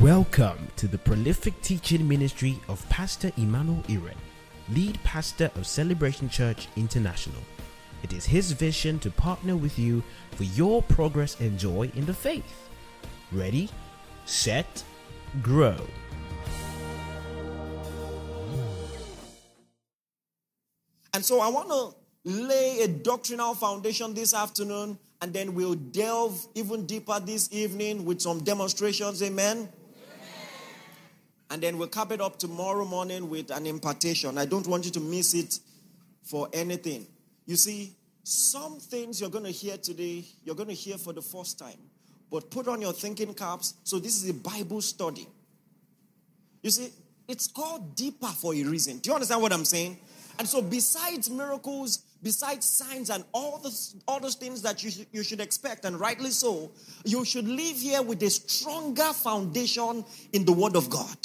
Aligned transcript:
Welcome 0.00 0.66
to 0.76 0.88
the 0.88 0.96
prolific 0.96 1.60
teaching 1.60 2.08
ministry 2.08 2.58
of 2.68 2.88
Pastor 2.88 3.30
Emmanuel 3.36 3.82
Iren, 3.86 4.16
lead 4.70 4.98
pastor 5.04 5.50
of 5.56 5.66
Celebration 5.66 6.30
Church 6.30 6.68
International. 6.74 7.42
It 8.02 8.14
is 8.14 8.24
his 8.24 8.52
vision 8.52 8.98
to 9.00 9.10
partner 9.10 9.58
with 9.58 9.78
you 9.78 10.02
for 10.30 10.44
your 10.44 10.80
progress 10.84 11.38
and 11.38 11.58
joy 11.58 11.92
in 11.94 12.06
the 12.06 12.14
faith. 12.14 12.70
Ready, 13.30 13.68
set, 14.24 14.82
grow. 15.42 15.76
And 21.12 21.22
so 21.22 21.40
I 21.40 21.48
want 21.48 21.68
to 21.68 21.94
lay 22.24 22.80
a 22.84 22.88
doctrinal 22.88 23.52
foundation 23.52 24.14
this 24.14 24.32
afternoon, 24.32 24.98
and 25.20 25.34
then 25.34 25.52
we'll 25.52 25.74
delve 25.74 26.46
even 26.54 26.86
deeper 26.86 27.20
this 27.20 27.50
evening 27.52 28.06
with 28.06 28.22
some 28.22 28.42
demonstrations. 28.42 29.22
Amen. 29.22 29.68
And 31.50 31.60
then 31.60 31.78
we'll 31.78 31.88
cap 31.88 32.12
it 32.12 32.20
up 32.20 32.38
tomorrow 32.38 32.84
morning 32.84 33.28
with 33.28 33.50
an 33.50 33.66
impartation. 33.66 34.38
I 34.38 34.46
don't 34.46 34.66
want 34.68 34.84
you 34.84 34.92
to 34.92 35.00
miss 35.00 35.34
it 35.34 35.58
for 36.22 36.48
anything. 36.52 37.06
You 37.44 37.56
see, 37.56 37.96
some 38.22 38.78
things 38.78 39.20
you're 39.20 39.30
going 39.30 39.44
to 39.44 39.50
hear 39.50 39.76
today, 39.76 40.24
you're 40.44 40.54
going 40.54 40.68
to 40.68 40.74
hear 40.74 40.96
for 40.96 41.12
the 41.12 41.22
first 41.22 41.58
time. 41.58 41.78
But 42.30 42.50
put 42.50 42.68
on 42.68 42.80
your 42.80 42.92
thinking 42.92 43.34
caps. 43.34 43.74
So, 43.82 43.98
this 43.98 44.22
is 44.22 44.30
a 44.30 44.34
Bible 44.34 44.80
study. 44.80 45.26
You 46.62 46.70
see, 46.70 46.90
it's 47.26 47.48
called 47.48 47.96
deeper 47.96 48.28
for 48.28 48.54
a 48.54 48.62
reason. 48.62 48.98
Do 48.98 49.10
you 49.10 49.14
understand 49.14 49.42
what 49.42 49.52
I'm 49.52 49.64
saying? 49.64 49.98
And 50.38 50.46
so, 50.46 50.62
besides 50.62 51.28
miracles, 51.28 52.04
besides 52.22 52.66
signs, 52.66 53.10
and 53.10 53.24
all 53.32 53.58
the 53.58 53.76
all 54.06 54.20
those 54.20 54.36
things 54.36 54.62
that 54.62 54.84
you, 54.84 54.90
sh- 54.92 55.06
you 55.10 55.24
should 55.24 55.40
expect, 55.40 55.84
and 55.84 55.98
rightly 55.98 56.30
so, 56.30 56.70
you 57.04 57.24
should 57.24 57.48
live 57.48 57.76
here 57.76 58.02
with 58.02 58.22
a 58.22 58.30
stronger 58.30 59.12
foundation 59.12 60.04
in 60.32 60.44
the 60.44 60.52
Word 60.52 60.76
of 60.76 60.88
God. 60.88 61.16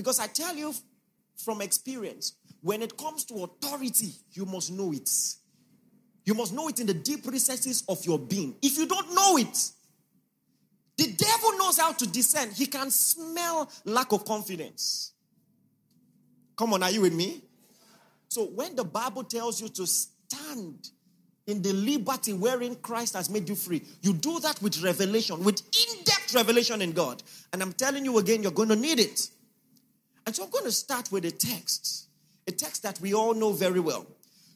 Because 0.00 0.18
I 0.18 0.28
tell 0.28 0.56
you 0.56 0.72
from 1.36 1.60
experience, 1.60 2.32
when 2.62 2.80
it 2.80 2.96
comes 2.96 3.22
to 3.26 3.44
authority, 3.44 4.14
you 4.32 4.46
must 4.46 4.72
know 4.72 4.94
it. 4.94 5.10
You 6.24 6.32
must 6.32 6.54
know 6.54 6.68
it 6.68 6.80
in 6.80 6.86
the 6.86 6.94
deep 6.94 7.26
recesses 7.26 7.84
of 7.86 8.02
your 8.06 8.18
being. 8.18 8.56
If 8.62 8.78
you 8.78 8.86
don't 8.86 9.14
know 9.14 9.36
it, 9.36 9.70
the 10.96 11.12
devil 11.12 11.58
knows 11.58 11.78
how 11.78 11.92
to 11.92 12.06
discern. 12.06 12.50
He 12.50 12.64
can 12.64 12.90
smell 12.90 13.70
lack 13.84 14.12
of 14.12 14.24
confidence. 14.24 15.12
Come 16.56 16.72
on, 16.72 16.82
are 16.82 16.90
you 16.90 17.02
with 17.02 17.12
me? 17.12 17.42
So 18.28 18.46
when 18.46 18.76
the 18.76 18.84
Bible 18.84 19.24
tells 19.24 19.60
you 19.60 19.68
to 19.68 19.86
stand 19.86 20.88
in 21.46 21.60
the 21.60 21.74
liberty 21.74 22.32
wherein 22.32 22.74
Christ 22.76 23.16
has 23.16 23.28
made 23.28 23.50
you 23.50 23.54
free, 23.54 23.82
you 24.00 24.14
do 24.14 24.40
that 24.40 24.62
with 24.62 24.82
revelation, 24.82 25.44
with 25.44 25.60
in 25.60 26.04
depth 26.04 26.34
revelation 26.34 26.80
in 26.80 26.92
God. 26.92 27.22
And 27.52 27.60
I'm 27.60 27.74
telling 27.74 28.06
you 28.06 28.16
again, 28.16 28.42
you're 28.42 28.50
going 28.50 28.70
to 28.70 28.76
need 28.76 28.98
it. 28.98 29.28
And 30.30 30.36
so 30.36 30.44
I'm 30.44 30.50
going 30.50 30.62
to 30.66 30.70
start 30.70 31.10
with 31.10 31.24
a 31.24 31.32
text, 31.32 32.06
a 32.46 32.52
text 32.52 32.84
that 32.84 33.00
we 33.00 33.14
all 33.14 33.34
know 33.34 33.50
very 33.50 33.80
well. 33.80 34.06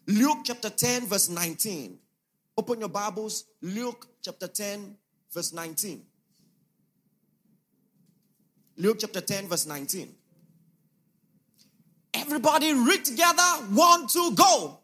Luke 0.07 0.39
chapter 0.45 0.71
10, 0.71 1.07
verse 1.07 1.29
19. 1.29 1.99
Open 2.57 2.79
your 2.79 2.89
Bibles, 2.89 3.47
Luke 3.61 4.07
chapter 4.23 4.47
10, 4.47 4.95
verse 5.33 5.53
19. 5.53 6.01
Luke 8.77 8.99
chapter 9.01 9.21
10, 9.21 9.49
verse 9.49 9.67
19. 9.67 10.15
Everybody 12.15 12.73
read 12.73 13.05
together. 13.05 13.43
One, 13.73 14.07
two, 14.07 14.33
go. 14.37 14.79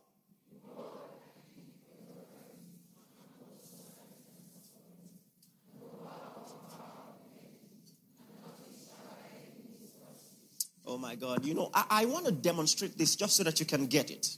Oh 10.90 10.98
my 10.98 11.14
God. 11.14 11.44
You 11.44 11.54
know, 11.54 11.70
I, 11.72 11.84
I 11.88 12.04
want 12.06 12.26
to 12.26 12.32
demonstrate 12.32 12.98
this 12.98 13.14
just 13.14 13.36
so 13.36 13.44
that 13.44 13.60
you 13.60 13.64
can 13.64 13.86
get 13.86 14.10
it. 14.10 14.36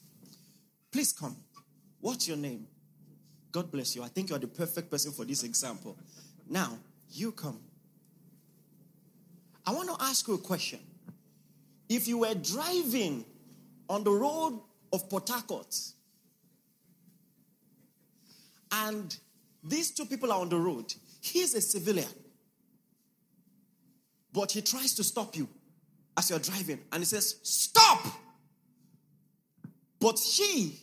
Please 0.92 1.10
come. 1.10 1.34
What's 1.98 2.28
your 2.28 2.36
name? 2.36 2.66
God 3.50 3.72
bless 3.72 3.96
you. 3.96 4.02
I 4.02 4.08
think 4.08 4.28
you're 4.28 4.38
the 4.38 4.48
perfect 4.48 4.90
person 4.90 5.12
for 5.12 5.24
this 5.24 5.44
example. 5.44 5.96
Now, 6.46 6.76
you 7.10 7.32
come. 7.32 7.58
I 9.66 9.72
want 9.72 9.88
to 9.88 10.04
ask 10.04 10.28
you 10.28 10.34
a 10.34 10.38
question. 10.38 10.80
If 11.88 12.06
you 12.06 12.18
were 12.18 12.34
driving 12.34 13.24
on 13.88 14.04
the 14.04 14.10
road 14.10 14.60
of 14.92 15.08
Port 15.08 15.30
and 18.72 19.16
these 19.64 19.90
two 19.90 20.04
people 20.04 20.30
are 20.30 20.40
on 20.40 20.50
the 20.50 20.58
road, 20.58 20.92
he's 21.22 21.54
a 21.54 21.62
civilian, 21.62 22.08
but 24.34 24.52
he 24.52 24.60
tries 24.60 24.92
to 24.96 25.04
stop 25.04 25.34
you 25.34 25.48
as 26.16 26.30
you're 26.30 26.38
driving 26.38 26.80
and 26.90 27.00
he 27.00 27.06
says, 27.06 27.38
Stop! 27.42 28.06
But 30.00 30.18
she 30.18 30.78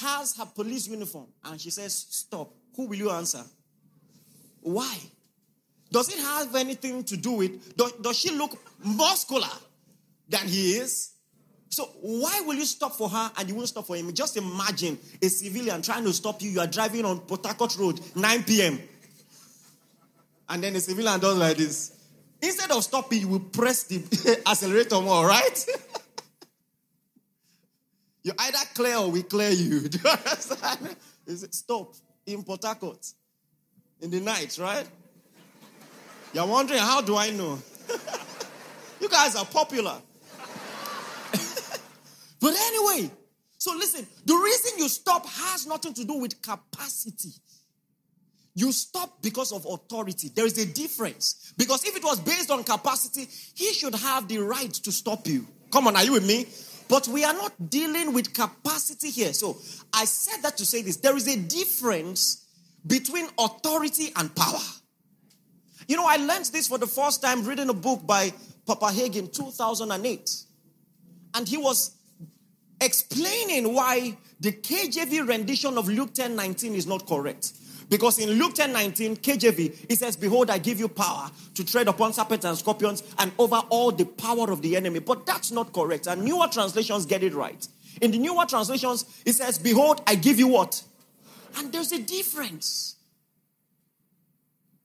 has 0.00 0.36
her 0.36 0.46
police 0.46 0.88
uniform 0.88 1.26
and 1.44 1.60
she 1.60 1.70
says, 1.70 1.94
Stop. 1.94 2.54
Who 2.76 2.86
will 2.86 2.96
you 2.96 3.10
answer? 3.10 3.42
Why? 4.60 4.96
Does 5.90 6.08
it 6.08 6.18
have 6.20 6.54
anything 6.54 7.04
to 7.04 7.16
do 7.16 7.32
with, 7.32 7.76
does, 7.76 7.92
does 7.92 8.18
she 8.18 8.30
look 8.30 8.56
muscular 8.82 9.50
than 10.28 10.48
he 10.48 10.76
is? 10.78 11.10
So 11.68 11.84
why 12.00 12.42
will 12.46 12.54
you 12.54 12.64
stop 12.64 12.92
for 12.92 13.08
her 13.08 13.32
and 13.36 13.48
you 13.48 13.54
won't 13.54 13.68
stop 13.68 13.86
for 13.86 13.96
him? 13.96 14.12
Just 14.12 14.36
imagine 14.36 14.98
a 15.22 15.28
civilian 15.28 15.82
trying 15.82 16.04
to 16.04 16.12
stop 16.12 16.40
you. 16.42 16.50
You 16.50 16.60
are 16.60 16.66
driving 16.66 17.04
on 17.04 17.20
Port 17.20 17.76
Road, 17.78 18.00
9 18.14 18.42
p.m. 18.44 18.78
And 20.48 20.62
then 20.62 20.76
a 20.76 20.80
civilian 20.80 21.18
does 21.18 21.36
like 21.36 21.56
this. 21.56 22.01
Instead 22.42 22.72
of 22.72 22.82
stopping, 22.82 23.20
you 23.20 23.28
will 23.28 23.40
press 23.40 23.84
the 23.84 24.42
accelerator 24.46 25.00
more, 25.00 25.26
right? 25.26 25.66
you 28.24 28.32
either 28.36 28.58
clear 28.74 28.96
or 28.96 29.10
we 29.10 29.22
clear 29.22 29.50
you. 29.50 29.80
Do 29.88 29.98
you 30.02 30.10
understand? 30.10 30.96
Stop 31.52 31.94
in 32.26 32.42
Port 32.42 32.64
Harcourt 32.64 33.06
in 34.00 34.10
the 34.10 34.18
night, 34.18 34.58
right? 34.58 34.88
You're 36.32 36.46
wondering, 36.46 36.80
how 36.80 37.00
do 37.00 37.16
I 37.16 37.30
know? 37.30 37.58
you 39.00 39.08
guys 39.08 39.36
are 39.36 39.44
popular. 39.44 39.94
but 42.40 42.54
anyway, 42.54 43.10
so 43.56 43.72
listen, 43.76 44.04
the 44.24 44.34
reason 44.34 44.78
you 44.78 44.88
stop 44.88 45.26
has 45.26 45.66
nothing 45.66 45.94
to 45.94 46.04
do 46.04 46.14
with 46.14 46.42
capacity. 46.42 47.34
You 48.54 48.70
stop 48.72 49.22
because 49.22 49.52
of 49.52 49.66
authority. 49.66 50.28
There 50.28 50.46
is 50.46 50.58
a 50.58 50.66
difference. 50.66 51.52
Because 51.56 51.84
if 51.84 51.96
it 51.96 52.04
was 52.04 52.20
based 52.20 52.50
on 52.50 52.64
capacity, 52.64 53.26
he 53.54 53.72
should 53.72 53.94
have 53.94 54.28
the 54.28 54.38
right 54.38 54.72
to 54.72 54.92
stop 54.92 55.26
you. 55.26 55.46
Come 55.70 55.86
on, 55.86 55.96
are 55.96 56.04
you 56.04 56.12
with 56.12 56.26
me? 56.26 56.46
But 56.88 57.08
we 57.08 57.24
are 57.24 57.32
not 57.32 57.70
dealing 57.70 58.12
with 58.12 58.34
capacity 58.34 59.08
here. 59.10 59.32
So 59.32 59.56
I 59.94 60.04
said 60.04 60.42
that 60.42 60.58
to 60.58 60.66
say 60.66 60.82
this. 60.82 60.96
There 60.96 61.16
is 61.16 61.26
a 61.28 61.38
difference 61.38 62.46
between 62.86 63.26
authority 63.38 64.12
and 64.16 64.34
power. 64.34 64.60
You 65.88 65.96
know, 65.96 66.06
I 66.06 66.16
learned 66.16 66.46
this 66.46 66.68
for 66.68 66.78
the 66.78 66.86
first 66.86 67.22
time 67.22 67.44
reading 67.44 67.70
a 67.70 67.74
book 67.74 68.06
by 68.06 68.32
Papa 68.66 68.86
Hagin, 68.86 69.32
2008. 69.32 70.30
And 71.34 71.48
he 71.48 71.56
was 71.56 71.96
explaining 72.80 73.72
why 73.72 74.16
the 74.40 74.52
KJV 74.52 75.26
rendition 75.26 75.78
of 75.78 75.88
Luke 75.88 76.12
10 76.12 76.36
19 76.36 76.74
is 76.74 76.86
not 76.86 77.06
correct. 77.06 77.52
Because 77.92 78.18
in 78.18 78.30
Luke 78.30 78.54
10 78.54 78.72
19, 78.72 79.16
KJV, 79.18 79.84
it 79.86 79.98
says, 79.98 80.16
Behold, 80.16 80.48
I 80.48 80.56
give 80.56 80.80
you 80.80 80.88
power 80.88 81.30
to 81.54 81.62
tread 81.62 81.88
upon 81.88 82.14
serpents 82.14 82.46
and 82.46 82.56
scorpions 82.56 83.02
and 83.18 83.30
over 83.38 83.56
all 83.68 83.92
the 83.92 84.06
power 84.06 84.50
of 84.50 84.62
the 84.62 84.76
enemy. 84.76 85.00
But 85.00 85.26
that's 85.26 85.50
not 85.50 85.74
correct. 85.74 86.06
And 86.06 86.24
newer 86.24 86.46
translations 86.46 87.04
get 87.04 87.22
it 87.22 87.34
right. 87.34 87.68
In 88.00 88.10
the 88.10 88.18
newer 88.18 88.46
translations, 88.46 89.04
it 89.26 89.34
says, 89.34 89.58
Behold, 89.58 90.00
I 90.06 90.14
give 90.14 90.38
you 90.38 90.48
what? 90.48 90.82
And 91.58 91.70
there's 91.70 91.92
a 91.92 91.98
difference. 91.98 92.96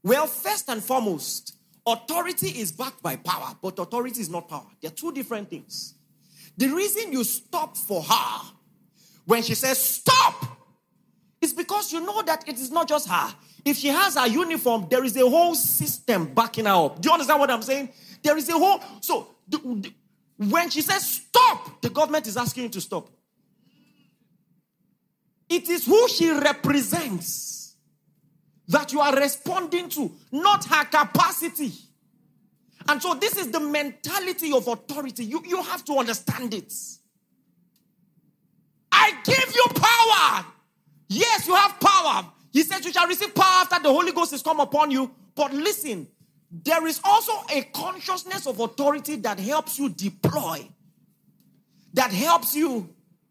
Well, 0.03 0.27
first 0.27 0.67
and 0.67 0.83
foremost, 0.83 1.55
authority 1.85 2.59
is 2.59 2.73
backed 2.73 3.01
by 3.01 3.15
power, 3.15 3.55
but 3.61 3.79
authority 3.79 4.19
is 4.19 4.29
not 4.29 4.49
power. 4.49 4.67
They're 4.81 4.91
two 4.91 5.13
different 5.13 5.49
things. 5.49 5.93
The 6.57 6.67
reason 6.67 7.13
you 7.13 7.23
stop 7.23 7.77
for 7.77 8.03
her 8.03 8.41
when 9.23 9.43
she 9.43 9.55
says 9.55 9.79
stop 9.79 10.56
is 11.41 11.53
because 11.53 11.93
you 11.93 12.01
know 12.01 12.21
that 12.23 12.47
it 12.47 12.55
is 12.55 12.71
not 12.71 12.87
just 12.87 13.07
her. 13.07 13.33
If 13.63 13.77
she 13.77 13.89
has 13.89 14.15
her 14.15 14.27
uniform, 14.27 14.87
there 14.89 15.03
is 15.03 15.15
a 15.17 15.27
whole 15.29 15.55
system 15.55 16.33
backing 16.33 16.65
her 16.65 16.71
up. 16.71 17.01
Do 17.01 17.09
you 17.09 17.13
understand 17.13 17.39
what 17.39 17.51
I'm 17.51 17.61
saying? 17.61 17.89
There 18.23 18.37
is 18.37 18.49
a 18.49 18.53
whole. 18.53 18.81
So 19.01 19.35
the, 19.47 19.57
the, 19.57 19.93
when 20.37 20.69
she 20.69 20.81
says 20.81 21.05
stop, 21.05 21.81
the 21.81 21.89
government 21.89 22.27
is 22.27 22.37
asking 22.37 22.63
you 22.63 22.69
to 22.69 22.81
stop. 22.81 23.09
It 25.49 25.69
is 25.69 25.85
who 25.85 26.07
she 26.09 26.29
represents 26.31 27.75
that 28.67 28.91
you 28.91 28.99
are 28.99 29.15
responding 29.15 29.89
to, 29.89 30.11
not 30.31 30.65
her 30.65 30.83
capacity. 30.85 31.71
And 32.89 33.01
so, 33.01 33.13
this 33.15 33.37
is 33.37 33.51
the 33.51 33.59
mentality 33.59 34.53
of 34.53 34.67
authority. 34.67 35.25
You, 35.25 35.41
you 35.45 35.61
have 35.61 35.83
to 35.85 35.97
understand 35.97 36.53
it. 36.53 36.73
I 38.91 39.11
give 39.23 39.55
you 39.55 39.65
power. 39.75 40.45
Yes, 41.07 41.47
you 41.47 41.55
have 41.55 41.79
power. 41.79 42.31
He 42.51 42.63
says, 42.63 42.85
You 42.85 42.91
shall 42.91 43.07
receive 43.07 43.33
power 43.33 43.61
after 43.61 43.81
the 43.81 43.89
Holy 43.89 44.11
Ghost 44.11 44.33
is 44.33 44.41
come 44.41 44.59
upon 44.59 44.91
you. 44.91 45.11
But 45.35 45.53
listen, 45.53 46.07
there 46.51 46.85
is 46.87 46.99
also 47.03 47.33
a 47.53 47.61
consciousness 47.73 48.47
of 48.47 48.59
authority 48.59 49.17
that 49.17 49.39
helps 49.39 49.77
you 49.77 49.89
deploy, 49.89 50.67
that 51.93 52.11
helps 52.11 52.55
you. 52.55 52.89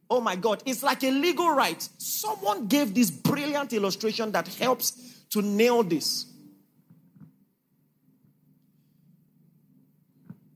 Oh 0.08 0.20
my 0.20 0.36
God, 0.36 0.62
it's 0.64 0.82
like 0.82 1.02
a 1.02 1.10
legal 1.10 1.50
right. 1.50 1.88
Someone 1.98 2.68
gave 2.68 2.94
this 2.94 3.10
brilliant 3.10 3.72
illustration 3.72 4.30
that 4.32 4.46
helps 4.46 5.24
to 5.30 5.42
nail 5.42 5.82
this. 5.82 6.26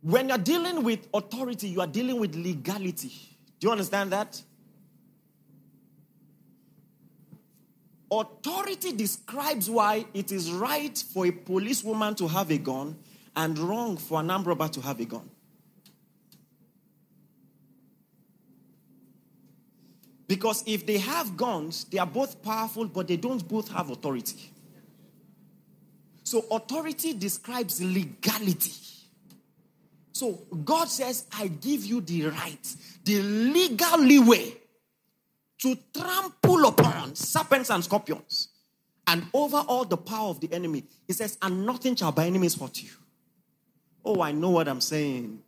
When 0.03 0.29
you're 0.29 0.39
dealing 0.39 0.83
with 0.83 1.09
authority, 1.13 1.69
you 1.69 1.81
are 1.81 1.87
dealing 1.87 2.21
with 2.21 2.35
legality. 2.35 3.13
Do 3.59 3.67
you 3.67 3.73
understand 3.73 4.13
that? 4.13 4.41
Authority 8.11 8.93
describes 8.93 9.71
why 9.71 10.05
it 10.13 10.33
is 10.33 10.51
right 10.51 10.97
for 11.13 11.27
a 11.27 11.31
policewoman 11.31 12.15
to 12.17 12.27
have 12.27 12.51
a 12.51 12.59
gun 12.59 12.97
and 13.37 13.57
wrong 13.59 13.97
for 13.97 14.21
an 14.21 14.31
armed 14.31 14.47
robber 14.47 14.69
to 14.69 14.81
have 14.81 14.99
a 14.99 15.05
gun. 15.05 15.31
Because 20.27 20.63
if 20.67 20.87
they 20.87 20.99
have 20.99 21.37
guns, 21.37 21.85
they 21.85 21.99
are 21.99 22.07
both 22.07 22.43
powerful, 22.43 22.87
but 22.87 23.09
they 23.09 23.17
don't 23.17 23.47
both 23.49 23.69
have 23.69 23.91
authority. 23.91 24.53
So, 26.23 26.45
authority 26.53 27.15
describes 27.15 27.83
legality. 27.83 28.73
So, 30.13 30.47
God 30.65 30.89
says, 30.89 31.27
I 31.37 31.49
give 31.49 31.85
you 31.85 32.01
the 32.01 32.27
right, 32.27 32.77
the 33.05 33.21
legal 33.23 33.99
leeway 33.99 34.60
to 35.63 35.77
trample 35.95 36.67
upon 36.67 37.15
serpents 37.15 37.71
and 37.71 37.85
scorpions 37.85 38.49
and 39.07 39.25
over 39.35 39.59
all 39.59 39.85
the 39.85 39.97
power 39.97 40.31
of 40.31 40.41
the 40.41 40.53
enemy. 40.53 40.85
He 41.07 41.13
says, 41.13 41.37
and 41.43 41.67
nothing 41.67 41.97
shall 41.97 42.13
by 42.13 42.27
enemies 42.27 42.55
hurt 42.55 42.83
you. 42.83 42.91
Oh, 44.05 44.23
I 44.23 44.33
know 44.33 44.51
what 44.51 44.69
I'm 44.69 44.81
saying. 44.81 45.41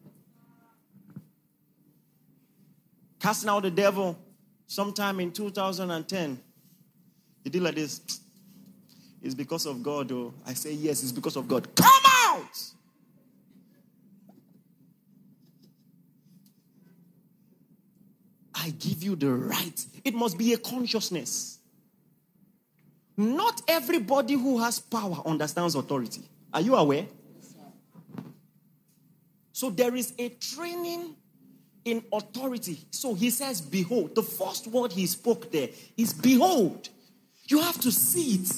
Casting 3.19 3.49
out 3.49 3.63
the 3.63 3.71
devil 3.71 4.19
sometime 4.67 5.21
in 5.21 5.31
2010. 5.31 6.41
He 7.45 7.51
did 7.51 7.63
like 7.63 7.77
this. 7.77 8.01
It's 9.23 9.35
because 9.35 9.67
of 9.67 9.83
God, 9.83 10.11
oh. 10.13 10.35
I 10.45 10.55
say, 10.55 10.73
yes, 10.73 11.03
it's 11.03 11.13
because 11.13 11.37
of 11.37 11.47
God. 11.47 11.75
Come 11.77 12.03
out! 12.27 12.73
I 18.63 18.71
give 18.71 19.03
you 19.03 19.17
the 19.17 19.33
right. 19.33 19.87
It 20.05 20.15
must 20.15 20.39
be 20.39 20.53
a 20.53 20.59
consciousness. 20.59 21.59
Not 23.17 23.61
everybody 23.67 24.35
who 24.35 24.61
has 24.61 24.79
power 24.79 25.21
understands 25.27 25.75
authority. 25.75 26.23
Are 26.55 26.61
you 26.61 26.77
aware? 26.77 27.07
So 29.53 29.69
there 29.69 29.95
is 29.97 30.15
a 30.19 30.29
training 30.29 31.17
in 31.85 32.05
authority. 32.13 32.79
So 32.91 33.15
he 33.15 33.31
says, 33.31 33.61
Behold. 33.61 34.15
The 34.15 34.23
first 34.23 34.69
word 34.69 34.93
he 34.93 35.07
spoke 35.07 35.51
there 35.51 35.69
is 35.97 36.15
behold. 36.15 36.89
You 37.49 37.61
have 37.61 37.81
to 37.81 37.91
see 37.91 38.37
it. 38.37 38.53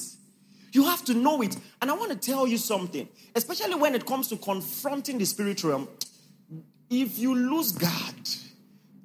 You 0.71 0.83
have 0.83 1.03
to 1.05 1.15
know 1.15 1.41
it. 1.41 1.57
And 1.81 1.89
I 1.89 1.95
want 1.95 2.11
to 2.11 2.17
tell 2.17 2.45
you 2.45 2.57
something, 2.57 3.07
especially 3.35 3.75
when 3.75 3.95
it 3.95 4.05
comes 4.05 4.27
to 4.27 4.37
confronting 4.37 5.17
the 5.17 5.25
spiritual 5.25 5.71
realm. 5.71 5.87
If 6.89 7.17
you 7.17 7.33
lose 7.33 7.71
God, 7.71 8.13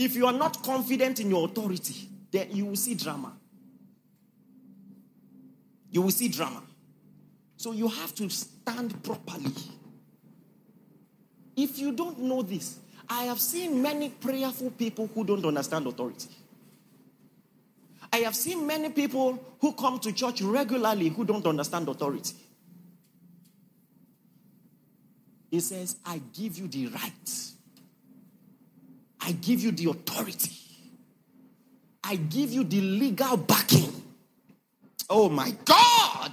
if 0.01 0.17
you 0.17 0.25
are 0.25 0.33
not 0.33 0.63
confident 0.63 1.21
in 1.21 1.29
your 1.29 1.45
authority, 1.45 2.09
then 2.31 2.49
you 2.53 2.65
will 2.65 2.77
see 2.77 2.95
drama. 2.95 3.37
You 5.91 6.01
will 6.01 6.11
see 6.11 6.29
drama. 6.29 6.63
So 7.59 7.73
you 7.73 7.87
have 7.87 8.15
to 8.15 8.31
stand 8.31 9.03
properly. 9.03 9.53
If 11.55 11.79
you 11.79 11.93
don't 11.93 12.19
know 12.19 12.41
this, 12.41 12.79
I 13.11 13.25
have 13.25 13.39
seen 13.39 13.83
many 13.83 14.09
prayerful 14.09 14.71
people 14.71 15.07
who 15.15 15.23
don't 15.23 15.45
understand 15.45 15.87
authority. 15.87 16.31
I 18.11 18.19
have 18.19 18.35
seen 18.35 18.67
many 18.67 18.89
people 18.89 19.39
who 19.61 19.75
come 19.75 19.99
to 19.99 20.13
church 20.13 20.41
regularly 20.41 21.11
who 21.11 21.27
don't 21.27 21.45
understand 21.45 21.87
authority. 21.89 22.37
He 25.51 25.61
says, 25.61 25.97
I 26.07 26.23
give 26.33 26.57
you 26.57 26.69
the 26.69 26.87
right 26.87 27.51
I 29.21 29.33
give 29.33 29.61
you 29.61 29.71
the 29.73 29.91
authority. 29.91 30.53
I 32.03 32.17
give 32.17 32.53
you 32.53 32.65
the 32.65 32.81
legal 32.81 33.37
backing. 33.37 33.93
Oh 35.09 35.29
my 35.29 35.55
God! 35.65 36.33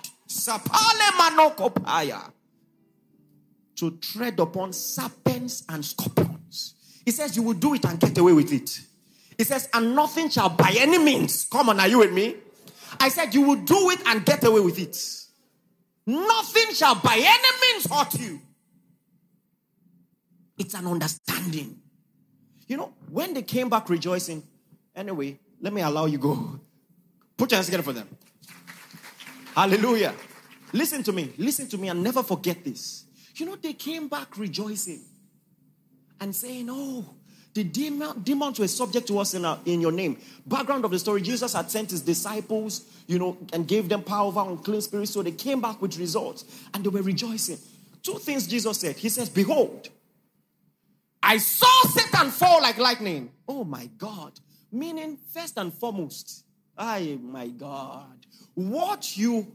To 3.76 3.92
tread 4.02 4.40
upon 4.40 4.74
serpents 4.74 5.64
and 5.70 5.84
scorpions. 5.84 6.76
He 7.06 7.12
says, 7.12 7.36
You 7.36 7.44
will 7.44 7.54
do 7.54 7.74
it 7.74 7.86
and 7.86 8.00
get 8.00 8.18
away 8.18 8.34
with 8.34 8.52
it. 8.52 8.80
He 9.38 9.44
says, 9.44 9.70
And 9.74 9.96
nothing 9.96 10.30
shall 10.30 10.50
by 10.50 10.76
any 10.78 10.98
means. 10.98 11.48
Come 11.52 11.70
on, 11.70 11.80
are 11.80 11.88
you 11.88 12.00
with 12.00 12.14
me? 12.14 12.36
I 13.00 13.10
said, 13.10 13.34
You 13.34 13.42
will 13.42 13.64
do 13.64 13.92
it 13.92 14.00
and 14.06 14.26
get 14.26 14.44
away 14.44 14.62
with 14.62 14.80
it. 14.80 14.98
Nothing 16.06 16.74
shall 16.74 16.96
by 16.96 17.16
any 17.16 17.74
means 17.74 17.92
hurt 17.92 18.20
you. 18.20 18.42
It's 20.58 20.74
an 20.74 20.88
understanding. 20.88 21.80
You 22.68 22.78
know, 22.78 22.94
when 23.10 23.34
they 23.34 23.42
came 23.42 23.70
back 23.70 23.90
rejoicing, 23.90 24.44
anyway, 24.96 25.40
let 25.62 25.74
me 25.74 25.82
allow 25.82 26.06
you 26.06 26.18
go. 26.18 26.60
Put 27.38 27.52
your 27.52 27.58
hands 27.58 27.68
together 27.68 27.84
for 27.84 27.94
them. 27.94 28.08
Hallelujah. 29.56 30.14
Listen 30.74 31.02
to 31.04 31.12
me. 31.12 31.34
Listen 31.38 31.68
to 31.70 31.78
me 31.78 31.90
and 31.90 32.04
never 32.04 32.22
forget 32.22 32.64
this. 32.64 33.06
You 33.36 33.46
know, 33.46 33.56
they 33.56 33.74
came 33.74 34.08
back 34.08 34.38
rejoicing 34.38 35.02
and 36.20 36.36
saying, 36.36 36.68
Oh, 36.70 37.06
the 37.54 37.64
demon, 37.64 38.22
demons 38.22 38.60
were 38.60 38.68
subject 38.68 39.08
to 39.08 39.18
us 39.20 39.34
in, 39.34 39.46
our, 39.46 39.58
in 39.66 39.82
your 39.82 39.92
name. 39.92 40.18
Background 40.46 40.86
of 40.86 40.92
the 40.92 41.00
story 41.00 41.22
Jesus 41.22 41.54
had 41.54 41.72
sent 41.72 41.90
his 41.92 42.02
disciples, 42.02 42.86
you 43.08 43.18
know, 43.18 43.38
and 43.54 43.68
gave 43.68 43.90
them 43.90 44.04
power 44.04 44.28
over 44.28 44.42
unclean 44.42 44.82
spirits. 44.82 45.12
So 45.12 45.24
they 45.24 45.32
came 45.32 45.62
back 45.62 45.82
with 45.82 45.98
results 45.98 46.46
and 46.74 46.84
they 46.84 46.90
were 46.90 47.02
rejoicing. 47.02 47.58
Two 48.04 48.20
things 48.20 48.46
Jesus 48.46 48.80
said. 48.80 48.96
He 48.96 49.10
says, 49.10 49.30
Behold, 49.30 49.90
I 51.28 51.40
saw 51.40 51.82
Satan 51.90 52.32
fall 52.32 52.62
like 52.62 52.78
lightning. 52.78 53.30
Oh 53.50 53.66
my 53.66 53.88
God. 53.98 54.40
Meaning, 54.72 55.18
first 55.34 55.58
and 55.58 55.74
foremost, 55.74 56.46
I 56.78 57.20
my 57.22 57.48
God. 57.48 58.26
What 58.54 59.18
you 59.18 59.46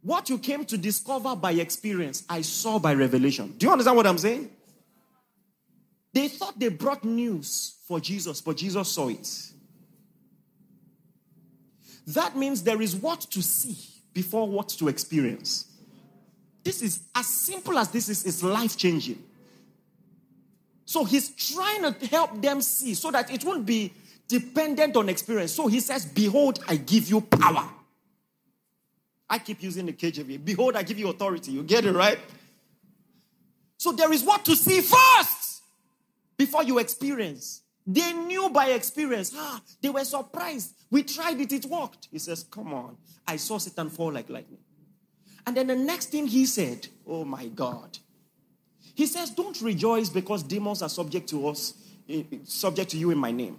what 0.00 0.30
you 0.30 0.38
came 0.38 0.64
to 0.66 0.78
discover 0.78 1.36
by 1.36 1.52
experience, 1.52 2.24
I 2.28 2.40
saw 2.40 2.78
by 2.78 2.94
revelation. 2.94 3.54
Do 3.58 3.66
you 3.66 3.72
understand 3.72 3.96
what 3.98 4.06
I'm 4.06 4.18
saying? 4.18 4.50
They 6.14 6.28
thought 6.28 6.58
they 6.58 6.68
brought 6.68 7.04
news 7.04 7.76
for 7.86 8.00
Jesus, 8.00 8.40
but 8.40 8.56
Jesus 8.56 8.88
saw 8.88 9.08
it. 9.08 9.28
That 12.06 12.34
means 12.36 12.62
there 12.62 12.80
is 12.80 12.96
what 12.96 13.20
to 13.32 13.42
see 13.42 13.76
before 14.14 14.48
what 14.48 14.68
to 14.70 14.88
experience. 14.88 15.66
This 16.62 16.80
is 16.80 17.00
as 17.14 17.26
simple 17.26 17.78
as 17.78 17.90
this 17.90 18.08
is, 18.08 18.24
is 18.24 18.42
life 18.42 18.76
changing. 18.76 19.22
So 20.84 21.04
he's 21.04 21.30
trying 21.30 21.92
to 21.92 22.06
help 22.06 22.40
them 22.40 22.60
see 22.60 22.94
so 22.94 23.10
that 23.10 23.32
it 23.32 23.44
won't 23.44 23.64
be 23.64 23.92
dependent 24.28 24.96
on 24.96 25.08
experience. 25.08 25.52
So 25.52 25.66
he 25.66 25.80
says, 25.80 26.04
Behold, 26.04 26.60
I 26.68 26.76
give 26.76 27.08
you 27.08 27.20
power. 27.20 27.68
I 29.28 29.38
keep 29.38 29.62
using 29.62 29.86
the 29.86 29.92
KJV. 29.92 30.44
Behold, 30.44 30.76
I 30.76 30.82
give 30.82 30.98
you 30.98 31.08
authority. 31.08 31.52
You 31.52 31.62
get 31.62 31.84
it, 31.84 31.92
right? 31.92 32.18
So 33.78 33.92
there 33.92 34.12
is 34.12 34.22
what 34.22 34.44
to 34.44 34.54
see 34.54 34.80
first 34.80 35.62
before 36.36 36.62
you 36.62 36.78
experience. 36.78 37.62
They 37.86 38.12
knew 38.12 38.48
by 38.48 38.68
experience. 38.68 39.32
Ah, 39.34 39.60
they 39.80 39.90
were 39.90 40.04
surprised. 40.04 40.74
We 40.90 41.02
tried 41.02 41.40
it, 41.40 41.52
it 41.52 41.66
worked. 41.66 42.08
He 42.10 42.18
says, 42.18 42.44
Come 42.44 42.72
on. 42.72 42.96
I 43.26 43.36
saw 43.36 43.58
Satan 43.58 43.90
fall 43.90 44.12
like 44.12 44.30
lightning. 44.30 44.60
And 45.46 45.56
then 45.56 45.66
the 45.66 45.76
next 45.76 46.06
thing 46.06 46.26
he 46.26 46.46
said, 46.46 46.88
Oh 47.06 47.24
my 47.24 47.46
God. 47.48 47.98
He 48.94 49.06
says, 49.06 49.30
Don't 49.30 49.60
rejoice 49.60 50.08
because 50.08 50.42
demons 50.42 50.82
are 50.82 50.88
subject 50.88 51.28
to 51.30 51.48
us, 51.48 51.74
eh, 52.08 52.22
subject 52.44 52.90
to 52.92 52.96
you 52.96 53.10
in 53.10 53.18
my 53.18 53.30
name. 53.30 53.56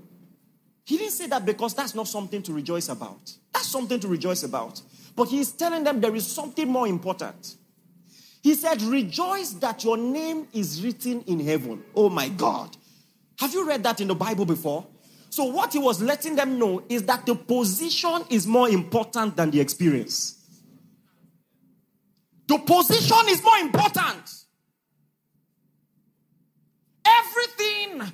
He 0.86 0.98
didn't 0.98 1.14
say 1.14 1.28
that 1.28 1.46
because 1.46 1.74
that's 1.74 1.96
not 1.96 2.08
something 2.08 2.42
to 2.44 2.54
rejoice 2.54 2.90
about. 2.90 3.34
That's 3.54 3.68
something 3.68 4.00
to 4.00 4.08
rejoice 4.08 4.44
about. 4.44 4.82
But 5.16 5.30
he's 5.30 5.52
telling 5.52 5.84
them 5.84 6.00
there 6.00 6.16
is 6.16 6.28
something 6.28 6.68
more 6.68 6.88
important. 6.88 7.56
He 8.44 8.54
said, 8.54 8.82
Rejoice 8.84 9.52
that 9.54 9.84
your 9.84 9.98
name 9.98 10.48
is 10.54 10.84
written 10.84 11.22
in 11.22 11.40
heaven. 11.40 11.84
Oh 11.96 12.10
my 12.10 12.30
God. 12.30 12.78
Have 13.40 13.54
you 13.54 13.68
read 13.68 13.84
that 13.84 14.00
in 14.00 14.08
the 14.08 14.16
Bible 14.16 14.46
before? 14.46 14.86
So, 15.30 15.46
what 15.46 15.74
he 15.74 15.80
was 15.80 16.02
letting 16.02 16.36
them 16.36 16.58
know 16.58 16.84
is 16.88 17.04
that 17.08 17.26
the 17.26 17.36
position 17.36 18.24
is 18.30 18.48
more 18.48 18.70
important 18.70 19.36
than 19.36 19.52
the 19.52 19.60
experience. 19.60 20.42
The 22.48 22.58
position 22.60 23.18
is 23.28 23.44
more 23.44 23.58
important. 23.58 24.45
Everything 27.06 28.12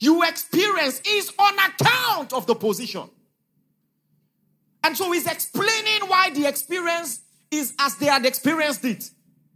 you 0.00 0.22
experience 0.24 1.00
is 1.06 1.32
on 1.38 1.54
account 1.54 2.32
of 2.32 2.46
the 2.46 2.54
position. 2.54 3.08
And 4.84 4.96
so 4.96 5.10
he's 5.12 5.26
explaining 5.26 6.08
why 6.08 6.30
the 6.30 6.46
experience 6.46 7.20
is 7.50 7.74
as 7.78 7.96
they 7.96 8.06
had 8.06 8.24
experienced 8.24 8.84
it. 8.84 9.10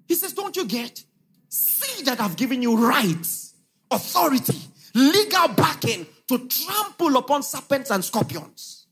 He 0.06 0.14
says, 0.14 0.32
Don't 0.32 0.56
you 0.56 0.64
get? 0.64 1.02
See 1.48 2.02
that 2.04 2.20
I've 2.20 2.36
given 2.36 2.62
you 2.62 2.76
rights, 2.76 3.54
authority, 3.90 4.58
legal 4.94 5.48
backing 5.48 6.06
to 6.28 6.48
trample 6.48 7.16
upon 7.16 7.42
serpents 7.42 7.90
and 7.90 8.04
scorpions. 8.04 8.86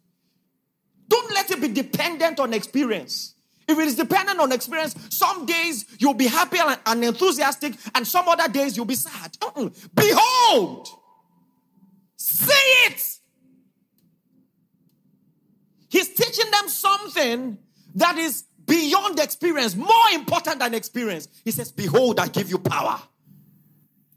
Don't 1.08 1.32
let 1.32 1.50
it 1.50 1.60
be 1.60 1.68
dependent 1.68 2.38
on 2.38 2.54
experience. 2.54 3.34
If 3.70 3.78
it 3.78 3.86
is 3.86 3.94
dependent 3.94 4.40
on 4.40 4.50
experience, 4.50 4.96
some 5.10 5.46
days 5.46 5.86
you'll 6.00 6.14
be 6.14 6.26
happy 6.26 6.58
and 6.86 7.04
enthusiastic, 7.04 7.74
and 7.94 8.04
some 8.04 8.28
other 8.28 8.48
days 8.48 8.76
you'll 8.76 8.84
be 8.84 8.96
sad. 8.96 9.36
Uh-uh. 9.40 9.70
Behold, 9.94 10.88
say 12.16 12.52
it. 12.86 13.18
He's 15.88 16.08
teaching 16.14 16.50
them 16.50 16.68
something 16.68 17.58
that 17.94 18.18
is 18.18 18.44
beyond 18.66 19.20
experience, 19.20 19.76
more 19.76 20.10
important 20.14 20.58
than 20.58 20.74
experience. 20.74 21.28
He 21.44 21.52
says, 21.52 21.70
Behold, 21.70 22.18
I 22.18 22.26
give 22.26 22.50
you 22.50 22.58
power. 22.58 23.00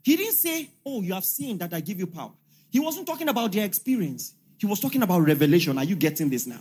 He 0.02 0.16
didn't 0.16 0.34
say, 0.34 0.70
Oh, 0.84 1.00
you 1.00 1.14
have 1.14 1.24
seen 1.24 1.58
that 1.58 1.72
I 1.72 1.80
give 1.80 2.00
you 2.00 2.08
power. 2.08 2.32
He 2.70 2.80
wasn't 2.80 3.06
talking 3.06 3.28
about 3.28 3.52
their 3.52 3.64
experience, 3.64 4.34
he 4.58 4.66
was 4.66 4.80
talking 4.80 5.02
about 5.02 5.20
revelation. 5.20 5.78
Are 5.78 5.84
you 5.84 5.94
getting 5.94 6.28
this 6.28 6.44
now? 6.44 6.60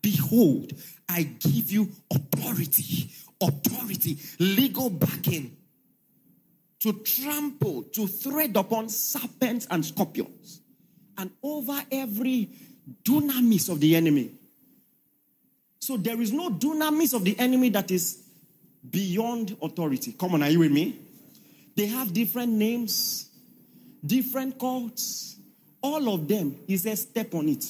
Behold, 0.00 0.72
I 1.08 1.22
give 1.22 1.70
you 1.70 1.88
authority, 2.10 3.10
authority, 3.40 4.18
legal 4.38 4.90
backing 4.90 5.56
to 6.80 6.92
trample, 6.92 7.84
to 7.84 8.08
tread 8.08 8.56
upon 8.56 8.88
serpents 8.88 9.66
and 9.70 9.84
scorpions, 9.84 10.60
and 11.16 11.30
over 11.42 11.80
every 11.90 12.50
dunamis 13.02 13.68
of 13.68 13.80
the 13.80 13.96
enemy. 13.96 14.30
So 15.80 15.96
there 15.96 16.20
is 16.20 16.32
no 16.32 16.50
dunamis 16.50 17.14
of 17.14 17.24
the 17.24 17.38
enemy 17.38 17.70
that 17.70 17.90
is 17.90 18.22
beyond 18.88 19.56
authority. 19.62 20.12
Come 20.12 20.34
on, 20.34 20.42
are 20.42 20.50
you 20.50 20.58
with 20.60 20.72
me? 20.72 20.98
They 21.76 21.86
have 21.86 22.12
different 22.12 22.52
names, 22.52 23.28
different 24.04 24.58
cults. 24.58 25.36
All 25.82 26.12
of 26.12 26.26
them, 26.26 26.56
he 26.66 26.76
says, 26.76 27.02
step 27.02 27.34
on 27.34 27.48
it. 27.48 27.64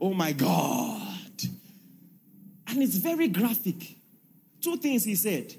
Oh 0.00 0.14
my 0.14 0.32
God. 0.32 1.13
And 2.74 2.82
it's 2.82 2.96
very 2.96 3.28
graphic. 3.28 3.76
Two 4.60 4.76
things 4.76 5.04
he 5.04 5.14
said. 5.14 5.54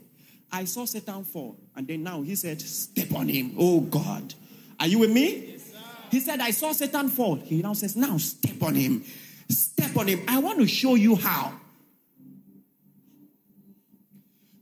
I 0.52 0.66
saw 0.66 0.84
Satan 0.84 1.24
fall, 1.24 1.58
and 1.74 1.88
then 1.88 2.04
now 2.04 2.22
he 2.22 2.36
said, 2.36 2.60
step 2.62 3.14
on 3.14 3.30
him. 3.30 3.56
Oh 3.58 3.80
God. 3.80 4.34
Are 4.78 4.88
you 4.88 5.00
with 5.00 5.12
me? 5.12 5.54
Yes, 5.54 5.74
he 6.12 6.20
said, 6.20 6.42
I 6.42 6.52
saw 6.52 6.74
Satan 6.74 7.08
fall. 7.08 7.36
He 7.36 7.62
now 7.62 7.72
says, 7.72 7.96
now 7.96 8.18
step 8.18 8.62
on 8.62 8.76
him. 8.76 9.06
Step 9.48 9.96
on 9.96 10.08
him. 10.08 10.24
I 10.28 10.40
want 10.40 10.60
to 10.60 10.68
show 10.68 10.96
you 10.96 11.16
how. 11.16 11.54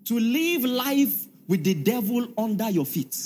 To 0.05 0.19
live 0.19 0.63
life 0.63 1.25
with 1.47 1.63
the 1.63 1.73
devil 1.73 2.27
under 2.37 2.69
your 2.69 2.85
feet. 2.85 3.17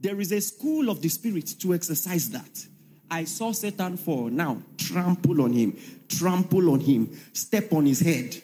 There 0.00 0.20
is 0.20 0.32
a 0.32 0.40
school 0.40 0.90
of 0.90 1.00
the 1.00 1.08
spirit 1.08 1.54
to 1.60 1.72
exercise 1.72 2.30
that. 2.30 2.66
I 3.10 3.24
saw 3.24 3.52
Satan 3.52 3.96
fall. 3.96 4.28
Now, 4.28 4.62
trample 4.76 5.42
on 5.42 5.52
him, 5.52 5.78
trample 6.08 6.70
on 6.70 6.80
him, 6.80 7.16
step 7.32 7.72
on 7.72 7.86
his 7.86 8.00
head. 8.00 8.36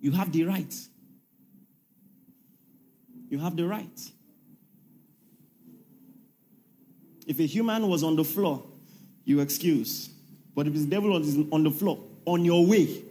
You 0.00 0.12
have 0.12 0.32
the 0.32 0.44
right. 0.44 0.74
You 3.30 3.38
have 3.38 3.56
the 3.56 3.66
right. 3.66 4.10
If 7.26 7.40
a 7.40 7.46
human 7.46 7.88
was 7.88 8.02
on 8.02 8.16
the 8.16 8.24
floor, 8.24 8.62
you 9.24 9.40
excuse. 9.40 10.10
But 10.54 10.66
if 10.66 10.74
the 10.74 10.86
devil 10.86 11.16
is 11.16 11.36
on 11.50 11.64
the 11.64 11.70
floor, 11.70 11.98
on 12.26 12.44
your 12.44 12.66
way, 12.66 13.02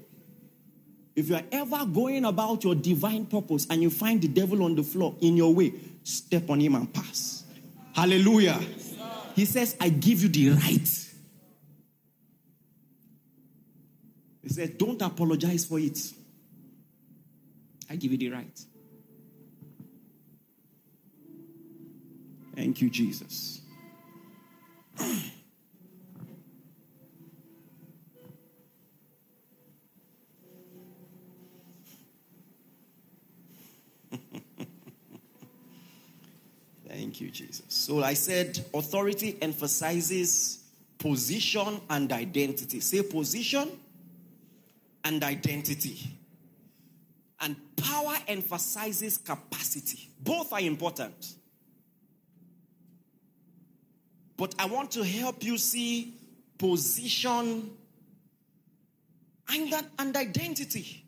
if 1.16 1.30
you 1.30 1.36
are 1.36 1.44
ever 1.52 1.86
going 1.86 2.26
about 2.26 2.64
your 2.64 2.76
divine 2.76 3.26
purpose 3.26 3.68
and 3.70 3.82
you 3.82 3.90
find 3.90 4.22
the 4.22 4.28
devil 4.28 4.64
on 4.64 4.76
the 4.76 4.84
floor 4.84 5.16
in 5.22 5.38
your 5.38 5.54
way, 5.54 5.74
step 6.04 6.50
on 6.50 6.60
him 6.60 6.76
and 6.76 6.92
pass. 6.92 7.44
Hallelujah. 7.94 8.60
He 9.36 9.46
says, 9.46 9.76
I 9.80 9.90
give 9.90 10.22
you 10.24 10.30
the 10.30 10.50
right. 10.52 11.10
He 14.44 14.50
said, 14.50 14.78
Don't 14.78 15.02
apologize 15.02 15.66
for 15.66 15.80
it. 15.80 16.00
I 17.90 17.96
give 17.96 18.12
you 18.12 18.18
the 18.18 18.30
right. 18.30 18.60
Thank 22.56 22.82
you, 22.82 22.90
Jesus. 22.90 23.62
Thank 36.94 37.22
you, 37.22 37.32
Jesus. 37.32 37.66
So 37.70 38.04
I 38.04 38.14
said 38.14 38.64
authority 38.72 39.36
emphasizes 39.42 40.64
position 41.00 41.82
and 41.90 42.12
identity. 42.12 42.80
Say 42.82 43.02
position 43.02 43.72
and 45.04 45.24
identity. 45.24 45.98
And 47.42 47.56
power 47.78 48.14
emphasizes 48.28 49.18
capacity. 49.18 50.08
Both 50.22 50.54
are 50.54 50.60
important. 50.60 51.34
But 54.38 54.54
I 54.60 54.66
want 54.68 54.92
to 54.92 55.04
help 55.04 55.44
you 55.44 55.58
see 55.58 56.14
position 56.60 57.72
and, 59.50 59.74
and 59.98 60.16
identity. 60.16 61.04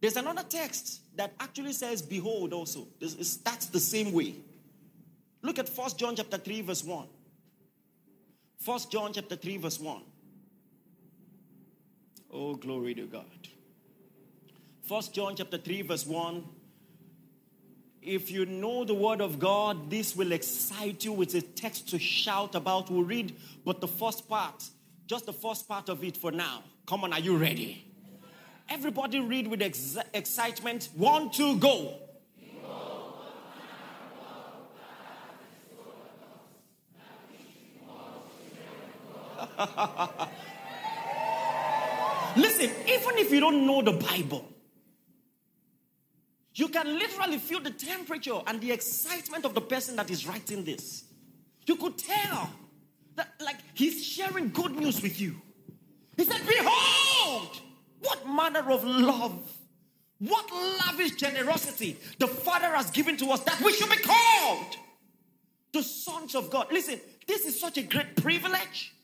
There's 0.00 0.16
another 0.16 0.42
text 0.42 1.02
that 1.16 1.32
actually 1.40 1.72
says, 1.72 2.02
Behold, 2.02 2.52
also. 2.52 2.86
It 3.00 3.24
starts 3.24 3.66
the 3.66 3.80
same 3.80 4.12
way. 4.12 4.36
Look 5.42 5.58
at 5.58 5.68
1 5.68 5.90
John 5.96 6.16
chapter 6.16 6.38
3, 6.38 6.62
verse 6.62 6.84
1. 6.84 7.06
1 8.64 8.80
John 8.90 9.12
chapter 9.12 9.36
3, 9.36 9.56
verse 9.58 9.78
1. 9.78 10.02
Oh, 12.32 12.54
glory 12.54 12.94
to 12.94 13.06
God. 13.06 13.24
1 14.88 15.02
John 15.12 15.36
chapter 15.36 15.58
3, 15.58 15.82
verse 15.82 16.06
1. 16.06 16.44
If 18.02 18.30
you 18.30 18.46
know 18.46 18.84
the 18.84 18.94
word 18.94 19.20
of 19.20 19.38
God, 19.38 19.90
this 19.90 20.14
will 20.14 20.32
excite 20.32 21.04
you 21.04 21.12
with 21.12 21.34
a 21.34 21.40
text 21.40 21.88
to 21.90 21.98
shout 21.98 22.54
about. 22.54 22.90
We'll 22.90 23.02
read, 23.02 23.36
but 23.64 23.80
the 23.80 23.88
first 23.88 24.28
part, 24.28 24.64
just 25.06 25.26
the 25.26 25.32
first 25.32 25.66
part 25.66 25.88
of 25.88 26.04
it 26.04 26.16
for 26.16 26.30
now. 26.30 26.62
Come 26.86 27.02
on, 27.04 27.12
are 27.12 27.20
you 27.20 27.36
ready? 27.36 27.85
Everybody 28.68 29.20
read 29.20 29.46
with 29.46 29.62
ex- 29.62 29.96
excitement. 30.12 30.88
One, 30.94 31.30
two, 31.30 31.56
go. 31.58 31.94
Listen, 42.36 42.70
even 42.86 43.18
if 43.18 43.30
you 43.32 43.40
don't 43.40 43.66
know 43.66 43.82
the 43.82 43.92
Bible, 43.92 44.46
you 46.54 46.68
can 46.68 46.98
literally 46.98 47.38
feel 47.38 47.60
the 47.60 47.70
temperature 47.70 48.40
and 48.46 48.60
the 48.60 48.72
excitement 48.72 49.44
of 49.44 49.54
the 49.54 49.60
person 49.60 49.96
that 49.96 50.10
is 50.10 50.26
writing 50.26 50.64
this. 50.64 51.04
You 51.66 51.76
could 51.76 51.98
tell 51.98 52.50
that, 53.14 53.34
like, 53.40 53.56
he's 53.74 54.04
sharing 54.04 54.50
good 54.50 54.74
news 54.76 55.00
with 55.02 55.20
you. 55.20 55.36
He 56.16 56.24
said, 56.24 56.40
Behold, 56.46 57.60
manner 58.50 58.70
of 58.70 58.84
love, 58.84 59.58
what 60.18 60.50
lavish 60.52 61.12
generosity 61.16 61.96
the 62.18 62.26
Father 62.26 62.68
has 62.74 62.90
given 62.90 63.16
to 63.18 63.26
us 63.30 63.40
that 63.40 63.60
we 63.60 63.72
should 63.72 63.90
be 63.90 63.96
called 63.96 64.76
the 65.72 65.82
sons 65.82 66.34
of 66.34 66.50
God. 66.50 66.68
Listen, 66.72 67.00
this 67.26 67.44
is 67.44 67.60
such 67.60 67.76
a 67.76 67.82
great 67.82 68.16
privilege. 68.16 68.94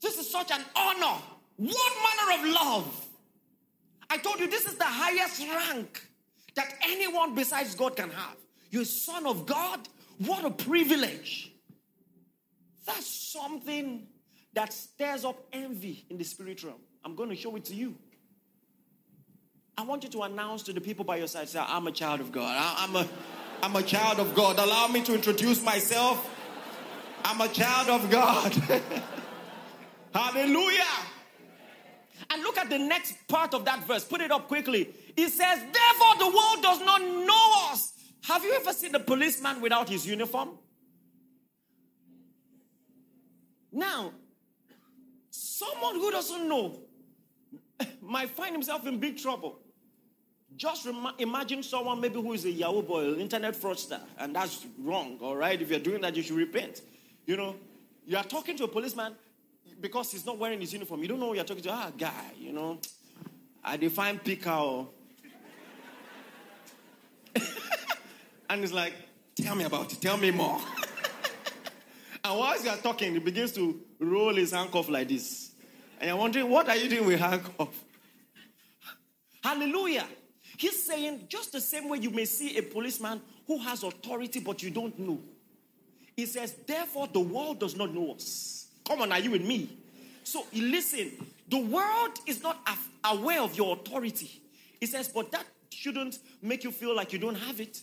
This 0.00 0.18
is 0.18 0.28
such 0.28 0.50
an 0.50 0.62
honor. 0.74 1.20
What 1.56 1.92
manner 2.02 2.42
of 2.42 2.54
love? 2.54 3.06
I 4.10 4.18
told 4.18 4.40
you 4.40 4.48
this 4.48 4.66
is 4.66 4.74
the 4.74 4.84
highest 4.84 5.40
rank 5.40 6.06
that 6.54 6.74
anyone 6.82 7.34
besides 7.34 7.74
God 7.74 7.96
can 7.96 8.10
have. 8.10 8.36
You're 8.70 8.84
son 8.84 9.26
of 9.26 9.46
God. 9.46 9.80
What 10.18 10.44
a 10.44 10.50
privilege. 10.50 11.52
That's 12.84 13.06
something 13.06 14.08
that 14.54 14.72
stirs 14.72 15.24
up 15.24 15.36
envy 15.52 16.04
in 16.10 16.18
the 16.18 16.24
spirit 16.24 16.62
realm. 16.64 16.80
I'm 17.04 17.14
going 17.14 17.30
to 17.30 17.36
show 17.36 17.54
it 17.56 17.64
to 17.66 17.74
you. 17.74 17.94
I 19.76 19.82
want 19.82 20.04
you 20.04 20.10
to 20.10 20.22
announce 20.22 20.62
to 20.64 20.72
the 20.72 20.80
people 20.80 21.04
by 21.04 21.16
your 21.16 21.26
side, 21.26 21.48
say, 21.48 21.58
I'm 21.58 21.86
a 21.86 21.92
child 21.92 22.20
of 22.20 22.30
God. 22.30 22.74
I'm 22.78 22.94
a, 22.94 23.08
I'm 23.62 23.74
a 23.74 23.82
child 23.82 24.18
of 24.20 24.34
God. 24.34 24.58
Allow 24.58 24.88
me 24.88 25.02
to 25.02 25.14
introduce 25.14 25.62
myself. 25.64 26.28
I'm 27.24 27.40
a 27.40 27.48
child 27.48 27.88
of 27.88 28.10
God. 28.10 28.52
Hallelujah. 30.14 30.82
And 32.30 32.42
look 32.42 32.58
at 32.58 32.68
the 32.68 32.78
next 32.78 33.16
part 33.28 33.54
of 33.54 33.64
that 33.64 33.86
verse. 33.86 34.04
Put 34.04 34.20
it 34.20 34.30
up 34.30 34.48
quickly. 34.48 34.90
It 35.16 35.28
says, 35.30 35.58
Therefore, 35.58 36.18
the 36.18 36.26
world 36.26 36.62
does 36.62 36.80
not 36.80 37.00
know 37.00 37.70
us. 37.70 37.92
Have 38.24 38.44
you 38.44 38.52
ever 38.54 38.72
seen 38.72 38.94
a 38.94 39.00
policeman 39.00 39.60
without 39.60 39.88
his 39.88 40.06
uniform? 40.06 40.50
Now, 43.72 44.12
someone 45.30 45.94
who 45.94 46.10
doesn't 46.10 46.46
know 46.46 46.80
might 48.02 48.30
find 48.30 48.52
himself 48.52 48.86
in 48.86 48.98
big 48.98 49.16
trouble. 49.16 49.61
Just 50.56 50.86
rem- 50.86 51.14
imagine 51.18 51.62
someone 51.62 52.00
maybe 52.00 52.20
who 52.20 52.32
is 52.32 52.44
a 52.44 52.50
Yahoo 52.50 52.82
boy, 52.82 53.14
internet 53.14 53.54
fraudster, 53.54 54.00
and 54.18 54.34
that's 54.34 54.66
wrong, 54.78 55.18
all 55.20 55.36
right? 55.36 55.60
If 55.60 55.70
you're 55.70 55.80
doing 55.80 56.00
that, 56.02 56.14
you 56.16 56.22
should 56.22 56.36
repent. 56.36 56.82
You 57.26 57.36
know, 57.36 57.56
you 58.06 58.16
are 58.16 58.24
talking 58.24 58.56
to 58.58 58.64
a 58.64 58.68
policeman 58.68 59.14
because 59.80 60.12
he's 60.12 60.26
not 60.26 60.38
wearing 60.38 60.60
his 60.60 60.72
uniform. 60.72 61.02
You 61.02 61.08
don't 61.08 61.20
know 61.20 61.28
who 61.28 61.34
you're 61.34 61.44
talking 61.44 61.62
to. 61.64 61.70
Ah, 61.72 61.90
guy, 61.96 62.32
you 62.38 62.52
know, 62.52 62.78
I 63.64 63.76
define 63.76 64.18
picker. 64.18 64.50
and 68.50 68.60
he's 68.60 68.72
like, 68.72 68.94
tell 69.36 69.54
me 69.54 69.64
about 69.64 69.92
it, 69.92 70.00
tell 70.00 70.16
me 70.16 70.30
more. 70.30 70.60
and 72.24 72.38
whilst 72.38 72.64
you 72.64 72.70
are 72.70 72.76
talking, 72.76 73.14
he 73.14 73.18
begins 73.18 73.52
to 73.52 73.80
roll 73.98 74.34
his 74.34 74.52
handcuff 74.52 74.88
like 74.88 75.08
this. 75.08 75.50
And 76.00 76.08
you're 76.08 76.16
wondering, 76.16 76.50
what 76.50 76.68
are 76.68 76.76
you 76.76 76.88
doing 76.88 77.06
with 77.06 77.20
handcuff? 77.20 77.68
Hallelujah. 79.44 80.06
He's 80.62 80.80
saying, 80.80 81.26
just 81.28 81.50
the 81.50 81.60
same 81.60 81.88
way 81.88 81.98
you 81.98 82.10
may 82.10 82.24
see 82.24 82.56
a 82.56 82.62
policeman 82.62 83.20
who 83.48 83.58
has 83.58 83.82
authority 83.82 84.38
but 84.38 84.62
you 84.62 84.70
don't 84.70 84.96
know. 84.96 85.18
He 86.14 86.24
says, 86.24 86.54
therefore, 86.68 87.08
the 87.12 87.18
world 87.18 87.58
does 87.58 87.74
not 87.74 87.92
know 87.92 88.12
us. 88.12 88.68
Come 88.86 89.02
on, 89.02 89.10
are 89.10 89.18
you 89.18 89.32
with 89.32 89.42
me? 89.42 89.76
So, 90.22 90.46
listen, 90.54 91.10
the 91.48 91.58
world 91.58 92.12
is 92.28 92.44
not 92.44 92.64
aware 93.02 93.42
of 93.42 93.56
your 93.56 93.74
authority. 93.74 94.40
He 94.78 94.86
says, 94.86 95.08
but 95.08 95.32
that 95.32 95.44
shouldn't 95.70 96.20
make 96.40 96.62
you 96.62 96.70
feel 96.70 96.94
like 96.94 97.12
you 97.12 97.18
don't 97.18 97.34
have 97.34 97.58
it. 97.60 97.80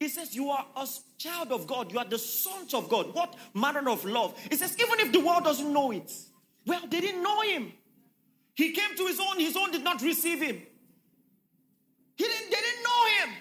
He 0.00 0.08
says, 0.08 0.34
You 0.34 0.50
are 0.50 0.66
a 0.76 0.88
child 1.18 1.52
of 1.52 1.68
God. 1.68 1.92
You 1.92 2.00
are 2.00 2.04
the 2.04 2.18
sons 2.18 2.74
of 2.74 2.88
God. 2.88 3.14
What 3.14 3.34
manner 3.54 3.88
of 3.88 4.04
love? 4.04 4.36
He 4.50 4.56
says, 4.56 4.76
Even 4.78 5.06
if 5.06 5.12
the 5.12 5.20
world 5.20 5.44
doesn't 5.44 5.72
know 5.72 5.92
it, 5.92 6.12
well, 6.66 6.82
they 6.90 7.00
didn't 7.00 7.22
know 7.22 7.40
him. 7.42 7.72
He 8.54 8.72
came 8.72 8.94
to 8.96 9.06
his 9.06 9.20
own, 9.20 9.38
his 9.38 9.56
own 9.56 9.70
did 9.70 9.84
not 9.84 10.02
receive 10.02 10.42
him. 10.42 10.60
He 12.16 12.24
didn't, 12.24 12.50
they 12.50 12.56
didn't 12.56 12.82
know 12.82 13.06
him. 13.20 13.34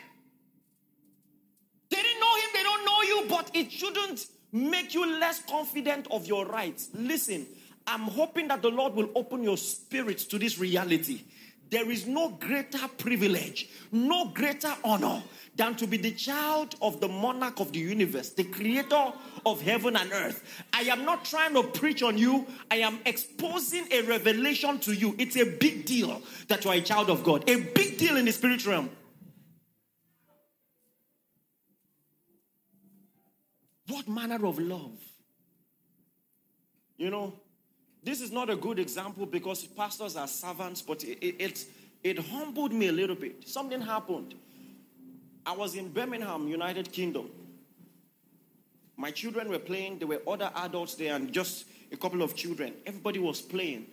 They 1.90 1.98
didn't 1.98 2.20
know 2.20 2.36
him, 2.36 2.50
they 2.54 2.64
don't 2.64 2.86
know 2.86 3.02
you, 3.02 3.26
but 3.30 3.52
it 3.54 3.72
shouldn't 3.72 4.28
make 4.52 4.94
you 4.94 5.20
less 5.20 5.42
confident 5.50 6.08
of 6.12 6.28
your 6.28 6.46
rights. 6.46 6.90
Listen, 6.94 7.46
I'm 7.88 8.02
hoping 8.02 8.48
that 8.50 8.62
the 8.62 8.70
Lord 8.70 8.94
will 8.94 9.10
open 9.16 9.44
your 9.44 9.58
spirit 9.58 10.18
to 10.20 10.40
this 10.40 10.58
reality. 10.58 11.22
There 11.70 11.90
is 11.90 12.06
no 12.06 12.30
greater 12.30 12.88
privilege, 12.98 13.70
no 13.92 14.26
greater 14.30 14.74
honor 14.84 15.24
than 15.56 15.76
to 15.76 15.88
be 15.88 15.98
the 15.98 16.12
child 16.12 16.76
of 16.82 17.00
the 17.00 17.08
monarch 17.08 17.60
of 17.60 17.72
the 17.72 17.80
universe, 17.80 18.30
the 18.30 18.44
creator 18.44 19.14
of 19.46 19.62
heaven 19.62 19.96
and 19.96 20.12
earth. 20.12 20.64
I 20.74 20.82
am 20.82 21.06
not 21.06 21.26
trying 21.26 21.54
to 21.54 21.64
preach 21.64 22.04
on 22.04 22.18
you, 22.18 22.46
I 22.70 22.78
am 22.78 23.00
exposing 23.06 23.88
a 23.92 24.02
revelation 24.02 24.80
to 24.80 24.94
you. 24.94 25.16
It's 25.18 25.38
a 25.38 25.46
big 25.46 25.86
deal 25.86 26.22
that 26.50 26.66
you 26.66 26.72
are 26.72 26.76
a 26.76 26.82
child 26.82 27.10
of 27.10 27.24
God, 27.24 27.50
a 27.50 27.56
big 27.56 27.98
deal 27.98 28.18
in 28.18 28.26
the 28.26 28.32
spirit 28.32 28.66
realm. 28.66 28.90
What 33.88 34.08
manner 34.08 34.46
of 34.46 34.60
love? 34.60 34.98
You 36.98 37.10
know, 37.10 37.34
this 38.06 38.22
is 38.22 38.32
not 38.32 38.52
a 38.52 38.56
good 38.56 38.78
example 38.78 39.26
because 39.26 39.66
pastors 39.66 40.16
are 40.16 40.28
servants, 40.28 40.84
but 40.84 41.04
it, 41.04 41.18
it, 41.24 41.66
it, 42.04 42.20
humbled 42.20 42.72
me 42.72 42.88
a 42.88 42.92
little 42.92 43.16
bit. 43.16 43.48
Something 43.48 43.82
happened. 43.82 44.36
I 45.44 45.54
was 45.54 45.74
in 45.76 45.92
Birmingham, 45.92 46.48
United 46.48 46.92
Kingdom. 46.92 47.32
My 48.96 49.10
children 49.10 49.50
were 49.50 49.60
playing. 49.60 49.98
There 49.98 50.08
were 50.08 50.22
other 50.28 50.52
adults 50.56 50.94
there 50.94 51.16
and 51.16 51.34
just 51.34 51.66
a 51.92 51.98
couple 51.98 52.22
of 52.22 52.36
children. 52.36 52.74
Everybody 52.86 53.18
was 53.18 53.42
playing. 53.42 53.88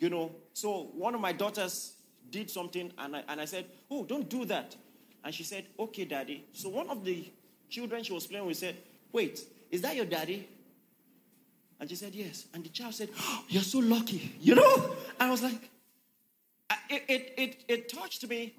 You 0.00 0.10
know, 0.10 0.32
so 0.52 0.90
one 0.94 1.14
of 1.14 1.20
my 1.20 1.32
daughters 1.32 1.92
did 2.30 2.50
something 2.50 2.92
and 2.98 3.16
I, 3.16 3.22
and 3.28 3.40
I 3.40 3.44
said, 3.44 3.66
Oh, 3.88 4.04
don't 4.04 4.28
do 4.28 4.46
that. 4.46 4.74
And 5.24 5.32
she 5.32 5.44
said, 5.44 5.66
Okay, 5.78 6.04
daddy. 6.04 6.44
So 6.52 6.68
one 6.68 6.90
of 6.90 7.04
the 7.04 7.24
children 7.70 8.02
she 8.02 8.12
was 8.12 8.26
playing 8.26 8.46
with 8.46 8.56
said, 8.56 8.76
Wait, 9.12 9.40
is 9.70 9.80
that 9.82 9.94
your 9.94 10.06
daddy? 10.06 10.48
And 11.80 11.88
she 11.88 11.96
said, 11.96 12.14
Yes. 12.14 12.46
And 12.54 12.64
the 12.64 12.68
child 12.68 12.94
said, 12.94 13.08
oh, 13.18 13.44
You're 13.48 13.62
so 13.62 13.78
lucky. 13.78 14.34
You 14.40 14.54
know? 14.56 14.96
I 15.20 15.30
was 15.30 15.42
like, 15.42 15.70
it, 16.90 17.02
it, 17.08 17.34
it, 17.36 17.64
it 17.68 17.88
touched 17.88 18.28
me 18.28 18.54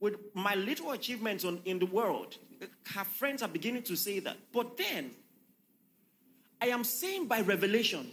with 0.00 0.16
my 0.34 0.54
little 0.54 0.92
achievements 0.92 1.44
on, 1.44 1.60
in 1.64 1.78
the 1.78 1.86
world, 1.86 2.36
her 2.94 3.04
friends 3.04 3.42
are 3.42 3.48
beginning 3.48 3.82
to 3.84 3.96
say 3.96 4.18
that. 4.20 4.36
But 4.52 4.76
then, 4.76 5.10
I 6.60 6.66
am 6.66 6.84
saying 6.84 7.26
by 7.26 7.42
revelation, 7.42 8.10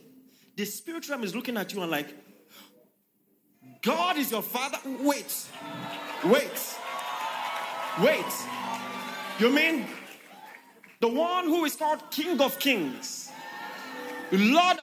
the 0.55 0.65
spirit 0.65 1.07
realm 1.09 1.23
is 1.23 1.35
looking 1.35 1.57
at 1.57 1.73
you 1.73 1.81
and 1.81 1.89
like, 1.89 2.07
God 3.81 4.17
is 4.17 4.31
your 4.31 4.41
father. 4.41 4.77
Wait, 5.01 5.47
wait, 6.25 6.75
wait. 8.01 8.25
You 9.39 9.49
mean 9.49 9.85
the 10.99 11.07
one 11.07 11.45
who 11.45 11.63
is 11.65 11.75
called 11.75 12.09
King 12.09 12.41
of 12.41 12.57
Kings, 12.59 13.26
Lord 14.31 14.79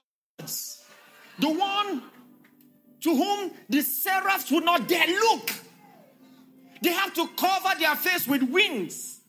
the 1.38 1.48
one 1.48 2.02
to 3.00 3.14
whom 3.14 3.50
the 3.68 3.82
seraphs 3.82 4.50
would 4.50 4.64
not 4.64 4.88
dare 4.88 5.06
look? 5.06 5.50
They 6.82 6.92
have 6.92 7.14
to 7.14 7.26
cover 7.36 7.78
their 7.78 7.96
face 7.96 8.26
with 8.26 8.42
wings 8.42 9.20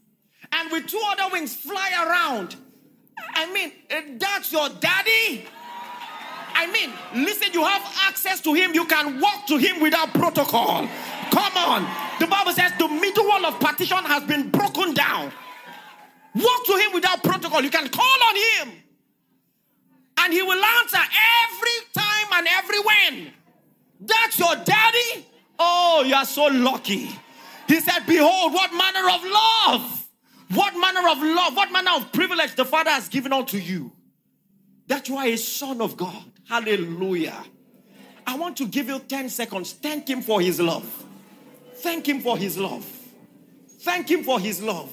and 0.51 0.71
with 0.71 0.87
two 0.87 1.01
other 1.05 1.31
wings 1.31 1.55
fly 1.55 1.91
around. 2.05 2.55
I 3.17 3.51
mean, 3.51 3.71
eh, 3.89 4.01
that's 4.17 4.51
your 4.51 4.69
daddy. 4.69 5.45
I 6.53 6.71
mean, 6.71 7.25
listen, 7.25 7.49
you 7.53 7.63
have 7.63 7.81
access 8.07 8.39
to 8.41 8.53
him. 8.53 8.73
You 8.73 8.85
can 8.85 9.19
walk 9.19 9.45
to 9.47 9.57
him 9.57 9.81
without 9.81 10.13
protocol. 10.13 10.87
Come 11.31 11.57
on. 11.57 11.87
The 12.19 12.27
Bible 12.27 12.53
says 12.53 12.71
the 12.77 12.87
middle 12.87 13.25
wall 13.27 13.45
of 13.45 13.59
partition 13.59 13.97
has 13.97 14.23
been 14.23 14.49
broken 14.51 14.93
down. 14.93 15.31
Walk 16.33 16.65
to 16.65 16.77
him 16.77 16.93
without 16.93 17.23
protocol. 17.23 17.61
You 17.61 17.69
can 17.69 17.89
call 17.89 18.23
on 18.29 18.35
him. 18.35 18.84
And 20.19 20.33
he 20.33 20.41
will 20.41 20.63
answer 20.63 20.97
every 20.97 21.79
time 21.93 22.27
and 22.33 22.47
every 22.47 22.79
when. 22.79 23.33
That's 23.99 24.39
your 24.39 24.55
daddy? 24.55 25.25
Oh, 25.57 26.03
you 26.05 26.15
are 26.15 26.25
so 26.25 26.45
lucky. 26.45 27.09
He 27.67 27.79
said, 27.79 28.05
Behold, 28.07 28.53
what 28.53 28.71
manner 28.73 29.09
of 29.09 29.23
love, 29.23 30.07
what 30.53 30.73
manner 30.77 31.07
of 31.09 31.21
love, 31.21 31.55
what 31.55 31.71
manner 31.71 31.91
of 31.95 32.11
privilege 32.11 32.55
the 32.55 32.65
Father 32.65 32.91
has 32.91 33.07
given 33.07 33.33
unto 33.33 33.57
you. 33.57 33.91
That 34.87 35.09
you 35.09 35.17
are 35.17 35.25
a 35.25 35.35
son 35.35 35.81
of 35.81 35.97
God. 35.97 36.23
Hallelujah. 36.47 37.43
I 38.27 38.35
want 38.37 38.57
to 38.57 38.67
give 38.67 38.87
you 38.87 38.99
10 38.99 39.29
seconds. 39.29 39.73
Thank 39.73 40.07
Him 40.09 40.21
for 40.21 40.41
His 40.41 40.59
love. 40.59 41.05
Thank 41.75 42.07
Him 42.07 42.21
for 42.21 42.37
His 42.37 42.57
love. 42.57 42.85
Thank 43.81 44.09
Him 44.09 44.23
for 44.23 44.39
His 44.39 44.61
love. 44.61 44.91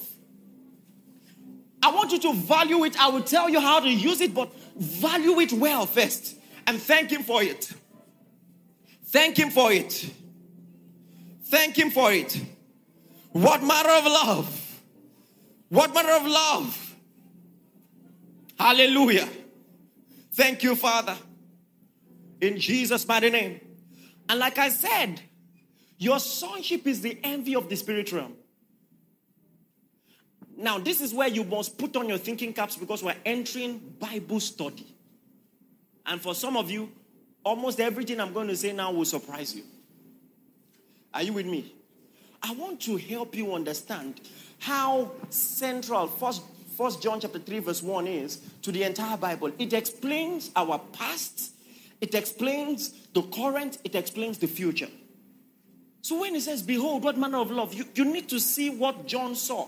I 1.83 1.91
want 1.91 2.13
you 2.13 2.19
to 2.21 2.33
value 2.33 2.85
it. 2.85 2.99
I 3.01 3.09
will 3.09 3.23
tell 3.23 3.51
you 3.51 3.61
how 3.61 3.81
to 3.81 3.89
use 3.89 4.21
it, 4.21 4.33
but 4.33 4.53
value 4.77 5.41
it 5.41 5.53
well 5.53 5.87
first 5.87 6.37
and 6.67 6.81
thank 6.81 7.11
Him 7.11 7.23
for 7.23 7.43
it. 7.43 7.73
Thank 9.07 9.39
Him 9.39 9.51
for 9.51 9.73
it. 9.73 10.11
Thank 11.45 11.77
Him 11.77 11.91
for 11.91 12.13
it. 12.13 12.41
What 13.31 13.63
matter 13.63 13.91
of 13.91 14.05
love? 14.05 14.83
What 15.69 15.95
matter 15.95 16.13
of 16.13 16.27
love? 16.27 16.97
Hallelujah. 18.59 19.29
Thank 20.35 20.63
you, 20.63 20.77
Father. 20.77 21.17
In 22.41 22.59
Jesus' 22.59 23.07
mighty 23.07 23.31
name. 23.31 23.61
And 24.29 24.39
like 24.39 24.59
I 24.59 24.69
said, 24.69 25.21
your 25.99 26.19
sonship 26.19 26.87
is 26.87 27.01
the 27.01 27.19
envy 27.23 27.55
of 27.55 27.69
the 27.69 27.77
spirit 27.77 28.13
realm. 28.13 28.35
Now, 30.63 30.79
this 30.79 31.01
is 31.01 31.13
where 31.13 31.27
you 31.27 31.43
must 31.43 31.77
put 31.77 31.97
on 31.97 32.09
your 32.09 32.19
thinking 32.19 32.53
caps 32.53 32.77
because 32.77 33.03
we're 33.03 33.17
entering 33.27 33.79
Bible 33.99 34.39
study. 34.39 34.87
And 36.07 36.21
for 36.21 36.37
some 36.37 36.57
of 36.57 36.71
you, 36.71 36.89
almost 37.45 37.81
everything 37.81 38.21
I'm 38.21 38.33
going 38.33 38.47
to 38.47 38.55
say 38.57 38.73
now 38.73 38.93
will 38.93 39.05
surprise 39.05 39.57
you. 39.57 39.65
Are 41.13 41.25
you 41.25 41.33
with 41.33 41.47
me? 41.47 41.75
I 42.41 42.55
want 42.55 42.81
to 42.83 42.97
help 42.97 43.35
you 43.35 43.53
understand 43.55 44.21
how 44.61 45.11
central 45.31 46.07
first, 46.07 46.43
first 46.77 47.03
John 47.03 47.19
chapter 47.19 47.41
3 47.41 47.59
verse 47.59 47.83
1 47.83 48.07
is 48.07 48.37
to 48.63 48.71
the 48.71 48.85
entire 48.85 49.17
Bible. 49.17 49.51
It 49.59 49.73
explains 49.73 50.53
our 50.55 50.79
past, 50.93 51.55
it 52.01 52.15
explains 52.15 53.09
the 53.15 53.23
current, 53.23 53.79
it 53.83 53.97
explains 53.97 54.39
the 54.39 54.47
future. 54.47 54.89
So 56.03 56.21
when 56.21 56.35
he 56.35 56.41
says, 56.41 56.63
Behold, 56.63 57.03
what 57.03 57.19
manner 57.19 57.39
of 57.39 57.51
love, 57.51 57.75
you, 57.75 57.85
you 57.97 58.05
need 58.05 58.29
to 58.29 58.39
see 58.39 58.71
what 58.71 59.07
John 59.07 59.35
saw. 59.35 59.67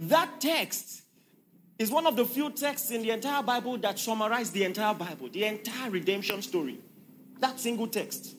That 0.00 0.40
text 0.40 1.02
is 1.78 1.90
one 1.90 2.06
of 2.06 2.16
the 2.16 2.24
few 2.24 2.50
texts 2.50 2.90
in 2.90 3.02
the 3.02 3.10
entire 3.10 3.42
Bible 3.42 3.78
that 3.78 3.98
summarize 3.98 4.50
the 4.50 4.64
entire 4.64 4.94
Bible, 4.94 5.28
the 5.28 5.44
entire 5.44 5.90
redemption 5.90 6.42
story. 6.42 6.78
That 7.40 7.58
single 7.58 7.88
text. 7.88 8.36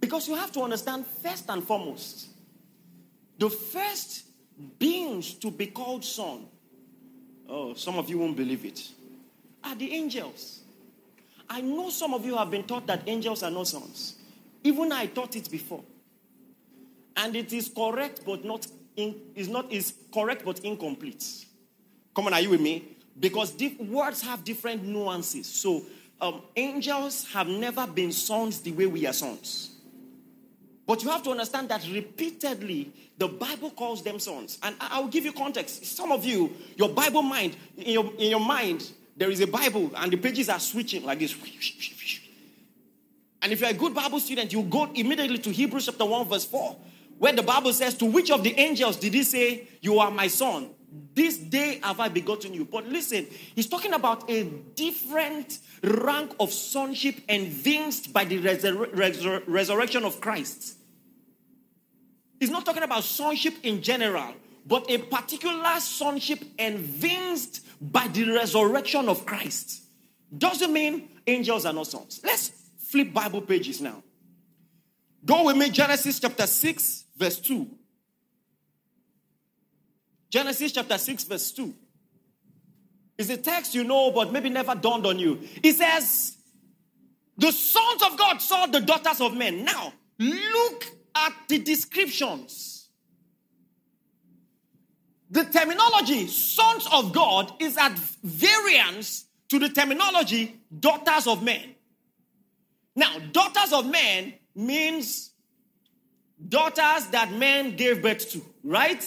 Because 0.00 0.28
you 0.28 0.34
have 0.34 0.52
to 0.52 0.60
understand, 0.62 1.06
first 1.06 1.48
and 1.48 1.62
foremost, 1.62 2.28
the 3.38 3.50
first 3.50 4.24
beings 4.78 5.34
to 5.34 5.50
be 5.50 5.66
called 5.66 6.04
son, 6.04 6.46
oh, 7.48 7.74
some 7.74 7.98
of 7.98 8.08
you 8.08 8.18
won't 8.18 8.36
believe 8.36 8.64
it, 8.64 8.86
are 9.62 9.74
the 9.74 9.92
angels. 9.92 10.60
I 11.48 11.60
know 11.60 11.90
some 11.90 12.14
of 12.14 12.24
you 12.24 12.36
have 12.36 12.50
been 12.50 12.64
taught 12.64 12.86
that 12.86 13.02
angels 13.06 13.42
are 13.42 13.50
not 13.50 13.68
sons. 13.68 14.16
Even 14.62 14.92
I 14.92 15.06
taught 15.06 15.36
it 15.36 15.50
before. 15.50 15.84
And 17.16 17.36
it 17.36 17.52
is 17.52 17.68
correct, 17.68 18.22
but 18.24 18.44
not 18.44 18.66
in, 18.96 19.14
is 19.34 19.48
not 19.48 19.70
is 19.72 19.94
correct 20.12 20.44
but 20.44 20.60
incomplete. 20.60 21.46
Come 22.14 22.26
on, 22.26 22.34
are 22.34 22.40
you 22.40 22.50
with 22.50 22.60
me? 22.60 22.96
Because 23.18 23.50
diff- 23.52 23.78
words 23.80 24.22
have 24.22 24.44
different 24.44 24.84
nuances. 24.84 25.46
So 25.46 25.82
um, 26.20 26.42
angels 26.56 27.26
have 27.32 27.48
never 27.48 27.86
been 27.86 28.12
sons 28.12 28.60
the 28.60 28.72
way 28.72 28.86
we 28.86 29.06
are 29.06 29.12
sons. 29.12 29.70
But 30.86 31.02
you 31.02 31.10
have 31.10 31.22
to 31.24 31.30
understand 31.30 31.70
that 31.70 31.86
repeatedly 31.90 32.92
the 33.16 33.28
Bible 33.28 33.70
calls 33.70 34.02
them 34.02 34.18
sons. 34.18 34.58
And 34.62 34.76
I- 34.80 35.00
will 35.00 35.08
give 35.08 35.24
you 35.24 35.32
context. 35.32 35.84
Some 35.86 36.12
of 36.12 36.24
you, 36.24 36.52
your 36.76 36.88
Bible 36.90 37.22
mind, 37.22 37.56
in 37.76 37.92
your, 37.92 38.12
in 38.18 38.30
your 38.30 38.40
mind, 38.40 38.90
there 39.16 39.30
is 39.30 39.40
a 39.40 39.46
Bible 39.46 39.90
and 39.96 40.12
the 40.12 40.16
pages 40.16 40.48
are 40.48 40.60
switching 40.60 41.04
like 41.04 41.18
this. 41.18 41.34
And 43.42 43.52
if 43.52 43.60
you're 43.60 43.70
a 43.70 43.74
good 43.74 43.94
Bible 43.94 44.20
student, 44.20 44.52
you 44.52 44.62
go 44.62 44.90
immediately 44.94 45.38
to 45.38 45.50
Hebrews 45.50 45.86
chapter 45.86 46.04
1, 46.04 46.28
verse 46.28 46.46
4, 46.46 46.76
where 47.24 47.32
the 47.32 47.42
Bible 47.42 47.72
says, 47.72 47.94
To 47.94 48.04
which 48.04 48.30
of 48.30 48.44
the 48.44 48.52
angels 48.60 48.98
did 48.98 49.14
he 49.14 49.22
say, 49.22 49.66
You 49.80 49.98
are 49.98 50.10
my 50.10 50.26
son? 50.26 50.68
This 51.14 51.38
day 51.38 51.80
have 51.82 51.98
I 51.98 52.10
begotten 52.10 52.52
you. 52.52 52.66
But 52.66 52.86
listen, 52.86 53.26
he's 53.54 53.66
talking 53.66 53.94
about 53.94 54.28
a 54.28 54.44
different 54.44 55.58
rank 55.82 56.32
of 56.38 56.52
sonship 56.52 57.14
evinced 57.26 58.12
by 58.12 58.26
the 58.26 58.38
resur- 58.42 58.92
resur- 58.92 59.42
resurrection 59.46 60.04
of 60.04 60.20
Christ. 60.20 60.76
He's 62.38 62.50
not 62.50 62.66
talking 62.66 62.82
about 62.82 63.04
sonship 63.04 63.54
in 63.62 63.80
general, 63.80 64.34
but 64.66 64.84
a 64.90 64.98
particular 64.98 65.80
sonship 65.80 66.44
evinced 66.58 67.64
by 67.80 68.06
the 68.08 68.32
resurrection 68.32 69.08
of 69.08 69.24
Christ. 69.24 69.82
Doesn't 70.36 70.70
mean 70.70 71.08
angels 71.26 71.64
are 71.64 71.72
not 71.72 71.86
sons. 71.86 72.20
Let's 72.22 72.52
flip 72.76 73.14
Bible 73.14 73.40
pages 73.40 73.80
now. 73.80 74.02
Go 75.24 75.44
with 75.44 75.56
me, 75.56 75.70
Genesis 75.70 76.20
chapter 76.20 76.46
6, 76.46 77.03
verse 77.16 77.38
2. 77.40 77.68
Genesis 80.30 80.72
chapter 80.72 80.98
6, 80.98 81.24
verse 81.24 81.52
2. 81.52 81.74
It's 83.16 83.30
a 83.30 83.36
text 83.36 83.74
you 83.74 83.84
know, 83.84 84.10
but 84.10 84.32
maybe 84.32 84.50
never 84.50 84.74
dawned 84.74 85.06
on 85.06 85.18
you. 85.18 85.40
It 85.62 85.74
says, 85.74 86.36
The 87.38 87.52
sons 87.52 88.02
of 88.02 88.18
God 88.18 88.38
saw 88.38 88.66
the 88.66 88.80
daughters 88.80 89.20
of 89.20 89.34
men. 89.36 89.64
Now, 89.64 89.92
look 90.18 90.84
at 91.14 91.32
the 91.48 91.58
descriptions. 91.58 92.88
The 95.30 95.44
terminology, 95.44 96.26
sons 96.26 96.86
of 96.92 97.12
God, 97.12 97.52
is 97.60 97.76
at 97.76 97.96
variance 98.22 99.26
to 99.48 99.58
the 99.58 99.68
terminology, 99.68 100.60
daughters 100.76 101.26
of 101.26 101.42
men. 101.42 101.74
Now, 102.96 103.18
daughters 103.32 103.72
of 103.72 103.86
men 103.86 104.34
means 104.54 105.33
daughters 106.48 107.06
that 107.08 107.32
men 107.32 107.76
gave 107.76 108.02
birth 108.02 108.30
to, 108.32 108.42
right? 108.62 109.02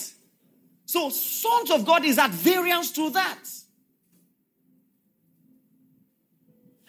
So, 0.85 1.09
sons 1.09 1.71
of 1.71 1.85
God 1.85 2.05
is 2.05 2.17
at 2.17 2.31
variance 2.31 2.91
to 2.93 3.09
that. 3.11 3.39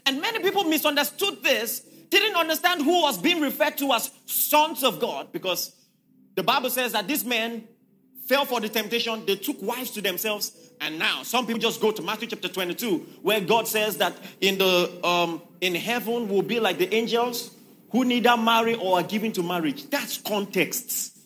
And 0.07 0.21
many 0.21 0.39
people 0.39 0.65
misunderstood 0.65 1.43
this, 1.43 1.81
didn't 2.09 2.37
understand 2.37 2.83
who 2.83 3.03
was 3.03 3.19
being 3.19 3.41
referred 3.41 3.77
to 3.79 3.93
as 3.93 4.11
sons 4.25 4.83
of 4.83 5.01
God, 5.01 5.33
because 5.33 5.75
the 6.35 6.43
Bible 6.43 6.71
says 6.71 6.93
that 6.93 7.07
these 7.07 7.25
men 7.25 7.69
fell 8.27 8.45
for 8.45 8.61
the 8.61 8.69
temptation, 8.69 9.27
they 9.27 9.37
took 9.37 9.61
wives 9.61 9.91
to 9.91 10.01
themselves, 10.01 10.53
and 10.81 10.99
now 10.99 11.23
some 11.25 11.47
people 11.47 11.61
just 11.61 11.81
go 11.81 11.91
to 11.91 12.03
Matthew 12.03 12.29
chapter 12.29 12.49
22, 12.49 12.99
where 13.23 13.41
God 13.41 13.67
says 13.67 13.99
that 13.99 14.15
in 14.41 14.59
the 14.59 15.07
um, 15.07 15.43
in 15.61 15.75
heaven 15.75 16.29
will 16.29 16.43
be 16.43 16.61
like 16.61 16.79
the 16.79 16.95
angels 16.95 17.51
who 17.91 18.05
neither 18.05 18.37
marry 18.37 18.75
or 18.75 18.99
are 18.99 19.03
given 19.03 19.33
to 19.33 19.43
marriage. 19.43 19.89
That's 19.91 20.19
context. 20.19 21.17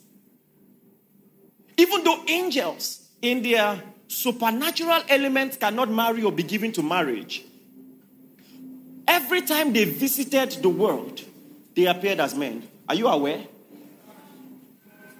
Even 1.76 2.04
though 2.04 2.22
angels, 2.28 3.08
in 3.20 3.42
their 3.42 3.82
supernatural 4.08 5.02
elements, 5.08 5.56
cannot 5.56 5.90
marry 5.90 6.22
or 6.22 6.32
be 6.32 6.42
given 6.42 6.72
to 6.72 6.82
marriage, 6.82 7.42
every 9.08 9.42
time 9.42 9.72
they 9.72 9.84
visited 9.84 10.50
the 10.62 10.68
world, 10.68 11.20
they 11.74 11.86
appeared 11.86 12.20
as 12.20 12.34
men. 12.34 12.68
Are 12.88 12.94
you 12.94 13.08
aware? 13.08 13.44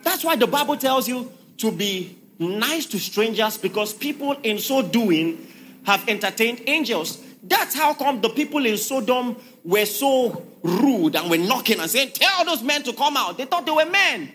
That's 0.02 0.24
why 0.24 0.36
the 0.36 0.46
Bible 0.46 0.76
tells 0.76 1.08
you 1.08 1.32
to 1.58 1.70
be 1.70 2.16
nice 2.38 2.86
to 2.86 2.98
strangers 2.98 3.56
because 3.56 3.92
people 3.92 4.32
in 4.42 4.58
so 4.58 4.82
doing 4.82 5.46
have 5.84 6.08
entertained 6.08 6.62
angels. 6.66 7.22
That's 7.42 7.74
how 7.74 7.94
come 7.94 8.20
the 8.20 8.28
people 8.28 8.64
in 8.64 8.76
Sodom 8.76 9.36
were 9.64 9.84
so 9.84 10.46
rude 10.62 11.16
and 11.16 11.28
were 11.28 11.38
knocking 11.38 11.80
and 11.80 11.90
saying, 11.90 12.10
Tell 12.14 12.44
those 12.44 12.62
men 12.62 12.82
to 12.84 12.92
come 12.92 13.16
out. 13.16 13.36
They 13.36 13.46
thought 13.46 13.66
they 13.66 13.72
were 13.72 13.86
men. 13.86 14.32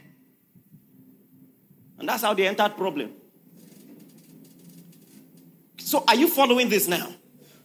And 2.00 2.10
that's 2.10 2.22
how 2.22 2.34
they 2.34 2.48
entered 2.48 2.76
problem. 2.76 3.12
So 5.78 6.04
are 6.08 6.16
you 6.16 6.28
following 6.28 6.70
this 6.70 6.88
now? 6.88 7.14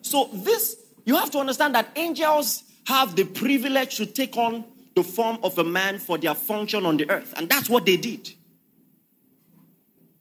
So 0.01 0.31
this 0.33 0.77
you 1.05 1.17
have 1.17 1.31
to 1.33 1.39
understand 1.39 1.75
that 1.75 1.89
angels 1.97 2.63
have 2.87 3.17
the 3.17 3.25
privilege 3.25 3.97
to 3.97 4.07
take 4.07 4.37
on 4.37 4.65
the 4.95 5.03
form 5.03 5.39
of 5.43 5.59
a 5.59 5.65
man 5.65 5.99
for 5.99 6.19
their 6.19 6.35
function 6.35 6.87
on 6.87 6.97
the 6.97 7.11
earth. 7.11 7.35
And 7.37 7.49
that's 7.49 7.69
what 7.69 7.87
they 7.87 7.97
did. 7.97 8.31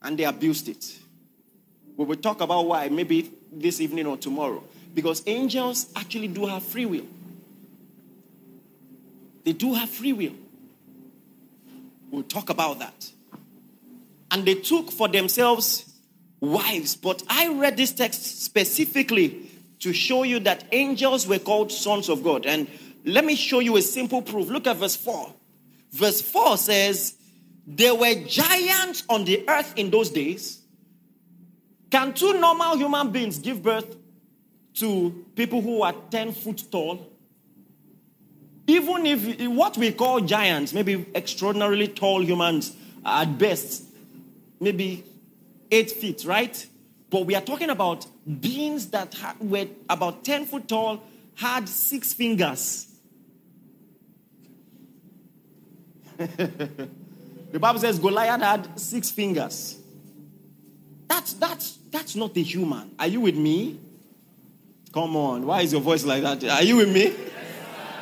And 0.01 0.17
they 0.17 0.23
abused 0.23 0.67
it. 0.67 0.97
We 1.97 2.05
will 2.05 2.15
talk 2.15 2.41
about 2.41 2.65
why 2.65 2.89
maybe 2.89 3.31
this 3.51 3.79
evening 3.81 4.07
or 4.07 4.17
tomorrow. 4.17 4.63
Because 4.93 5.23
angels 5.25 5.91
actually 5.95 6.27
do 6.27 6.45
have 6.45 6.63
free 6.63 6.85
will. 6.85 7.05
They 9.43 9.53
do 9.53 9.73
have 9.73 9.89
free 9.89 10.13
will. 10.13 10.35
We'll 12.11 12.23
talk 12.23 12.49
about 12.49 12.79
that 12.79 13.11
and 14.31 14.45
they 14.45 14.55
took 14.55 14.89
for 14.91 15.09
themselves 15.09 15.85
wives. 16.39 16.95
But 16.95 17.21
I 17.29 17.49
read 17.49 17.77
this 17.77 17.91
text 17.91 18.41
specifically 18.43 19.49
to 19.79 19.93
show 19.93 20.23
you 20.23 20.39
that 20.39 20.63
angels 20.71 21.27
were 21.27 21.39
called 21.39 21.71
sons 21.71 22.09
of 22.09 22.23
God. 22.23 22.45
And 22.45 22.67
let 23.03 23.25
me 23.25 23.35
show 23.35 23.59
you 23.59 23.75
a 23.77 23.81
simple 23.81 24.21
proof. 24.21 24.49
Look 24.49 24.67
at 24.67 24.77
verse 24.77 24.95
4. 24.95 25.33
Verse 25.91 26.21
4 26.21 26.57
says, 26.57 27.15
There 27.67 27.93
were 27.93 28.15
giants 28.25 29.03
on 29.09 29.25
the 29.25 29.47
earth 29.47 29.73
in 29.75 29.91
those 29.91 30.09
days. 30.09 30.61
Can 31.89 32.13
two 32.13 32.39
normal 32.39 32.77
human 32.77 33.11
beings 33.11 33.37
give 33.37 33.61
birth 33.61 33.97
to 34.75 35.25
people 35.35 35.61
who 35.61 35.81
are 35.81 35.93
10 36.09 36.33
foot 36.33 36.63
tall? 36.71 37.07
Even 38.67 39.05
if 39.05 39.47
what 39.49 39.77
we 39.77 39.91
call 39.91 40.21
giants, 40.21 40.73
maybe 40.73 41.05
extraordinarily 41.13 41.87
tall 41.87 42.23
humans 42.23 42.75
at 43.05 43.37
best, 43.37 43.83
maybe 44.59 45.03
eight 45.69 45.91
feet, 45.91 46.23
right? 46.25 46.65
But 47.09 47.25
we 47.25 47.35
are 47.35 47.41
talking 47.41 47.69
about 47.69 48.05
beings 48.39 48.87
that 48.87 49.15
were 49.39 49.67
about 49.89 50.23
10 50.23 50.45
foot 50.45 50.67
tall, 50.67 51.03
had 51.35 51.67
six 51.67 52.13
fingers. 52.13 52.87
the 56.17 57.59
Bible 57.59 57.79
says 57.79 57.99
Goliath 57.99 58.41
had 58.41 58.79
six 58.79 59.09
fingers. 59.09 59.77
That's, 61.07 61.33
that's, 61.33 61.77
that's 61.89 62.15
not 62.15 62.37
a 62.37 62.41
human. 62.41 62.91
Are 62.97 63.07
you 63.07 63.21
with 63.21 63.35
me? 63.35 63.79
Come 64.93 65.15
on. 65.15 65.45
Why 65.45 65.61
is 65.61 65.71
your 65.71 65.81
voice 65.81 66.03
like 66.03 66.21
that? 66.23 66.43
Are 66.43 66.63
you 66.63 66.77
with 66.77 66.91
me? 66.91 67.13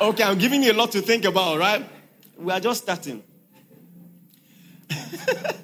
Okay, 0.00 0.22
I'm 0.22 0.38
giving 0.38 0.62
you 0.62 0.72
a 0.72 0.74
lot 0.74 0.92
to 0.92 1.00
think 1.02 1.24
about, 1.24 1.58
right? 1.58 1.88
We 2.38 2.52
are 2.52 2.60
just 2.60 2.82
starting. 2.82 3.22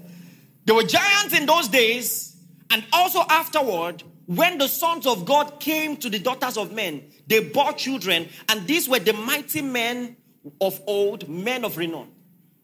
There 0.66 0.74
were 0.74 0.82
giants 0.82 1.32
in 1.38 1.46
those 1.46 1.68
days, 1.68 2.36
and 2.70 2.84
also 2.92 3.22
afterward, 3.30 4.02
when 4.26 4.58
the 4.58 4.66
sons 4.66 5.06
of 5.06 5.24
God 5.24 5.60
came 5.60 5.96
to 5.98 6.10
the 6.10 6.18
daughters 6.18 6.58
of 6.58 6.72
men, 6.72 7.04
they 7.28 7.48
bore 7.48 7.72
children, 7.72 8.28
and 8.48 8.66
these 8.66 8.88
were 8.88 8.98
the 8.98 9.12
mighty 9.12 9.62
men 9.62 10.16
of 10.60 10.80
old, 10.88 11.28
men 11.28 11.64
of 11.64 11.76
renown. 11.76 12.10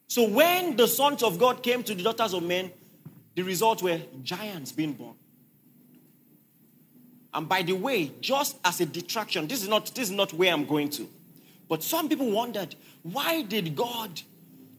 So 0.08 0.28
when 0.28 0.76
the 0.76 0.88
sons 0.88 1.22
of 1.22 1.38
God 1.38 1.62
came 1.62 1.84
to 1.84 1.94
the 1.94 2.02
daughters 2.02 2.34
of 2.34 2.42
men, 2.42 2.72
the 3.36 3.42
result 3.42 3.82
were 3.82 4.00
giants 4.24 4.72
being 4.72 4.94
born. 4.94 5.14
And 7.34 7.48
by 7.48 7.62
the 7.62 7.72
way, 7.72 8.12
just 8.20 8.56
as 8.64 8.80
a 8.80 8.86
detraction, 8.86 9.46
this 9.46 9.62
is 9.62 9.68
not 9.68 9.94
this 9.94 10.10
is 10.10 10.14
not 10.14 10.32
where 10.32 10.52
I'm 10.52 10.66
going 10.66 10.90
to. 10.90 11.08
But 11.68 11.82
some 11.82 12.08
people 12.08 12.30
wondered, 12.30 12.74
why 13.02 13.42
did 13.42 13.74
God 13.74 14.20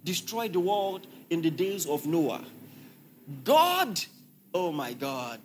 destroy 0.04 0.48
the 0.48 0.60
world 0.60 1.08
in 1.30 1.42
the 1.42 1.50
days 1.50 1.88
of 1.88 2.06
Noah? 2.06 2.44
God, 3.44 4.00
oh 4.54 4.72
my 4.72 4.94
God. 4.94 5.40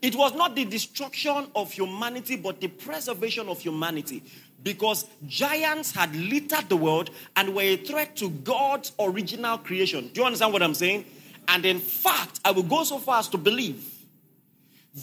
It 0.00 0.14
was 0.14 0.34
not 0.34 0.54
the 0.54 0.64
destruction 0.64 1.48
of 1.54 1.72
humanity, 1.72 2.36
but 2.36 2.60
the 2.60 2.68
preservation 2.68 3.48
of 3.48 3.60
humanity. 3.60 4.22
Because 4.62 5.06
giants 5.26 5.92
had 5.92 6.14
littered 6.16 6.68
the 6.68 6.76
world 6.76 7.10
and 7.36 7.54
were 7.54 7.62
a 7.62 7.76
threat 7.76 8.16
to 8.16 8.30
God's 8.30 8.92
original 8.98 9.58
creation. 9.58 10.08
Do 10.12 10.20
you 10.20 10.26
understand 10.26 10.52
what 10.52 10.62
I'm 10.62 10.74
saying? 10.74 11.04
And 11.48 11.66
in 11.66 11.78
fact, 11.78 12.40
I 12.44 12.50
will 12.50 12.62
go 12.62 12.84
so 12.84 12.98
far 12.98 13.18
as 13.18 13.28
to 13.28 13.38
believe 13.38 13.84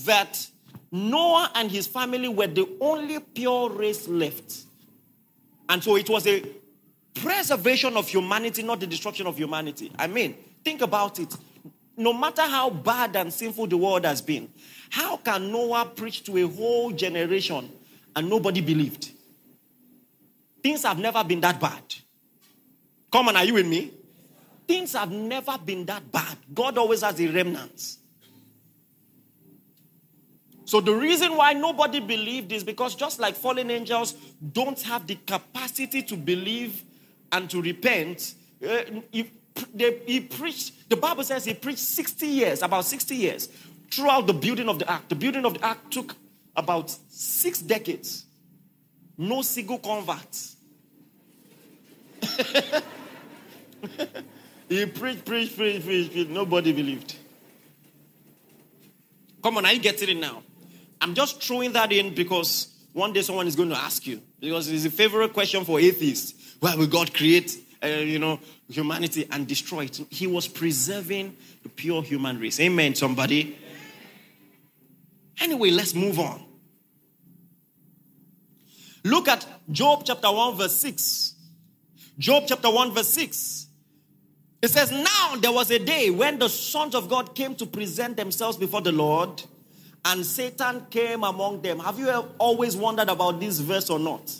that 0.05 0.47
Noah 0.91 1.51
and 1.55 1.71
his 1.71 1.87
family 1.87 2.27
were 2.27 2.47
the 2.47 2.67
only 2.81 3.19
pure 3.19 3.69
race 3.69 4.07
left. 4.07 4.65
And 5.69 5.81
so 5.81 5.95
it 5.95 6.09
was 6.09 6.27
a 6.27 6.43
preservation 7.13 7.95
of 7.95 8.07
humanity, 8.07 8.61
not 8.61 8.79
the 8.79 8.87
destruction 8.87 9.25
of 9.25 9.37
humanity. 9.37 9.91
I 9.97 10.07
mean, 10.07 10.35
think 10.63 10.81
about 10.81 11.19
it. 11.19 11.35
No 11.95 12.13
matter 12.13 12.41
how 12.41 12.69
bad 12.69 13.15
and 13.15 13.31
sinful 13.31 13.67
the 13.67 13.77
world 13.77 14.05
has 14.05 14.21
been, 14.21 14.49
how 14.89 15.17
can 15.17 15.51
Noah 15.51 15.85
preach 15.95 16.23
to 16.25 16.37
a 16.37 16.47
whole 16.47 16.91
generation 16.91 17.69
and 18.15 18.29
nobody 18.29 18.59
believed? 18.59 19.11
Things 20.61 20.83
have 20.83 20.99
never 20.99 21.23
been 21.23 21.41
that 21.41 21.59
bad. 21.59 21.83
Come 23.11 23.29
on, 23.29 23.35
are 23.35 23.45
you 23.45 23.53
with 23.53 23.67
me? 23.67 23.91
Things 24.67 24.93
have 24.93 25.11
never 25.11 25.57
been 25.57 25.85
that 25.85 26.11
bad. 26.11 26.37
God 26.53 26.77
always 26.77 27.01
has 27.01 27.19
a 27.19 27.27
remnant. 27.27 27.97
So 30.65 30.79
the 30.79 30.93
reason 30.93 31.35
why 31.35 31.53
nobody 31.53 31.99
believed 31.99 32.51
is 32.51 32.63
because 32.63 32.95
just 32.95 33.19
like 33.19 33.35
fallen 33.35 33.71
angels 33.71 34.13
don't 34.53 34.79
have 34.83 35.07
the 35.07 35.15
capacity 35.25 36.03
to 36.03 36.15
believe 36.15 36.83
and 37.31 37.49
to 37.49 37.61
repent, 37.61 38.35
uh, 38.67 38.81
he, 39.11 39.31
they, 39.73 39.99
he 40.05 40.19
preached, 40.19 40.89
the 40.89 40.95
Bible 40.95 41.23
says 41.23 41.45
he 41.45 41.53
preached 41.53 41.79
60 41.79 42.27
years, 42.27 42.61
about 42.61 42.85
60 42.85 43.15
years, 43.15 43.49
throughout 43.91 44.27
the 44.27 44.33
building 44.33 44.69
of 44.69 44.79
the 44.79 44.91
ark. 44.91 45.07
The 45.09 45.15
building 45.15 45.45
of 45.45 45.55
the 45.55 45.65
ark 45.65 45.89
took 45.89 46.15
about 46.55 46.95
six 47.09 47.59
decades. 47.59 48.25
No 49.17 49.41
single 49.41 49.79
converts. 49.79 50.55
he 54.69 54.85
preached, 54.85 55.25
preached, 55.25 55.57
preached, 55.57 55.85
preached, 55.85 56.13
preached. 56.13 56.29
Nobody 56.29 56.71
believed. 56.71 57.15
Come 59.43 59.57
on, 59.57 59.65
are 59.65 59.73
you 59.73 59.79
getting 59.79 60.09
it 60.09 60.21
now? 60.21 60.43
I'm 61.01 61.15
just 61.15 61.41
throwing 61.41 61.73
that 61.73 61.91
in 61.91 62.13
because 62.13 62.67
one 62.93 63.11
day 63.11 63.23
someone 63.23 63.47
is 63.47 63.55
going 63.55 63.69
to 63.69 63.77
ask 63.77 64.05
you. 64.05 64.21
Because 64.39 64.71
it's 64.71 64.85
a 64.85 64.91
favorite 64.91 65.33
question 65.33 65.65
for 65.65 65.79
atheists. 65.79 66.55
Why 66.59 66.75
will 66.75 66.87
God 66.87 67.13
create, 67.13 67.57
uh, 67.83 67.87
you 67.87 68.19
know, 68.19 68.39
humanity 68.69 69.27
and 69.31 69.47
destroy 69.47 69.85
it? 69.85 69.99
He 70.09 70.27
was 70.27 70.47
preserving 70.47 71.35
the 71.63 71.69
pure 71.69 72.03
human 72.03 72.39
race. 72.39 72.59
Amen, 72.59 72.93
somebody. 72.93 73.57
Anyway, 75.39 75.71
let's 75.71 75.95
move 75.95 76.19
on. 76.19 76.45
Look 79.03 79.27
at 79.27 79.45
Job 79.71 80.03
chapter 80.05 80.31
1, 80.31 80.57
verse 80.57 80.75
6. 80.75 81.33
Job 82.19 82.43
chapter 82.45 82.69
1, 82.69 82.91
verse 82.91 83.07
6. 83.09 83.67
It 84.61 84.69
says, 84.69 84.91
Now 84.91 85.37
there 85.37 85.51
was 85.51 85.71
a 85.71 85.79
day 85.79 86.11
when 86.11 86.37
the 86.37 86.47
sons 86.49 86.93
of 86.93 87.09
God 87.09 87.33
came 87.33 87.55
to 87.55 87.65
present 87.65 88.17
themselves 88.17 88.57
before 88.57 88.81
the 88.81 88.91
Lord, 88.91 89.41
and 90.03 90.25
Satan 90.25 90.85
came 90.89 91.23
among 91.23 91.61
them. 91.61 91.79
Have 91.79 91.99
you 91.99 92.09
always 92.37 92.75
wondered 92.75 93.09
about 93.09 93.39
this 93.39 93.59
verse 93.59 93.89
or 93.89 93.99
not? 93.99 94.33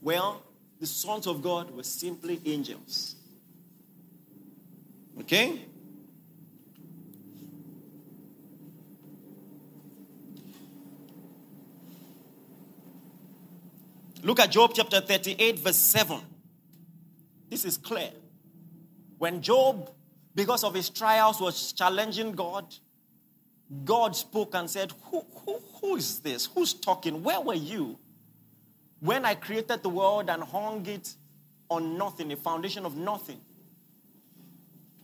Well, 0.00 0.42
the 0.80 0.86
sons 0.86 1.26
of 1.26 1.42
God 1.42 1.70
were 1.70 1.82
simply 1.82 2.40
angels. 2.46 3.16
Okay? 5.20 5.60
Look 14.22 14.40
at 14.40 14.50
Job 14.50 14.72
chapter 14.74 15.00
38, 15.00 15.58
verse 15.60 15.76
7. 15.76 16.20
This 17.50 17.64
is 17.64 17.76
clear. 17.76 18.10
When 19.18 19.42
Job, 19.42 19.90
because 20.34 20.64
of 20.64 20.74
his 20.74 20.90
trials, 20.90 21.40
was 21.40 21.72
challenging 21.72 22.32
God, 22.32 22.74
God 23.84 24.16
spoke 24.16 24.54
and 24.54 24.68
said, 24.68 24.92
who, 25.04 25.24
who, 25.44 25.60
who 25.80 25.96
is 25.96 26.20
this? 26.20 26.46
Who's 26.46 26.72
talking? 26.72 27.22
Where 27.22 27.40
were 27.40 27.54
you 27.54 27.98
when 29.00 29.24
I 29.24 29.34
created 29.34 29.82
the 29.82 29.90
world 29.90 30.30
and 30.30 30.42
hung 30.42 30.86
it 30.86 31.14
on 31.68 31.98
nothing, 31.98 32.32
a 32.32 32.36
foundation 32.36 32.86
of 32.86 32.96
nothing? 32.96 33.40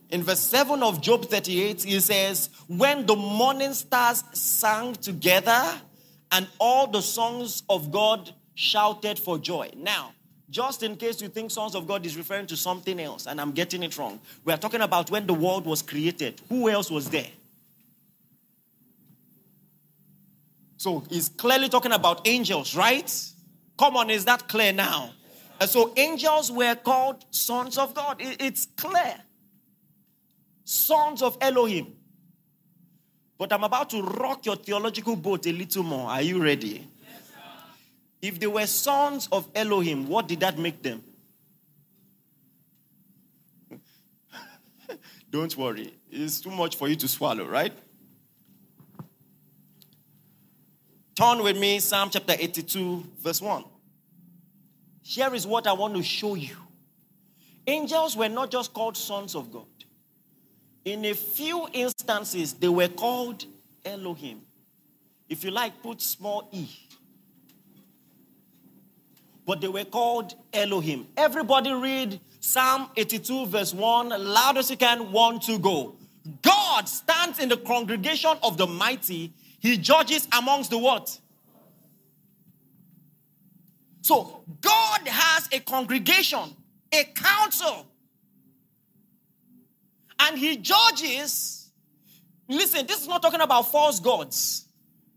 In 0.09 0.23
verse 0.23 0.39
7 0.39 0.81
of 0.83 1.01
Job 1.01 1.25
38, 1.25 1.83
he 1.83 1.99
says, 1.99 2.49
When 2.67 3.05
the 3.05 3.15
morning 3.15 3.73
stars 3.73 4.23
sang 4.33 4.93
together 4.93 5.63
and 6.31 6.47
all 6.59 6.87
the 6.87 7.01
songs 7.01 7.63
of 7.69 7.91
God 7.91 8.31
shouted 8.55 9.19
for 9.19 9.37
joy. 9.37 9.71
Now, 9.75 10.13
just 10.49 10.83
in 10.83 10.95
case 10.95 11.21
you 11.21 11.27
think 11.27 11.51
sons 11.51 11.75
of 11.75 11.87
God 11.87 12.05
is 12.05 12.17
referring 12.17 12.47
to 12.47 12.57
something 12.57 12.99
else 12.99 13.27
and 13.27 13.41
I'm 13.41 13.51
getting 13.51 13.83
it 13.83 13.97
wrong, 13.97 14.19
we 14.43 14.53
are 14.53 14.57
talking 14.57 14.81
about 14.81 15.11
when 15.11 15.27
the 15.27 15.33
world 15.33 15.65
was 15.65 15.81
created. 15.81 16.41
Who 16.49 16.69
else 16.69 16.89
was 16.89 17.09
there? 17.09 17.27
So 20.85 21.03
he's 21.09 21.29
clearly 21.29 21.67
talking 21.67 21.93
about 21.93 22.27
angels, 22.27 22.75
right? 22.75 23.11
Come 23.75 23.97
on, 23.97 24.11
is 24.11 24.25
that 24.25 24.47
clear 24.47 24.71
now? 24.71 25.09
And 25.59 25.67
so 25.67 25.91
angels 25.97 26.51
were 26.51 26.75
called 26.75 27.25
sons 27.31 27.79
of 27.79 27.95
God. 27.95 28.17
It's 28.19 28.67
clear. 28.77 29.15
Sons 30.63 31.23
of 31.23 31.39
Elohim. 31.41 31.95
But 33.39 33.51
I'm 33.51 33.63
about 33.63 33.89
to 33.89 34.03
rock 34.03 34.45
your 34.45 34.57
theological 34.57 35.15
boat 35.15 35.47
a 35.47 35.51
little 35.51 35.81
more. 35.81 36.07
Are 36.07 36.21
you 36.21 36.39
ready? 36.39 36.87
If 38.21 38.39
they 38.39 38.45
were 38.45 38.67
sons 38.67 39.27
of 39.31 39.49
Elohim, 39.55 40.07
what 40.07 40.27
did 40.27 40.41
that 40.41 40.59
make 40.59 40.83
them? 40.83 41.03
Don't 45.31 45.57
worry, 45.57 45.95
it's 46.11 46.41
too 46.41 46.51
much 46.51 46.75
for 46.75 46.87
you 46.87 46.95
to 46.97 47.07
swallow, 47.07 47.47
right? 47.47 47.73
Turn 51.15 51.41
with 51.43 51.57
me, 51.57 51.79
Psalm 51.79 52.09
chapter 52.09 52.33
82, 52.37 53.03
verse 53.19 53.41
1. 53.41 53.63
Here 55.01 55.33
is 55.33 55.47
what 55.47 55.65
I 55.67 55.73
want 55.73 55.95
to 55.95 56.03
show 56.03 56.35
you. 56.35 56.55
Angels 57.67 58.17
were 58.17 58.29
not 58.29 58.51
just 58.51 58.73
called 58.73 58.97
sons 58.97 59.35
of 59.35 59.51
God. 59.51 59.65
In 60.83 61.05
a 61.05 61.13
few 61.13 61.67
instances, 61.73 62.53
they 62.53 62.67
were 62.67 62.87
called 62.87 63.45
Elohim. 63.83 64.41
If 65.29 65.43
you 65.43 65.51
like, 65.51 65.81
put 65.81 66.01
small 66.01 66.49
e 66.51 66.67
but 69.45 69.61
they 69.61 69.67
were 69.67 69.85
called 69.85 70.33
Elohim. 70.51 71.07
Everybody 71.15 71.71
read 71.71 72.19
Psalm 72.39 72.89
82, 72.95 73.45
verse 73.47 73.73
1, 73.73 74.09
loud 74.09 74.57
as 74.57 74.71
you 74.71 74.77
can, 74.77 75.11
one 75.11 75.39
to 75.41 75.59
go. 75.59 75.95
God 76.41 76.89
stands 76.89 77.39
in 77.39 77.49
the 77.49 77.57
congregation 77.57 78.31
of 78.41 78.57
the 78.57 78.65
mighty, 78.65 79.31
he 79.65 79.77
judges 79.77 80.27
amongst 80.31 80.69
the 80.69 80.77
what? 80.77 81.19
So, 84.01 84.43
God 84.61 85.07
has 85.07 85.49
a 85.51 85.59
congregation, 85.59 86.55
a 86.93 87.03
council, 87.15 87.87
and 90.19 90.37
he 90.37 90.57
judges. 90.57 91.71
Listen, 92.47 92.85
this 92.85 93.01
is 93.01 93.07
not 93.07 93.23
talking 93.23 93.41
about 93.41 93.71
false 93.71 93.99
gods. 93.99 94.67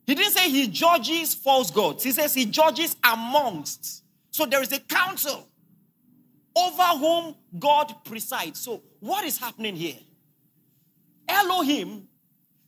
He 0.06 0.14
didn't 0.14 0.32
say 0.32 0.48
he 0.48 0.66
judges 0.68 1.34
false 1.34 1.70
gods. 1.70 2.02
He 2.02 2.12
says 2.12 2.32
he 2.32 2.46
judges 2.46 2.96
amongst. 3.04 4.02
So 4.30 4.46
there 4.46 4.62
is 4.62 4.72
a 4.72 4.80
council 4.80 5.46
over 6.56 6.82
whom 6.98 7.34
God 7.58 7.94
presides. 8.04 8.60
So 8.60 8.82
what 9.00 9.24
is 9.24 9.36
happening 9.36 9.76
here? 9.76 9.98
Elohim 11.28 12.08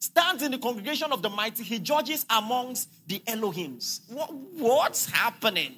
stands 0.00 0.42
in 0.42 0.50
the 0.50 0.58
congregation 0.58 1.12
of 1.12 1.22
the 1.22 1.28
mighty. 1.28 1.62
He 1.62 1.78
judges 1.78 2.26
amongst 2.30 2.88
the 3.06 3.20
Elohims. 3.20 4.00
What, 4.10 4.32
what's 4.32 5.08
happening? 5.10 5.76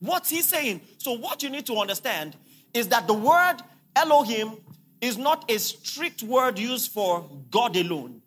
What's 0.00 0.30
he 0.30 0.42
saying? 0.42 0.80
So 0.98 1.12
what 1.12 1.42
you 1.42 1.50
need 1.50 1.66
to 1.66 1.76
understand 1.76 2.34
is 2.74 2.88
that 2.88 3.06
the 3.06 3.14
word 3.14 3.58
Elohim 3.94 4.56
is 5.00 5.18
not 5.18 5.50
a 5.50 5.58
strict 5.58 6.22
word 6.22 6.58
used 6.58 6.92
for 6.92 7.28
God 7.50 7.76
alone. 7.76 8.22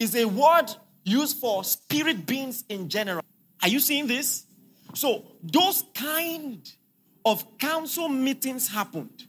It's 0.00 0.16
a 0.16 0.24
word 0.24 0.74
used 1.04 1.38
for 1.38 1.62
spirit 1.62 2.26
beings 2.26 2.64
in 2.68 2.88
general. 2.88 3.22
Are 3.62 3.68
you 3.68 3.78
seeing 3.78 4.06
this? 4.06 4.46
So 4.94 5.24
those 5.42 5.84
kind 5.94 6.68
of 7.24 7.58
council 7.58 8.08
meetings 8.08 8.68
happened. 8.68 9.26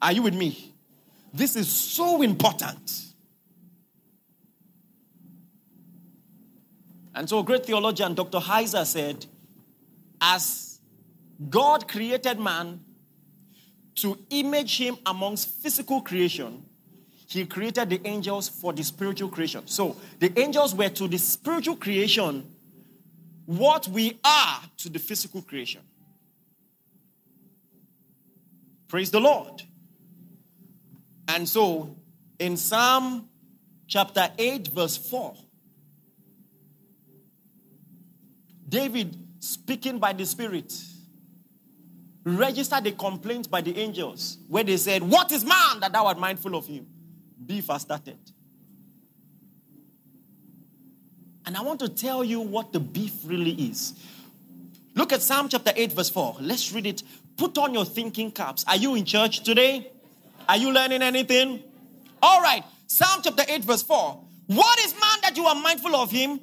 Are 0.00 0.12
you 0.12 0.22
with 0.22 0.34
me? 0.34 0.74
This 1.32 1.56
is 1.56 1.68
so 1.68 2.22
important. 2.22 3.06
And 7.14 7.28
so, 7.28 7.42
great 7.42 7.66
theologian 7.66 8.14
Dr. 8.14 8.38
Heiser 8.38 8.86
said, 8.86 9.26
as 10.20 10.80
God 11.48 11.88
created 11.88 12.38
man 12.38 12.80
to 13.96 14.18
image 14.30 14.78
him 14.78 14.96
amongst 15.06 15.48
physical 15.48 16.00
creation, 16.00 16.64
he 17.26 17.46
created 17.46 17.90
the 17.90 18.00
angels 18.04 18.48
for 18.48 18.72
the 18.72 18.82
spiritual 18.82 19.28
creation. 19.28 19.66
So 19.66 19.96
the 20.18 20.36
angels 20.38 20.74
were 20.74 20.88
to 20.88 21.06
the 21.06 21.18
spiritual 21.18 21.76
creation 21.76 22.44
what 23.46 23.86
we 23.88 24.18
are 24.24 24.60
to 24.78 24.88
the 24.88 24.98
physical 24.98 25.40
creation. 25.42 25.82
Praise 28.88 29.10
the 29.10 29.20
Lord. 29.20 29.62
And 31.34 31.48
so 31.48 31.96
in 32.40 32.56
Psalm 32.56 33.28
chapter 33.86 34.30
8, 34.36 34.68
verse 34.68 34.96
4. 34.96 35.34
David, 38.68 39.16
speaking 39.38 40.00
by 40.00 40.12
the 40.12 40.26
Spirit, 40.26 40.72
registered 42.24 42.84
a 42.88 42.92
complaint 42.92 43.48
by 43.48 43.60
the 43.60 43.78
angels 43.78 44.38
where 44.48 44.64
they 44.64 44.76
said, 44.76 45.02
What 45.02 45.30
is 45.30 45.44
man 45.44 45.78
that 45.80 45.92
thou 45.92 46.06
art 46.06 46.18
mindful 46.18 46.56
of 46.56 46.66
him? 46.66 46.86
Beef 47.46 47.68
has 47.68 47.82
started. 47.82 48.18
And 51.46 51.56
I 51.56 51.62
want 51.62 51.78
to 51.80 51.88
tell 51.88 52.24
you 52.24 52.40
what 52.40 52.72
the 52.72 52.80
beef 52.80 53.14
really 53.24 53.52
is. 53.52 53.94
Look 54.96 55.12
at 55.12 55.22
Psalm 55.22 55.48
chapter 55.48 55.72
8, 55.74 55.92
verse 55.92 56.10
4. 56.10 56.38
Let's 56.40 56.72
read 56.72 56.86
it. 56.86 57.04
Put 57.36 57.56
on 57.56 57.72
your 57.72 57.84
thinking 57.84 58.32
caps. 58.32 58.64
Are 58.66 58.76
you 58.76 58.96
in 58.96 59.04
church 59.04 59.44
today? 59.44 59.92
Are 60.50 60.56
you 60.56 60.72
learning 60.72 61.00
anything? 61.00 61.62
All 62.20 62.42
right. 62.42 62.64
Psalm 62.88 63.20
chapter 63.22 63.44
8, 63.48 63.62
verse 63.62 63.84
4. 63.84 64.20
What 64.48 64.80
is 64.80 64.94
man 64.94 65.18
that 65.22 65.36
you 65.36 65.46
are 65.46 65.54
mindful 65.54 65.94
of 65.94 66.10
him? 66.10 66.40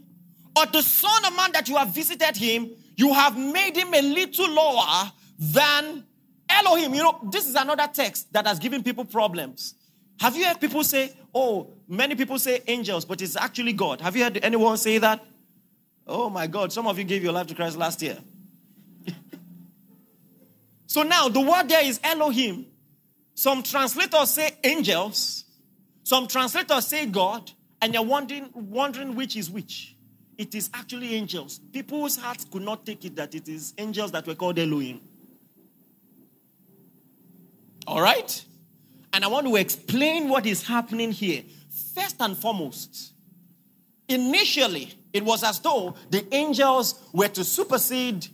Or 0.56 0.66
the 0.66 0.82
son 0.82 1.26
of 1.26 1.36
man 1.36 1.52
that 1.52 1.68
you 1.68 1.76
have 1.76 1.90
visited 1.90 2.38
him? 2.38 2.72
You 2.96 3.14
have 3.14 3.38
made 3.38 3.76
him 3.76 3.94
a 3.94 4.02
little 4.02 4.50
lower 4.50 5.12
than 5.38 6.06
Elohim. 6.48 6.94
You 6.94 7.04
know, 7.04 7.20
this 7.30 7.50
is 7.50 7.56
another 7.56 7.86
text 7.94 8.32
that 8.32 8.48
has 8.48 8.60
given 8.60 8.82
people 8.82 9.04
problems. 9.04 9.74
Have 10.22 10.38
you 10.38 10.46
heard 10.46 10.62
people 10.62 10.86
say, 10.86 11.12
oh, 11.36 11.74
many 11.90 12.16
people 12.16 12.40
say 12.40 12.62
angels, 12.66 13.04
but 13.04 13.22
it's 13.22 13.36
actually 13.36 13.74
God? 13.74 14.00
Have 14.00 14.16
you 14.16 14.24
heard 14.24 14.40
anyone 14.42 14.78
say 14.78 15.00
that? 15.00 15.22
Oh 16.08 16.30
my 16.30 16.48
God, 16.48 16.72
some 16.72 16.88
of 16.88 16.98
you 16.98 17.04
gave 17.04 17.24
your 17.24 17.34
life 17.34 17.48
to 17.48 17.56
Christ 17.56 17.76
last 17.76 18.02
year. 18.02 18.18
so 20.88 21.04
now 21.04 21.28
the 21.28 21.42
word 21.42 21.68
there 21.68 21.84
is 21.84 22.00
Elohim. 22.02 22.68
Some 23.38 23.62
translators 23.62 24.32
say 24.32 24.50
angels, 24.64 25.44
some 26.02 26.28
translators 26.28 26.88
say 26.88 27.06
God, 27.06 27.52
and 27.80 27.94
you're 27.94 28.02
wondering, 28.02 28.50
wondering 28.56 29.14
which 29.14 29.38
is 29.38 29.48
which. 29.48 29.96
It 30.40 30.56
is 30.56 30.72
actually 30.74 31.14
angels. 31.14 31.60
People's 31.72 32.18
hearts 32.18 32.46
could 32.46 32.64
not 32.64 32.84
take 32.84 33.06
it 33.06 33.16
that 33.16 33.36
it 33.36 33.48
is 33.48 33.76
angels 33.78 34.12
that 34.14 34.26
were 34.26 34.34
called 34.34 34.58
Elohim. 34.58 35.02
All 37.86 38.02
right? 38.02 38.44
And 39.14 39.24
I 39.24 39.28
want 39.28 39.46
to 39.46 39.56
explain 39.58 40.30
what 40.30 40.48
is 40.48 40.66
happening 40.66 41.12
here. 41.12 41.44
First 41.94 42.16
and 42.20 42.36
foremost, 42.36 43.14
initially, 44.10 44.96
it 45.14 45.24
was 45.24 45.44
as 45.44 45.60
though 45.60 45.94
the 46.10 46.26
angels 46.34 47.08
were 47.14 47.28
to 47.28 47.44
supersede 47.44 48.26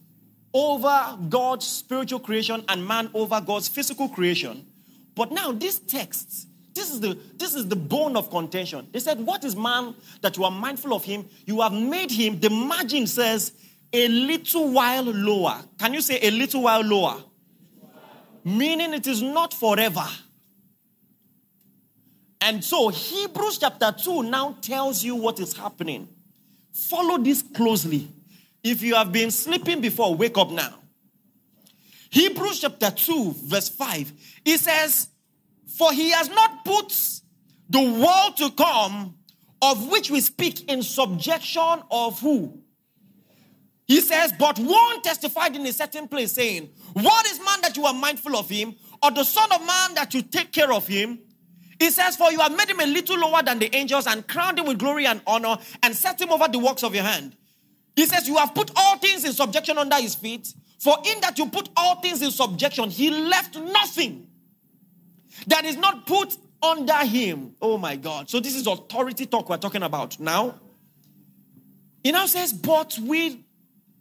over 0.54 1.18
God's 1.28 1.68
spiritual 1.68 2.22
creation 2.22 2.64
and 2.70 2.88
man 2.88 3.10
over 3.14 3.42
God's 3.42 3.68
physical 3.68 4.08
creation. 4.08 4.66
But 5.16 5.32
now, 5.32 5.52
this 5.52 5.80
text, 5.80 6.48
this 6.74 6.92
is 6.92 7.00
the 7.00 7.18
this 7.36 7.54
is 7.54 7.68
the 7.68 7.76
bone 7.76 8.16
of 8.16 8.30
contention. 8.30 8.88
They 8.92 9.00
said, 9.00 9.20
What 9.20 9.44
is 9.44 9.56
man 9.56 9.96
that 10.22 10.38
you 10.38 10.44
are 10.44 10.52
mindful 10.52 10.94
of 10.94 11.04
him? 11.04 11.26
You 11.46 11.62
have 11.62 11.74
made 11.74 12.12
him, 12.12 12.40
the 12.40 12.50
margin 12.50 13.06
says, 13.08 13.54
a 13.92 14.08
little 14.08 14.72
while 14.72 15.04
lower. 15.04 15.62
Can 15.78 15.94
you 15.94 16.02
say 16.02 16.20
a 16.22 16.32
little 16.32 16.64
while 16.64 16.82
lower? 16.82 17.18
Meaning 18.44 18.94
it 18.94 19.06
is 19.06 19.22
not 19.22 19.54
forever. 19.54 20.06
And 22.42 22.64
so 22.64 22.90
Hebrews 22.90 23.60
chapter 23.60 23.94
2 23.98 24.24
now 24.24 24.58
tells 24.62 25.04
you 25.04 25.16
what 25.16 25.40
is 25.40 25.56
happening. 25.56 26.10
Follow 26.74 27.18
this 27.18 27.42
closely. 27.42 28.10
If 28.64 28.82
you 28.82 28.96
have 28.96 29.12
been 29.12 29.32
sleeping 29.32 29.80
before, 29.80 30.16
wake 30.16 30.38
up 30.38 30.50
now. 30.50 30.74
Hebrews 32.14 32.60
chapter 32.60 32.92
2, 32.92 33.34
verse 33.46 33.70
5, 33.70 34.14
it 34.46 34.60
says, 34.60 35.10
For 35.66 35.92
he 35.92 36.12
has 36.12 36.30
not 36.30 36.64
put 36.64 36.94
the 37.72 37.82
world 37.82 38.38
to 38.38 38.52
come 38.52 39.16
of 39.64 39.90
which 39.90 40.12
we 40.12 40.22
speak 40.22 40.70
in 40.70 40.84
subjection 40.84 41.82
of 41.90 42.20
who? 42.20 42.60
He 43.88 44.00
says, 44.00 44.32
But 44.38 44.60
one 44.60 45.02
testified 45.02 45.56
in 45.56 45.66
a 45.66 45.74
certain 45.74 46.08
place, 46.08 46.34
saying, 46.34 46.70
What 46.94 47.26
is 47.26 47.40
man 47.40 47.62
that 47.64 47.78
you 47.78 47.86
are 47.88 47.96
mindful 47.96 48.36
of 48.36 48.48
him, 48.48 48.76
or 49.02 49.10
the 49.10 49.24
Son 49.24 49.52
of 49.52 49.66
Man 49.66 49.96
that 49.96 50.14
you 50.14 50.22
take 50.22 50.52
care 50.52 50.72
of 50.72 50.86
him? 50.86 51.18
He 51.80 51.90
says, 51.90 52.16
For 52.16 52.32
you 52.32 52.42
have 52.42 52.56
made 52.56 52.70
him 52.70 52.80
a 52.80 52.86
little 52.86 53.18
lower 53.18 53.42
than 53.42 53.58
the 53.58 53.76
angels 53.76 54.06
and 54.06 54.28
crowned 54.28 54.60
him 54.60 54.68
with 54.68 54.78
glory 54.78 55.08
and 55.08 55.20
honor 55.26 55.58
and 55.82 55.96
set 55.96 56.22
him 56.22 56.30
over 56.30 56.48
the 56.48 56.60
works 56.60 56.84
of 56.84 56.94
your 56.94 57.06
hand. 57.06 57.36
He 57.96 58.06
says, 58.06 58.28
You 58.28 58.38
have 58.38 58.54
put 58.54 58.70
all 58.76 59.00
things 59.00 59.26
in 59.26 59.34
subjection 59.34 59.80
under 59.80 59.96
his 59.96 60.14
feet. 60.14 60.54
For 60.84 60.98
in 61.06 61.22
that 61.22 61.38
you 61.38 61.46
put 61.46 61.70
all 61.78 62.02
things 62.02 62.22
in 62.22 62.30
subjection, 62.30 62.90
he 62.90 63.10
left 63.10 63.56
nothing 63.58 64.28
that 65.48 65.64
is 65.64 65.78
not 65.78 66.06
put 66.06 66.36
under 66.62 67.06
him. 67.06 67.56
Oh 67.62 67.78
my 67.78 67.96
God. 67.96 68.30
So 68.30 68.42
this 68.42 68.54
is 68.54 68.68
authority 68.68 69.26
talk 69.26 69.48
we're 69.48 69.56
talking 69.56 69.82
about 69.82 70.20
now. 70.20 70.56
He 72.04 72.12
now 72.12 72.26
says, 72.26 72.52
But 72.52 73.00
we, 73.02 73.46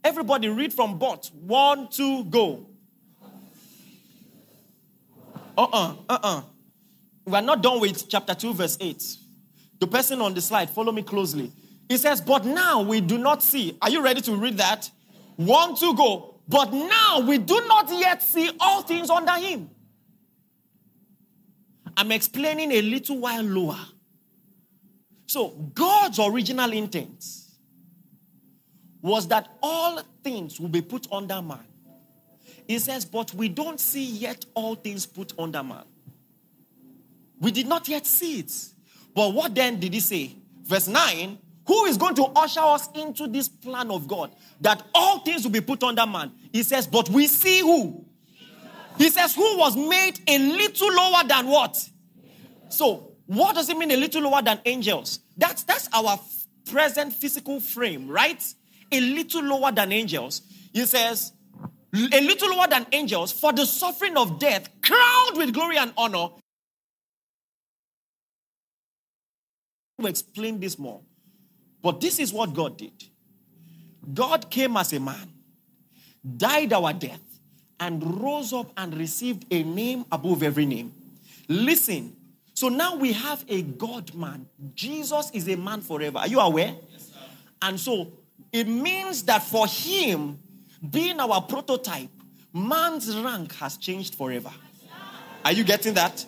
everybody 0.02 0.48
read 0.48 0.72
from 0.72 0.98
but. 0.98 1.30
One, 1.40 1.86
two, 1.86 2.24
go. 2.24 2.66
Uh 5.56 5.62
uh-uh, 5.62 5.94
uh, 6.08 6.18
uh-uh. 6.20 6.42
We 7.26 7.34
are 7.34 7.42
not 7.42 7.62
done 7.62 7.78
with 7.78 8.08
chapter 8.08 8.34
2, 8.34 8.54
verse 8.54 8.76
8. 8.80 9.04
The 9.78 9.86
person 9.86 10.20
on 10.20 10.34
the 10.34 10.40
slide, 10.40 10.68
follow 10.68 10.90
me 10.90 11.02
closely. 11.02 11.52
He 11.88 11.96
says, 11.96 12.20
But 12.20 12.44
now 12.44 12.82
we 12.82 13.00
do 13.00 13.18
not 13.18 13.40
see. 13.40 13.78
Are 13.80 13.88
you 13.88 14.02
ready 14.02 14.20
to 14.22 14.34
read 14.34 14.56
that? 14.56 14.90
One, 15.36 15.76
two, 15.76 15.94
go. 15.94 16.31
But 16.48 16.72
now 16.72 17.20
we 17.20 17.38
do 17.38 17.62
not 17.66 17.90
yet 17.90 18.22
see 18.22 18.50
all 18.60 18.82
things 18.82 19.10
under 19.10 19.32
him. 19.32 19.70
I'm 21.96 22.12
explaining 22.12 22.72
a 22.72 22.82
little 22.82 23.18
while 23.18 23.42
lower. 23.42 23.78
So, 25.26 25.48
God's 25.48 26.18
original 26.18 26.72
intent 26.72 27.24
was 29.00 29.28
that 29.28 29.48
all 29.62 30.00
things 30.22 30.60
will 30.60 30.68
be 30.68 30.82
put 30.82 31.10
under 31.12 31.40
man. 31.40 31.64
He 32.66 32.78
says, 32.78 33.04
But 33.04 33.34
we 33.34 33.48
don't 33.48 33.80
see 33.80 34.04
yet 34.04 34.44
all 34.54 34.74
things 34.74 35.06
put 35.06 35.32
under 35.38 35.62
man. 35.62 35.84
We 37.40 37.50
did 37.50 37.66
not 37.66 37.88
yet 37.88 38.06
see 38.06 38.40
it. 38.40 38.52
But 39.14 39.32
what 39.32 39.54
then 39.54 39.80
did 39.80 39.92
he 39.92 40.00
say? 40.00 40.36
Verse 40.64 40.86
9 40.86 41.38
Who 41.66 41.84
is 41.84 41.96
going 41.96 42.14
to 42.16 42.24
usher 42.34 42.60
us 42.60 42.88
into 42.94 43.28
this 43.28 43.48
plan 43.48 43.90
of 43.90 44.08
God 44.08 44.34
that 44.60 44.82
all 44.94 45.20
things 45.20 45.44
will 45.44 45.52
be 45.52 45.60
put 45.60 45.82
under 45.82 46.06
man? 46.06 46.32
He 46.52 46.62
says, 46.62 46.86
But 46.86 47.08
we 47.08 47.26
see 47.26 47.60
who? 47.60 48.04
He 48.98 49.10
says, 49.10 49.34
Who 49.34 49.58
was 49.58 49.76
made 49.76 50.20
a 50.26 50.38
little 50.38 50.92
lower 50.92 51.22
than 51.26 51.46
what? 51.46 51.88
So, 52.68 53.12
what 53.26 53.54
does 53.54 53.68
it 53.68 53.76
mean 53.76 53.90
a 53.90 53.96
little 53.96 54.22
lower 54.22 54.42
than 54.42 54.60
angels? 54.64 55.20
That's, 55.36 55.62
that's 55.62 55.88
our 55.92 56.18
present 56.70 57.12
physical 57.12 57.60
frame, 57.60 58.08
right? 58.08 58.42
A 58.90 59.00
little 59.00 59.42
lower 59.42 59.72
than 59.72 59.92
angels. 59.92 60.42
He 60.72 60.84
says, 60.84 61.32
a 61.94 62.20
little 62.20 62.56
lower 62.56 62.66
than 62.68 62.86
angels 62.92 63.32
for 63.32 63.52
the 63.52 63.66
suffering 63.66 64.16
of 64.16 64.38
death, 64.38 64.68
crowned 64.82 65.36
with 65.36 65.52
glory 65.52 65.76
and 65.76 65.92
honor, 65.96 66.28
to 70.00 70.06
explain 70.06 70.58
this 70.58 70.78
more. 70.78 71.00
But 71.82 72.00
this 72.00 72.18
is 72.18 72.32
what 72.32 72.54
God 72.54 72.78
did 72.78 72.92
God 74.14 74.50
came 74.50 74.76
as 74.76 74.92
a 74.92 75.00
man, 75.00 75.30
died 76.36 76.72
our 76.72 76.92
death, 76.92 77.20
and 77.78 78.20
rose 78.22 78.52
up 78.52 78.72
and 78.76 78.96
received 78.96 79.46
a 79.50 79.62
name 79.62 80.04
above 80.10 80.42
every 80.42 80.66
name. 80.66 80.92
Listen, 81.48 82.16
so 82.54 82.68
now 82.68 82.96
we 82.96 83.12
have 83.12 83.44
a 83.48 83.62
God 83.62 84.14
man. 84.14 84.46
Jesus 84.74 85.30
is 85.32 85.48
a 85.48 85.56
man 85.56 85.80
forever. 85.80 86.18
Are 86.18 86.28
you 86.28 86.38
aware? 86.40 86.74
Yes, 86.92 87.08
sir. 87.08 87.18
and 87.62 87.78
so 87.78 88.12
it 88.52 88.68
means 88.68 89.22
that 89.24 89.42
for 89.42 89.66
him, 89.66 90.38
being 90.90 91.18
our 91.18 91.40
prototype, 91.42 92.10
man's 92.52 93.16
rank 93.16 93.54
has 93.54 93.76
changed 93.76 94.14
forever. 94.14 94.50
Are 95.44 95.52
you 95.52 95.64
getting 95.64 95.94
that? 95.94 96.24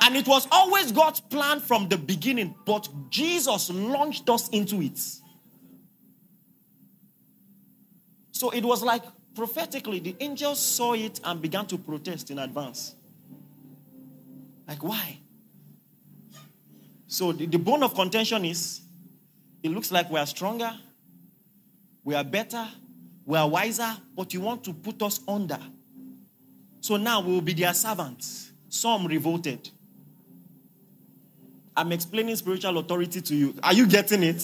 And 0.00 0.16
it 0.16 0.26
was 0.26 0.46
always 0.50 0.92
God's 0.92 1.20
plan 1.20 1.60
from 1.60 1.88
the 1.88 1.98
beginning, 1.98 2.54
but 2.64 2.88
Jesus 3.10 3.70
launched 3.70 4.28
us 4.30 4.48
into 4.50 4.80
it. 4.80 4.98
So 8.32 8.50
it 8.50 8.64
was 8.64 8.82
like 8.82 9.02
prophetically, 9.34 10.00
the 10.00 10.16
angels 10.20 10.60
saw 10.60 10.94
it 10.94 11.20
and 11.24 11.40
began 11.40 11.66
to 11.66 11.78
protest 11.78 12.30
in 12.30 12.38
advance. 12.38 12.94
Like, 14.66 14.82
why? 14.82 15.18
So 17.06 17.32
the, 17.32 17.46
the 17.46 17.58
bone 17.58 17.82
of 17.82 17.94
contention 17.94 18.44
is 18.44 18.82
it 19.62 19.70
looks 19.70 19.90
like 19.90 20.10
we 20.10 20.18
are 20.18 20.26
stronger, 20.26 20.72
we 22.04 22.14
are 22.14 22.24
better, 22.24 22.68
we 23.24 23.36
are 23.36 23.48
wiser, 23.48 23.96
but 24.14 24.32
you 24.34 24.40
want 24.40 24.64
to 24.64 24.72
put 24.72 25.02
us 25.02 25.20
under. 25.26 25.58
So 26.80 26.96
now 26.96 27.20
we 27.20 27.32
will 27.32 27.40
be 27.40 27.54
their 27.54 27.74
servants. 27.74 28.52
Some 28.68 29.06
revolted. 29.06 29.70
I'm 31.78 31.92
explaining 31.92 32.34
spiritual 32.34 32.76
authority 32.78 33.20
to 33.20 33.36
you. 33.36 33.54
Are 33.62 33.72
you 33.72 33.86
getting 33.86 34.24
it? 34.24 34.40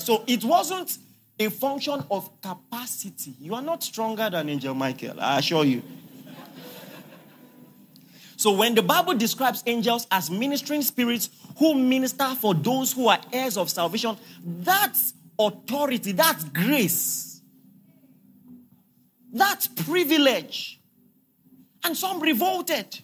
so 0.00 0.24
it 0.26 0.42
wasn't 0.42 0.98
a 1.38 1.48
function 1.48 2.04
of 2.10 2.28
capacity. 2.42 3.36
You 3.38 3.54
are 3.54 3.62
not 3.62 3.84
stronger 3.84 4.28
than 4.28 4.48
Angel 4.48 4.74
Michael, 4.74 5.20
I 5.20 5.38
assure 5.38 5.64
you. 5.64 5.82
So 8.36 8.50
when 8.50 8.74
the 8.74 8.82
Bible 8.82 9.14
describes 9.14 9.62
angels 9.64 10.08
as 10.10 10.28
ministering 10.28 10.82
spirits 10.82 11.30
who 11.56 11.74
minister 11.74 12.26
for 12.34 12.52
those 12.52 12.92
who 12.92 13.06
are 13.06 13.20
heirs 13.32 13.56
of 13.56 13.70
salvation, 13.70 14.16
that's 14.44 15.14
authority, 15.38 16.10
that's 16.10 16.42
grace, 16.42 17.40
that's 19.32 19.68
privilege. 19.68 20.80
And 21.84 21.96
some 21.96 22.20
revolted. 22.20 23.03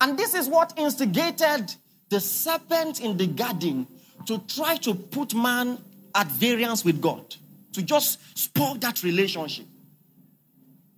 And 0.00 0.18
this 0.18 0.34
is 0.34 0.48
what 0.48 0.72
instigated 0.76 1.74
the 2.08 2.20
serpent 2.20 3.00
in 3.00 3.16
the 3.16 3.26
garden 3.26 3.86
to 4.26 4.38
try 4.46 4.76
to 4.76 4.94
put 4.94 5.34
man 5.34 5.78
at 6.14 6.26
variance 6.28 6.84
with 6.84 7.00
God, 7.00 7.34
to 7.72 7.82
just 7.82 8.38
spoil 8.38 8.74
that 8.76 9.02
relationship 9.02 9.66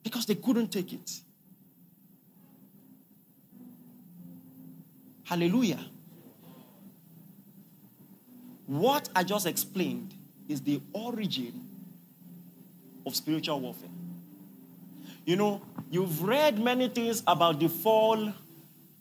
because 0.02 0.26
they 0.26 0.34
couldn't 0.34 0.68
take 0.68 0.92
it. 0.92 1.20
Hallelujah. 5.24 5.80
What 8.66 9.08
I 9.14 9.24
just 9.24 9.46
explained 9.46 10.14
is 10.48 10.62
the 10.62 10.80
origin 10.92 11.52
of 13.06 13.14
spiritual 13.14 13.60
warfare. 13.60 13.88
You 15.26 15.36
know, 15.36 15.60
you've 15.90 16.22
read 16.22 16.58
many 16.58 16.88
things 16.88 17.22
about 17.26 17.60
the 17.60 17.68
fall 17.68 18.32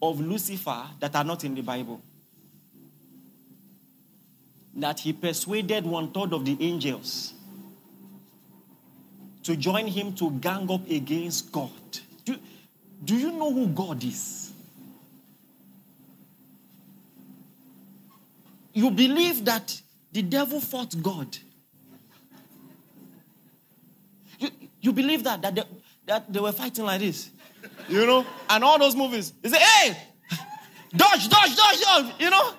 of 0.01 0.19
Lucifer 0.19 0.83
that 0.99 1.15
are 1.15 1.23
not 1.23 1.43
in 1.43 1.55
the 1.55 1.61
Bible. 1.61 2.01
That 4.75 4.99
he 4.99 5.13
persuaded 5.13 5.85
one 5.85 6.11
third 6.11 6.33
of 6.33 6.45
the 6.45 6.57
angels 6.59 7.33
to 9.43 9.55
join 9.55 9.87
him 9.87 10.13
to 10.13 10.31
gang 10.31 10.69
up 10.69 10.87
against 10.89 11.51
God. 11.51 11.71
Do, 12.25 12.35
do 13.03 13.15
you 13.15 13.31
know 13.31 13.51
who 13.51 13.67
God 13.67 14.03
is? 14.03 14.51
You 18.73 18.91
believe 18.91 19.43
that 19.45 19.81
the 20.11 20.21
devil 20.21 20.61
fought 20.61 21.01
God. 21.01 21.37
You, 24.37 24.49
you 24.81 24.93
believe 24.93 25.23
that, 25.23 25.41
that 25.41 25.67
that 26.07 26.31
they 26.31 26.39
were 26.39 26.51
fighting 26.51 26.85
like 26.85 27.01
this. 27.01 27.29
You 27.89 28.05
know? 28.05 28.25
And 28.49 28.63
all 28.63 28.79
those 28.79 28.95
movies. 28.95 29.33
They 29.41 29.49
say, 29.49 29.59
hey, 29.59 29.97
dodge, 30.95 31.29
dodge, 31.29 31.55
dodge, 31.55 31.81
dodge. 31.81 32.13
You 32.19 32.29
know? 32.29 32.53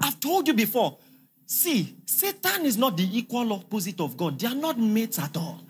I've 0.00 0.20
told 0.20 0.46
you 0.48 0.54
before. 0.54 0.98
See, 1.46 1.96
Satan 2.06 2.64
is 2.66 2.76
not 2.76 2.96
the 2.96 3.18
equal 3.18 3.52
opposite 3.52 4.00
of 4.00 4.16
God. 4.16 4.38
They 4.38 4.46
are 4.46 4.54
not 4.54 4.78
mates 4.78 5.18
at 5.18 5.36
all. 5.36 5.60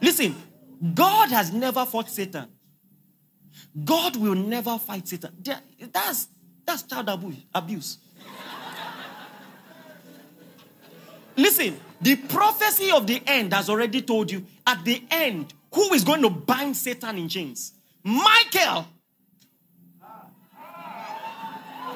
Listen, 0.00 0.34
God 0.94 1.30
has 1.30 1.52
never 1.52 1.84
fought 1.86 2.10
Satan. 2.10 2.46
God 3.84 4.16
will 4.16 4.34
never 4.34 4.78
fight 4.78 5.06
Satan. 5.08 5.30
That's, 5.92 6.28
that's 6.64 6.82
child 6.82 7.08
abuse. 7.54 7.98
Listen, 11.36 11.78
the 12.00 12.16
prophecy 12.16 12.90
of 12.90 13.06
the 13.06 13.22
end 13.26 13.52
has 13.52 13.68
already 13.68 14.02
told 14.02 14.30
you 14.30 14.44
at 14.66 14.84
the 14.84 15.02
end 15.10 15.52
who 15.72 15.92
is 15.92 16.04
going 16.04 16.22
to 16.22 16.30
bind 16.30 16.76
Satan 16.76 17.18
in 17.18 17.28
chains? 17.28 17.72
Michael. 18.02 18.86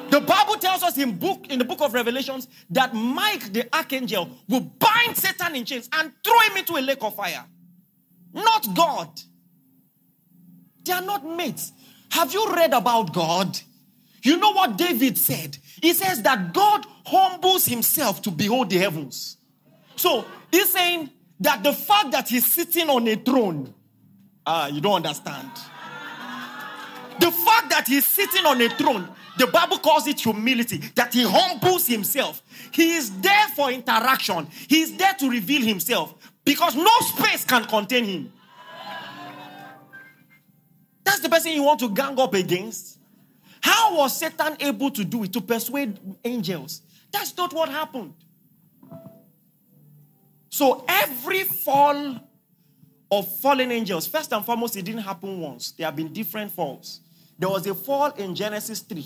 The 0.09 0.19
Bible 0.19 0.55
tells 0.55 0.83
us 0.83 0.97
in 0.97 1.17
book 1.17 1.47
in 1.49 1.57
the 1.57 1.65
book 1.65 1.81
of 1.81 1.93
Revelations 1.93 2.47
that 2.69 2.93
Michael 2.93 3.49
the 3.49 3.75
archangel 3.75 4.29
will 4.47 4.59
bind 4.59 5.17
Satan 5.17 5.55
in 5.55 5.65
chains 5.65 5.89
and 5.93 6.11
throw 6.23 6.37
him 6.41 6.57
into 6.57 6.77
a 6.77 6.81
lake 6.81 7.01
of 7.01 7.15
fire. 7.15 7.45
Not 8.33 8.75
God. 8.75 9.09
They 10.83 10.91
are 10.93 11.01
not 11.01 11.25
mates. 11.25 11.71
Have 12.11 12.33
you 12.33 12.53
read 12.53 12.73
about 12.73 13.13
God? 13.13 13.57
You 14.23 14.37
know 14.37 14.51
what 14.51 14.77
David 14.77 15.17
said? 15.17 15.57
He 15.81 15.93
says 15.93 16.21
that 16.23 16.53
God 16.53 16.85
humbles 17.05 17.65
himself 17.65 18.21
to 18.23 18.31
behold 18.31 18.69
the 18.69 18.77
heavens. 18.77 19.37
So 19.95 20.25
he's 20.51 20.69
saying 20.71 21.09
that 21.39 21.63
the 21.63 21.73
fact 21.73 22.11
that 22.11 22.29
he's 22.29 22.45
sitting 22.45 22.89
on 22.89 23.07
a 23.07 23.15
throne, 23.15 23.73
ah, 24.45 24.65
uh, 24.65 24.67
you 24.67 24.81
don't 24.81 24.95
understand. 24.95 25.49
The 27.19 27.31
fact 27.31 27.69
that 27.69 27.85
he's 27.87 28.05
sitting 28.05 28.45
on 28.45 28.61
a 28.61 28.69
throne, 28.69 29.07
the 29.37 29.47
Bible 29.47 29.77
calls 29.77 30.07
it 30.07 30.19
humility, 30.19 30.77
that 30.95 31.13
he 31.13 31.23
humbles 31.23 31.87
himself. 31.87 32.41
He 32.71 32.95
is 32.95 33.11
there 33.21 33.47
for 33.55 33.71
interaction, 33.71 34.47
he 34.67 34.81
is 34.81 34.95
there 34.97 35.13
to 35.15 35.29
reveal 35.29 35.61
himself 35.61 36.13
because 36.45 36.75
no 36.75 36.91
space 37.01 37.43
can 37.45 37.65
contain 37.65 38.05
him. 38.05 38.33
That's 41.03 41.19
the 41.19 41.29
person 41.29 41.51
you 41.51 41.63
want 41.63 41.79
to 41.79 41.89
gang 41.89 42.19
up 42.19 42.33
against. 42.33 42.99
How 43.61 43.97
was 43.97 44.17
Satan 44.17 44.57
able 44.59 44.91
to 44.91 45.03
do 45.03 45.23
it? 45.23 45.33
To 45.33 45.41
persuade 45.41 45.99
angels? 46.23 46.81
That's 47.11 47.35
not 47.37 47.53
what 47.53 47.69
happened. 47.69 48.13
So 50.49 50.83
every 50.87 51.43
fall 51.43 52.19
of 53.11 53.39
fallen 53.39 53.71
angels, 53.71 54.07
first 54.07 54.31
and 54.31 54.45
foremost, 54.45 54.75
it 54.77 54.85
didn't 54.85 55.01
happen 55.01 55.39
once. 55.39 55.71
There 55.71 55.85
have 55.85 55.95
been 55.95 56.13
different 56.13 56.51
falls. 56.51 57.01
There 57.37 57.49
was 57.49 57.65
a 57.67 57.75
fall 57.75 58.11
in 58.11 58.35
Genesis 58.35 58.79
3. 58.81 59.05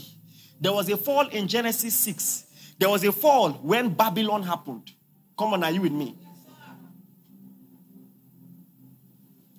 There 0.59 0.73
was 0.73 0.89
a 0.89 0.97
fall 0.97 1.27
in 1.27 1.47
Genesis 1.47 1.93
6. 1.95 2.45
There 2.77 2.89
was 2.89 3.03
a 3.03 3.11
fall 3.11 3.51
when 3.51 3.89
Babylon 3.93 4.43
happened. 4.43 4.91
Come 5.37 5.53
on, 5.53 5.63
are 5.63 5.71
you 5.71 5.81
with 5.81 5.91
me? 5.91 6.17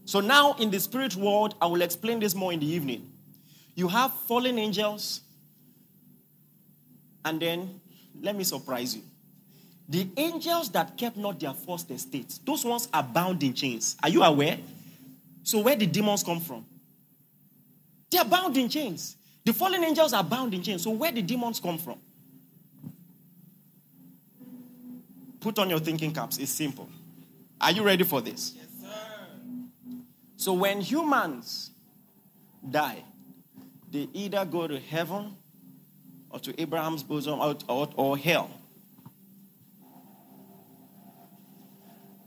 So 0.04 0.20
now 0.20 0.54
in 0.54 0.70
the 0.70 0.78
spirit 0.78 1.16
world, 1.16 1.54
I 1.60 1.66
will 1.66 1.82
explain 1.82 2.20
this 2.20 2.34
more 2.34 2.52
in 2.52 2.60
the 2.60 2.66
evening. 2.66 3.10
You 3.76 3.88
have 3.88 4.12
fallen 4.26 4.58
angels, 4.58 5.20
and 7.24 7.38
then 7.38 7.80
let 8.20 8.34
me 8.34 8.42
surprise 8.42 8.96
you. 8.96 9.02
The 9.88 10.08
angels 10.16 10.70
that 10.70 10.96
kept 10.96 11.16
not 11.16 11.38
their 11.38 11.52
first 11.52 11.90
estate, 11.90 12.38
those 12.44 12.64
ones 12.64 12.88
are 12.92 13.02
bound 13.02 13.42
in 13.42 13.54
chains. 13.54 13.96
Are 14.02 14.08
you 14.08 14.22
aware? 14.22 14.58
So 15.44 15.60
where 15.60 15.76
did 15.76 15.92
demons 15.92 16.24
come 16.24 16.40
from? 16.40 16.64
They 18.10 18.18
are 18.18 18.24
bound 18.24 18.56
in 18.56 18.68
chains. 18.68 19.16
The 19.44 19.52
fallen 19.52 19.84
angels 19.84 20.12
are 20.12 20.24
bound 20.24 20.54
in 20.54 20.62
chains. 20.62 20.82
So 20.82 20.90
where 20.90 21.12
did 21.12 21.26
demons 21.26 21.60
come 21.60 21.78
from? 21.78 21.98
Put 25.38 25.58
on 25.58 25.70
your 25.70 25.78
thinking 25.78 26.12
caps. 26.12 26.38
It's 26.38 26.50
simple. 26.50 26.88
Are 27.60 27.70
you 27.70 27.84
ready 27.84 28.04
for 28.04 28.20
this? 28.20 28.54
Yes, 28.56 28.66
sir. 28.80 28.88
So 30.36 30.54
when 30.54 30.80
humans 30.80 31.70
die, 32.68 33.04
they 33.90 34.08
either 34.12 34.44
go 34.44 34.66
to 34.66 34.78
heaven 34.78 35.36
or 36.30 36.38
to 36.40 36.60
Abraham's 36.60 37.02
bosom 37.02 37.40
or, 37.40 37.56
or, 37.68 37.88
or 37.96 38.18
hell. 38.18 38.50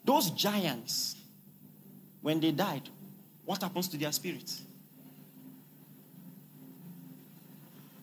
Those 0.05 0.32
giants, 0.32 1.16
when 2.22 2.39
they 2.39 2.51
died, 2.51 2.89
what 3.45 3.62
happens 3.62 3.88
to 3.89 3.97
their 3.97 4.12
spirits? 4.12 4.64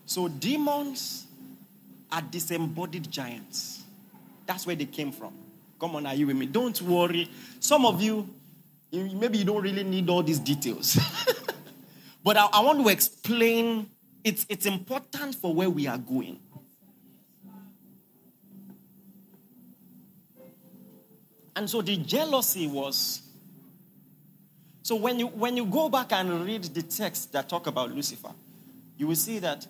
So 0.05 0.29
demons 0.29 1.27
are 2.13 2.23
disembodied 2.23 3.11
giants. 3.11 3.83
That's 4.47 4.67
where 4.67 4.77
they 4.77 4.85
came 4.87 5.11
from. 5.11 5.33
Come 5.81 5.97
on, 5.97 6.07
are 6.07 6.15
you 6.15 6.29
with 6.29 6.37
me? 6.37 6.47
Don't 6.47 6.81
worry. 6.83 7.29
Some 7.59 7.85
of 7.85 8.01
you, 8.01 8.29
maybe 8.93 9.39
you 9.39 9.45
don't 9.45 9.63
really 9.63 9.83
need 9.85 10.09
all 10.09 10.23
these 10.23 10.39
details. 10.39 10.97
but 12.27 12.37
I, 12.37 12.49
I, 12.55 12.61
want 12.61 12.83
to 12.83 12.89
explain 12.89 13.89
it's, 14.25 14.47
it's 14.49 14.67
important 14.67 15.37
for 15.37 15.55
where 15.55 15.71
we 15.71 15.87
are 15.87 15.97
going. 15.97 16.41
And 21.55 21.71
so 21.71 21.83
the 21.83 21.97
jealousy 21.99 22.67
was. 22.67 23.23
So 24.83 24.97
when 24.97 25.21
you 25.21 25.29
when 25.29 25.57
you 25.57 25.67
go 25.67 25.89
back 25.89 26.13
and 26.13 26.45
read 26.45 26.65
the 26.65 26.83
text 26.83 27.33
that 27.33 27.49
talk 27.49 27.69
about 27.69 27.93
Lucifer, 27.93 28.33
you 28.99 29.07
will 29.07 29.15
see 29.15 29.39
that 29.39 29.65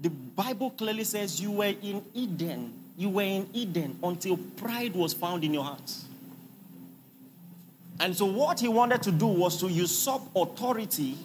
the 0.00 0.08
Bible 0.08 0.70
clearly 0.70 1.04
says 1.04 1.38
you 1.38 1.50
were 1.50 1.74
in 1.82 2.02
Eden. 2.14 2.72
You 2.96 3.10
were 3.10 3.22
in 3.22 3.46
Eden 3.52 3.98
until 4.02 4.38
pride 4.38 4.94
was 4.94 5.12
found 5.12 5.44
in 5.44 5.52
your 5.52 5.64
hearts. 5.64 6.06
And 8.00 8.16
so, 8.16 8.24
what 8.24 8.58
he 8.58 8.68
wanted 8.68 9.02
to 9.02 9.12
do 9.12 9.26
was 9.26 9.60
to 9.60 9.68
usurp 9.68 10.22
authority 10.34 11.16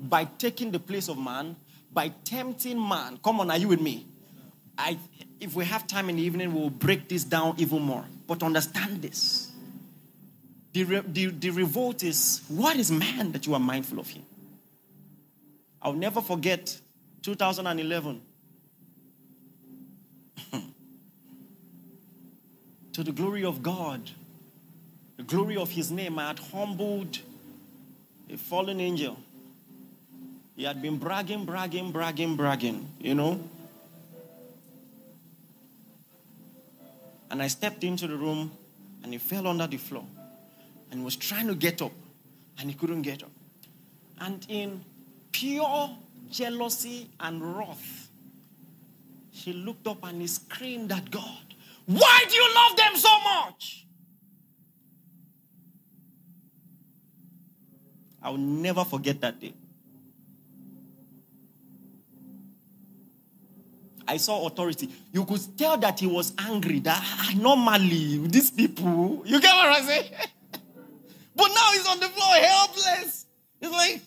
by 0.00 0.24
taking 0.24 0.70
the 0.70 0.78
place 0.78 1.08
of 1.08 1.18
man, 1.18 1.56
by 1.92 2.10
tempting 2.24 2.80
man. 2.80 3.18
Come 3.22 3.40
on, 3.40 3.50
are 3.50 3.58
you 3.58 3.68
with 3.68 3.80
me? 3.80 4.06
I, 4.76 4.98
if 5.40 5.54
we 5.54 5.64
have 5.64 5.86
time 5.86 6.08
in 6.08 6.16
the 6.16 6.22
evening, 6.22 6.54
we'll 6.54 6.70
break 6.70 7.08
this 7.08 7.24
down 7.24 7.54
even 7.58 7.82
more. 7.82 8.04
But 8.26 8.42
understand 8.42 9.02
this 9.02 9.48
the, 10.72 11.02
the, 11.06 11.26
the 11.26 11.50
revolt 11.50 12.02
is 12.02 12.42
what 12.48 12.76
is 12.76 12.90
man 12.90 13.32
that 13.32 13.46
you 13.46 13.54
are 13.54 13.60
mindful 13.60 13.98
of 13.98 14.08
him? 14.08 14.22
I'll 15.80 15.92
never 15.92 16.20
forget 16.20 16.78
2011. 17.22 18.20
to 22.92 23.02
the 23.02 23.12
glory 23.12 23.44
of 23.44 23.62
God, 23.62 24.10
the 25.16 25.22
glory 25.22 25.56
of 25.56 25.70
his 25.70 25.90
name, 25.90 26.18
I 26.18 26.28
had 26.28 26.38
humbled 26.38 27.18
a 28.30 28.36
fallen 28.36 28.80
angel. 28.80 29.16
He 30.58 30.64
had 30.64 30.82
been 30.82 30.98
bragging, 30.98 31.44
bragging, 31.44 31.92
bragging, 31.92 32.34
bragging, 32.34 32.84
you 32.98 33.14
know. 33.14 33.38
And 37.30 37.40
I 37.40 37.46
stepped 37.46 37.84
into 37.84 38.08
the 38.08 38.16
room 38.16 38.50
and 39.04 39.12
he 39.12 39.20
fell 39.20 39.46
under 39.46 39.68
the 39.68 39.76
floor 39.76 40.04
and 40.90 41.04
was 41.04 41.14
trying 41.14 41.46
to 41.46 41.54
get 41.54 41.80
up 41.80 41.92
and 42.58 42.68
he 42.68 42.74
couldn't 42.74 43.02
get 43.02 43.22
up. 43.22 43.30
And 44.20 44.44
in 44.48 44.84
pure 45.30 45.90
jealousy 46.28 47.08
and 47.20 47.56
wrath, 47.56 48.08
he 49.30 49.52
looked 49.52 49.86
up 49.86 50.02
and 50.02 50.20
he 50.20 50.26
screamed 50.26 50.90
at 50.90 51.08
God, 51.08 51.54
Why 51.86 52.24
do 52.28 52.34
you 52.34 52.54
love 52.56 52.76
them 52.76 52.96
so 52.96 53.20
much? 53.20 53.86
I 58.20 58.30
will 58.30 58.38
never 58.38 58.84
forget 58.84 59.20
that 59.20 59.38
day. 59.38 59.54
I 64.08 64.16
saw 64.16 64.46
authority. 64.46 64.88
You 65.12 65.26
could 65.26 65.42
tell 65.58 65.76
that 65.76 66.00
he 66.00 66.06
was 66.06 66.32
angry. 66.38 66.80
That 66.80 66.98
ah, 67.00 67.30
normally 67.36 68.26
these 68.26 68.50
people, 68.50 69.22
you 69.26 69.38
get 69.38 69.52
what 69.54 69.66
I 69.66 69.80
say? 69.82 70.10
but 71.36 71.48
now 71.48 71.72
he's 71.74 71.86
on 71.86 72.00
the 72.00 72.08
floor, 72.08 72.34
helpless. 72.34 73.26
He's 73.60 73.70
like, 73.70 74.00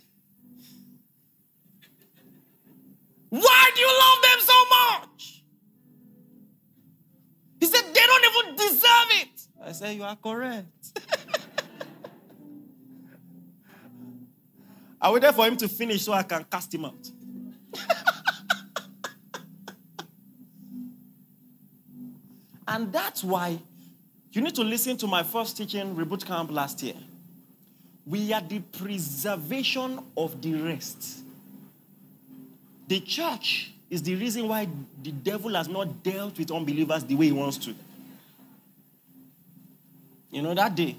why 3.30 3.72
do 3.76 3.82
you 3.82 3.88
love 3.88 4.22
them 4.24 4.40
so 4.40 4.66
much? 4.70 5.44
He 7.60 7.68
said, 7.68 7.84
they 7.94 8.02
don't 8.02 8.26
even 8.26 8.56
deserve 8.56 9.12
it. 9.22 9.48
I 9.64 9.72
said, 9.72 9.96
you 9.96 10.04
are 10.04 10.16
correct. 10.16 11.00
I 15.02 15.12
waited 15.12 15.34
for 15.34 15.46
him 15.46 15.58
to 15.58 15.68
finish 15.68 16.04
so 16.04 16.14
I 16.14 16.24
can 16.24 16.44
cast 16.46 16.74
him 16.74 16.86
out. 16.86 17.12
And 22.72 22.92
that's 22.92 23.22
why 23.22 23.60
you 24.32 24.42
need 24.42 24.56
to 24.56 24.64
listen 24.64 24.96
to 24.98 25.08
my 25.08 25.24
first 25.24 25.58
teaching, 25.58 25.94
Reboot 25.94 26.26
Camp, 26.26 26.52
last 26.52 26.82
year. 26.82 26.96
We 28.06 28.32
are 28.32 28.42
the 28.42 28.60
preservation 28.60 30.00
of 30.16 30.42
the 30.42 30.54
rest. 30.54 31.20
The 32.88 33.02
church 33.02 33.74
is 33.90 34.02
the 34.02 34.16
reason 34.16 34.48
why 34.48 34.70
the 35.04 35.12
devil 35.12 35.54
has 35.54 35.68
not 35.68 36.02
dealt 36.02 36.38
with 36.38 36.50
unbelievers 36.50 37.04
the 37.04 37.16
way 37.16 37.26
he 37.26 37.32
wants 37.34 37.58
to. 37.58 37.76
You 40.32 40.42
know, 40.42 40.54
that 40.54 40.74
day, 40.74 40.96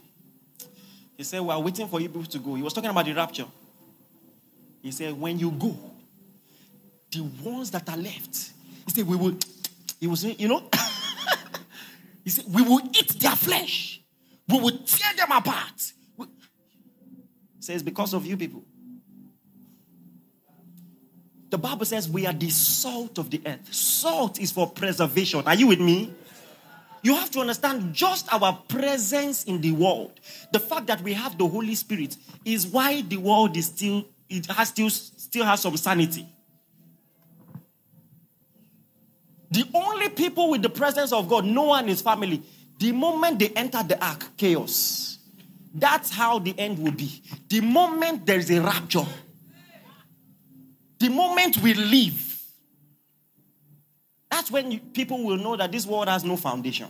he 1.17 1.25
said, 1.25 1.41
We 1.41 1.51
are 1.51 1.61
waiting 1.61 1.89
for 1.89 2.01
you 2.01 2.09
people 2.09 2.25
to 2.25 2.39
go. 2.39 2.55
He 2.55 2.63
was 2.63 2.75
talking 2.75 2.91
about 2.91 3.07
the 3.07 3.15
rapture. 3.15 3.47
He 4.83 4.93
said, 4.93 5.19
When 5.19 5.39
you 5.39 5.51
go, 5.51 5.75
the 7.11 7.23
ones 7.43 7.71
that 7.71 7.89
are 7.89 7.97
left, 7.97 8.53
he 8.85 8.91
said, 8.93 9.09
We 9.09 9.17
will, 9.17 9.39
he 9.99 10.07
was 10.07 10.23
you 10.23 10.49
know, 10.49 10.69
he 12.25 12.31
said, 12.31 12.45
We 12.49 12.63
will 12.63 12.81
eat 12.93 13.09
their 13.21 13.37
flesh, 13.37 14.03
we 14.49 14.61
will 14.61 14.79
tear 14.79 15.15
them 15.17 15.33
apart. 15.33 15.93
He 16.19 16.27
says, 17.61 17.83
Because 17.83 18.15
of 18.15 18.27
you 18.27 18.37
people. 18.37 18.65
The 21.51 21.59
Bible 21.59 21.85
says 21.85 22.09
we 22.09 22.27
are 22.27 22.33
the 22.33 22.49
salt 22.49 23.19
of 23.19 23.29
the 23.29 23.43
earth. 23.45 23.75
Salt 23.75 24.41
is 24.41 24.51
for 24.51 24.71
preservation. 24.71 25.43
Are 25.47 25.55
you 25.55 25.67
with 25.67 25.81
me? 25.81 26.15
You 27.03 27.15
have 27.15 27.31
to 27.33 27.41
understand 27.41 27.93
just 27.93 28.33
our 28.33 28.55
presence 28.69 29.45
in 29.45 29.61
the 29.61 29.73
world. 29.73 30.19
The 30.53 30.61
fact 30.61 30.87
that 30.87 31.03
we 31.03 31.13
have 31.13 31.37
the 31.37 31.47
Holy 31.47 31.75
Spirit 31.75 32.17
is 32.47 32.67
why 32.67 33.03
the 33.03 33.19
world 33.19 33.55
is 33.59 33.67
still 33.67 34.07
it 34.31 34.47
has 34.47 34.69
still, 34.69 34.89
still 34.89 35.45
has 35.45 35.61
some 35.61 35.77
sanity. 35.77 36.27
The 39.53 39.65
only 39.75 40.09
people 40.09 40.51
with 40.51 40.63
the 40.63 40.69
presence 40.69 41.13
of 41.13 41.29
God, 41.29 41.45
Noah 41.45 41.79
and 41.79 41.89
his 41.89 42.03
family, 42.03 42.43
the 42.79 42.93
moment 42.93 43.39
they 43.39 43.51
enter 43.51 43.83
the 43.83 44.03
ark, 44.05 44.25
chaos. 44.37 45.19
That's 45.75 46.11
how 46.11 46.39
the 46.39 46.59
end 46.59 46.79
will 46.79 46.93
be. 46.93 47.23
The 47.49 47.61
moment 47.61 48.27
there 48.27 48.39
is 48.39 48.51
a 48.51 48.61
rapture, 48.61 49.07
the 50.99 51.09
moment 51.09 51.59
we 51.59 51.75
leave, 51.75 52.41
that's 54.31 54.51
when 54.51 54.79
people 54.93 55.25
will 55.25 55.37
know 55.37 55.57
that 55.57 55.71
this 55.71 55.87
world 55.87 56.09
has 56.09 56.25
no 56.25 56.37
foundation. 56.37 56.89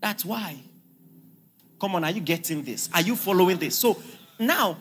That's 0.00 0.24
why 0.24 0.60
Come 1.78 1.94
on, 1.96 2.04
are 2.04 2.10
you 2.10 2.20
getting 2.20 2.62
this? 2.62 2.88
Are 2.94 3.02
you 3.02 3.16
following 3.16 3.58
this? 3.58 3.76
So 3.76 4.00
now, 4.38 4.78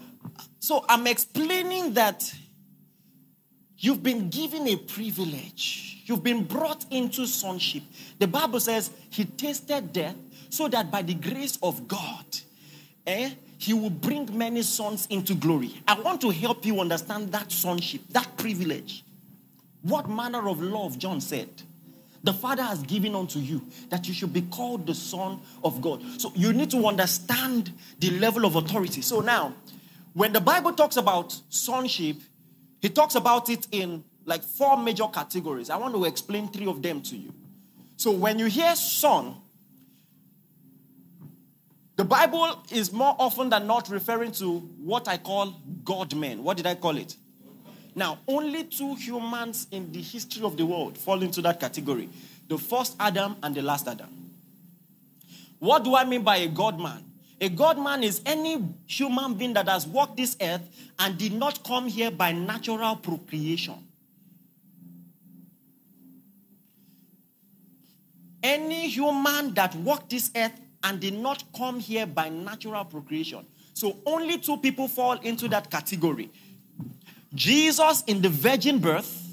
so 0.60 0.86
I'm 0.88 1.08
explaining 1.08 1.94
that 1.94 2.34
you've 3.78 4.04
been 4.04 4.30
given 4.30 4.68
a 4.68 4.76
privilege. 4.76 6.04
You've 6.06 6.24
been 6.24 6.44
brought 6.44 6.86
into 6.92 7.26
sonship. 7.26 7.84
The 8.20 8.28
Bible 8.28 8.60
says 8.60 8.92
he 9.10 9.26
tasted 9.26 9.92
death 9.92 10.16
so 10.50 10.68
that 10.68 10.92
by 10.92 11.02
the 11.02 11.16
grace 11.16 11.58
of 11.62 11.88
God, 11.88 12.26
eh, 13.08 13.32
he 13.58 13.74
will 13.74 13.90
bring 13.90 14.38
many 14.38 14.62
sons 14.62 15.08
into 15.10 15.34
glory. 15.34 15.82
I 15.88 16.00
want 16.00 16.22
to 16.22 16.30
help 16.30 16.66
you 16.66 16.80
understand 16.80 17.32
that 17.32 17.52
sonship, 17.52 18.02
that 18.10 18.38
privilege. 18.38 19.04
What 19.82 20.10
manner 20.10 20.48
of 20.50 20.62
love 20.62 20.98
John 20.98 21.22
said 21.22 21.50
the 22.26 22.34
Father 22.34 22.64
has 22.64 22.82
given 22.82 23.14
unto 23.14 23.38
you 23.38 23.62
that 23.90 24.08
you 24.08 24.14
should 24.14 24.34
be 24.34 24.42
called 24.42 24.88
the 24.88 24.96
Son 24.96 25.40
of 25.64 25.80
God. 25.80 26.02
So 26.20 26.32
you 26.36 26.54
need 26.54 26.72
to 26.72 26.88
understand 26.88 27.72
the 28.00 28.10
level 28.20 28.46
of 28.46 28.56
authority. 28.56 29.04
So 29.04 29.20
now, 29.20 29.54
when 30.14 30.34
the 30.34 30.42
Bible 30.42 30.74
talks 30.74 30.98
about 30.98 31.40
sonship, 31.50 32.18
he 32.86 32.90
talks 32.90 33.16
about 33.16 33.50
it 33.50 33.68
in 33.72 34.04
like 34.26 34.44
four 34.44 34.78
major 34.78 35.08
categories. 35.08 35.72
I 35.72 35.78
want 35.78 35.96
to 35.96 36.06
explain 36.06 36.50
three 36.50 36.68
of 36.68 36.84
them 36.84 37.02
to 37.02 37.18
you. 37.18 37.34
So 37.98 38.12
when 38.12 38.38
you 38.38 38.46
hear 38.46 38.76
son, 38.76 39.38
the 41.96 42.04
Bible 42.04 42.64
is 42.72 42.94
more 42.94 43.16
often 43.18 43.50
than 43.50 43.66
not 43.66 43.90
referring 43.90 44.34
to 44.34 44.60
what 44.60 45.08
I 45.08 45.18
call 45.18 45.60
God 45.84 46.16
men. 46.16 46.44
What 46.44 46.58
did 46.58 46.68
I 46.68 46.76
call 46.76 46.98
it? 46.98 47.16
Now, 47.96 48.20
only 48.28 48.66
two 48.66 48.94
humans 48.94 49.66
in 49.72 49.92
the 49.92 50.02
history 50.04 50.44
of 50.44 50.56
the 50.56 50.68
world 50.68 50.96
fall 50.96 51.24
into 51.24 51.42
that 51.42 51.60
category 51.60 52.08
the 52.48 52.60
first 52.60 52.96
Adam 53.00 53.36
and 53.42 53.56
the 53.56 53.64
last 53.64 53.88
Adam. 53.88 54.30
What 55.58 55.84
do 55.84 55.96
I 55.96 56.06
mean 56.06 56.22
by 56.22 56.38
a 56.38 56.48
God 56.48 56.80
man? 56.80 57.04
A 57.42 57.50
God 57.50 57.78
man 57.78 58.04
is 58.04 58.22
any 58.26 58.64
human 58.88 59.34
being 59.34 59.54
that 59.54 59.68
has 59.68 59.86
walked 59.86 60.18
this 60.18 60.38
earth 60.42 60.62
and 61.00 61.18
did 61.18 61.34
not 61.34 61.64
come 61.64 61.88
here 61.88 62.12
by 62.12 62.32
natural 62.32 62.96
procreation. 62.96 63.76
Any 68.42 68.90
human 68.90 69.54
that 69.56 69.76
walked 69.76 70.12
this 70.12 70.32
earth 70.36 70.54
and 70.84 71.00
did 71.00 71.16
not 71.16 71.44
come 71.58 71.80
here 71.80 72.06
by 72.06 72.30
natural 72.30 72.86
procreation. 72.86 73.46
So 73.74 73.98
only 74.06 74.38
two 74.38 74.58
people 74.58 74.88
fall 74.88 75.14
into 75.20 75.48
that 75.50 75.70
category 75.70 76.30
Jesus 77.34 78.04
in 78.08 78.22
the 78.22 78.30
virgin 78.30 78.80
birth, 78.80 79.26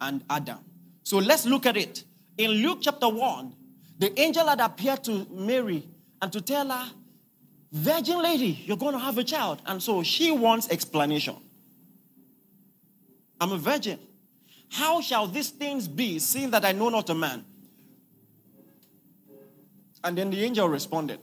and 0.00 0.22
Adam. 0.28 0.58
So 1.02 1.18
let's 1.18 1.46
look 1.46 1.66
at 1.66 1.76
it. 1.76 2.04
In 2.36 2.50
Luke 2.50 2.78
chapter 2.82 3.08
1, 3.08 3.54
the 3.98 4.20
angel 4.20 4.46
had 4.46 4.60
appeared 4.60 5.04
to 5.04 5.26
Mary 5.30 5.86
and 6.20 6.32
to 6.32 6.40
tell 6.40 6.68
her, 6.68 6.90
Virgin 7.74 8.22
lady, 8.22 8.62
you're 8.66 8.76
going 8.76 8.92
to 8.92 9.00
have 9.00 9.18
a 9.18 9.24
child. 9.24 9.60
And 9.66 9.82
so 9.82 10.04
she 10.04 10.30
wants 10.30 10.70
explanation. 10.70 11.34
I'm 13.40 13.50
a 13.50 13.58
virgin. 13.58 13.98
How 14.70 15.00
shall 15.00 15.26
these 15.26 15.50
things 15.50 15.88
be, 15.88 16.20
seeing 16.20 16.50
that 16.52 16.64
I 16.64 16.70
know 16.70 16.88
not 16.88 17.10
a 17.10 17.14
man? 17.14 17.44
And 20.04 20.16
then 20.16 20.30
the 20.30 20.44
angel 20.44 20.68
responded, 20.68 21.18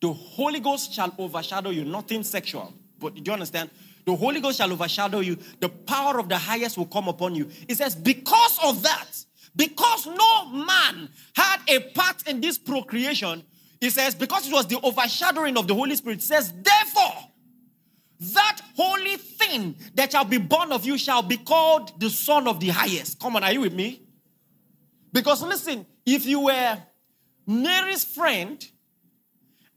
The 0.00 0.12
Holy 0.12 0.60
Ghost 0.60 0.92
shall 0.92 1.12
overshadow 1.18 1.70
you, 1.70 1.84
nothing 1.84 2.22
sexual. 2.22 2.72
But 3.00 3.16
do 3.16 3.22
you 3.24 3.32
understand? 3.32 3.70
The 4.04 4.14
Holy 4.14 4.40
Ghost 4.40 4.58
shall 4.58 4.72
overshadow 4.72 5.18
you. 5.20 5.36
The 5.58 5.68
power 5.68 6.20
of 6.20 6.28
the 6.28 6.38
highest 6.38 6.78
will 6.78 6.86
come 6.86 7.08
upon 7.08 7.34
you. 7.34 7.50
It 7.66 7.76
says, 7.76 7.96
because 7.96 8.60
of 8.62 8.80
that, 8.82 9.08
because 9.56 10.06
no 10.06 10.46
man 10.50 11.08
had 11.34 11.58
a 11.66 11.80
part 11.80 12.28
in 12.28 12.40
this 12.40 12.58
procreation, 12.58 13.42
it 13.86 13.92
says, 13.92 14.14
because 14.14 14.46
it 14.46 14.52
was 14.52 14.66
the 14.66 14.80
overshadowing 14.82 15.56
of 15.56 15.66
the 15.66 15.74
Holy 15.74 15.94
Spirit, 15.96 16.18
it 16.18 16.22
says, 16.22 16.52
therefore, 16.52 17.30
that 18.20 18.60
holy 18.74 19.16
thing 19.16 19.76
that 19.94 20.12
shall 20.12 20.24
be 20.24 20.38
born 20.38 20.72
of 20.72 20.84
you 20.84 20.96
shall 20.96 21.22
be 21.22 21.36
called 21.36 21.98
the 22.00 22.08
Son 22.08 22.48
of 22.48 22.60
the 22.60 22.68
highest. 22.68 23.20
Come 23.20 23.36
on, 23.36 23.44
are 23.44 23.52
you 23.52 23.60
with 23.60 23.74
me? 23.74 24.02
Because 25.12 25.42
listen, 25.42 25.86
if 26.04 26.26
you 26.26 26.40
were 26.40 26.78
Mary's 27.46 28.04
friend 28.04 28.66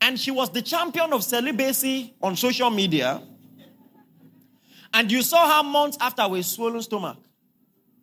and 0.02 0.20
she 0.20 0.32
was 0.32 0.50
the 0.52 0.62
champion 0.62 1.14
of 1.14 1.24
celibacy 1.24 2.16
on 2.22 2.36
social 2.36 2.70
media, 2.70 3.22
and 4.94 5.12
you 5.12 5.22
saw 5.22 5.58
her 5.58 5.64
months 5.64 5.98
after 6.02 6.28
with 6.28 6.46
swollen 6.46 6.82
stomach. 6.82 7.18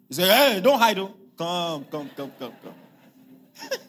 You 0.08 0.16
say, 0.16 0.28
hey, 0.28 0.60
don't 0.60 0.78
hide. 0.78 0.98
Oh. 0.98 1.14
Come, 1.36 1.84
come, 1.90 2.10
come, 2.16 2.32
come, 2.38 2.52
come. 2.62 3.70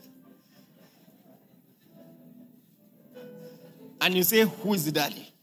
and 4.01 4.13
you 4.13 4.23
say, 4.23 4.41
Who 4.41 4.73
is 4.73 4.85
the 4.85 4.91
daddy? 4.91 5.33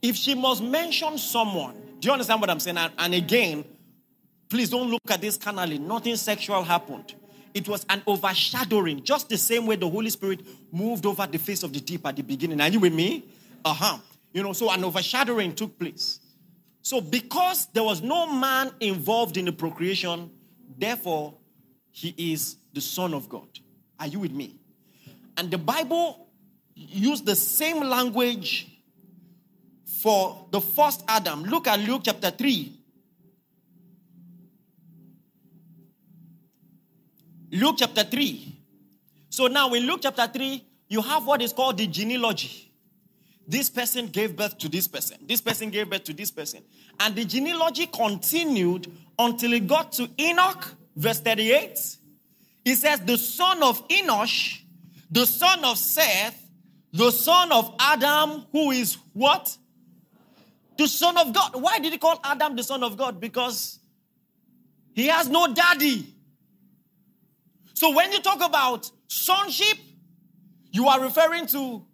If 0.00 0.16
she 0.16 0.34
must 0.34 0.62
mention 0.62 1.18
someone, 1.18 1.74
do 1.98 2.06
you 2.06 2.12
understand 2.12 2.40
what 2.40 2.50
I'm 2.50 2.60
saying? 2.60 2.76
And, 2.76 2.92
and 2.98 3.14
again, 3.14 3.64
please 4.48 4.70
don't 4.70 4.88
look 4.90 5.00
at 5.10 5.20
this 5.20 5.36
carnally. 5.36 5.78
Nothing 5.78 6.16
sexual 6.16 6.62
happened. 6.62 7.14
It 7.52 7.68
was 7.68 7.84
an 7.88 8.02
overshadowing, 8.06 9.02
just 9.02 9.28
the 9.28 9.38
same 9.38 9.66
way 9.66 9.76
the 9.76 9.88
Holy 9.88 10.10
Spirit 10.10 10.40
moved 10.70 11.06
over 11.06 11.26
the 11.26 11.38
face 11.38 11.62
of 11.62 11.72
the 11.72 11.80
deep 11.80 12.06
at 12.06 12.14
the 12.14 12.22
beginning. 12.22 12.60
Are 12.60 12.68
you 12.68 12.78
with 12.78 12.92
me? 12.92 13.24
Uh 13.64 13.74
huh. 13.74 13.98
You 14.32 14.42
know, 14.42 14.52
so 14.52 14.70
an 14.70 14.84
overshadowing 14.84 15.54
took 15.54 15.78
place. 15.78 16.20
So, 16.82 17.00
because 17.00 17.66
there 17.72 17.82
was 17.82 18.02
no 18.02 18.32
man 18.32 18.70
involved 18.80 19.36
in 19.36 19.44
the 19.44 19.52
procreation, 19.52 20.30
therefore, 20.78 21.34
he 21.90 22.14
is 22.32 22.56
the 22.72 22.80
Son 22.80 23.14
of 23.14 23.28
God. 23.28 23.48
Are 23.98 24.06
you 24.06 24.20
with 24.20 24.32
me? 24.32 24.54
And 25.38 25.52
the 25.52 25.56
Bible 25.56 26.28
used 26.74 27.24
the 27.24 27.36
same 27.36 27.80
language 27.80 28.66
for 30.02 30.48
the 30.50 30.60
first 30.60 31.04
Adam. 31.06 31.44
Look 31.44 31.68
at 31.68 31.78
Luke 31.78 32.02
chapter 32.04 32.30
3. 32.30 32.72
Luke 37.52 37.76
chapter 37.78 38.02
3. 38.02 38.60
So 39.30 39.46
now 39.46 39.72
in 39.74 39.86
Luke 39.86 40.00
chapter 40.02 40.26
3, 40.26 40.64
you 40.88 41.02
have 41.02 41.24
what 41.24 41.40
is 41.40 41.52
called 41.52 41.78
the 41.78 41.86
genealogy. 41.86 42.72
This 43.46 43.70
person 43.70 44.08
gave 44.08 44.36
birth 44.36 44.58
to 44.58 44.68
this 44.68 44.88
person. 44.88 45.18
This 45.26 45.40
person 45.40 45.70
gave 45.70 45.88
birth 45.88 46.04
to 46.04 46.12
this 46.12 46.32
person. 46.32 46.62
And 46.98 47.14
the 47.14 47.24
genealogy 47.24 47.86
continued 47.86 48.90
until 49.18 49.52
it 49.52 49.68
got 49.68 49.92
to 49.92 50.10
Enoch, 50.18 50.74
verse 50.96 51.20
38. 51.20 51.96
He 52.64 52.74
says, 52.74 53.00
The 53.00 53.16
son 53.16 53.62
of 53.62 53.86
Enosh, 53.88 54.62
the 55.10 55.26
son 55.26 55.64
of 55.64 55.78
Seth, 55.78 56.50
the 56.92 57.10
son 57.10 57.52
of 57.52 57.74
Adam, 57.78 58.46
who 58.52 58.70
is 58.70 58.98
what? 59.12 59.56
The 60.76 60.86
son 60.86 61.16
of 61.18 61.32
God. 61.32 61.60
Why 61.60 61.78
did 61.78 61.92
he 61.92 61.98
call 61.98 62.20
Adam 62.24 62.56
the 62.56 62.62
son 62.62 62.82
of 62.82 62.96
God? 62.96 63.20
Because 63.20 63.78
he 64.94 65.06
has 65.08 65.28
no 65.28 65.52
daddy. 65.52 66.14
So 67.74 67.94
when 67.94 68.12
you 68.12 68.20
talk 68.20 68.40
about 68.42 68.90
sonship, 69.06 69.78
you 70.72 70.88
are 70.88 71.00
referring 71.00 71.46
to 71.48 71.84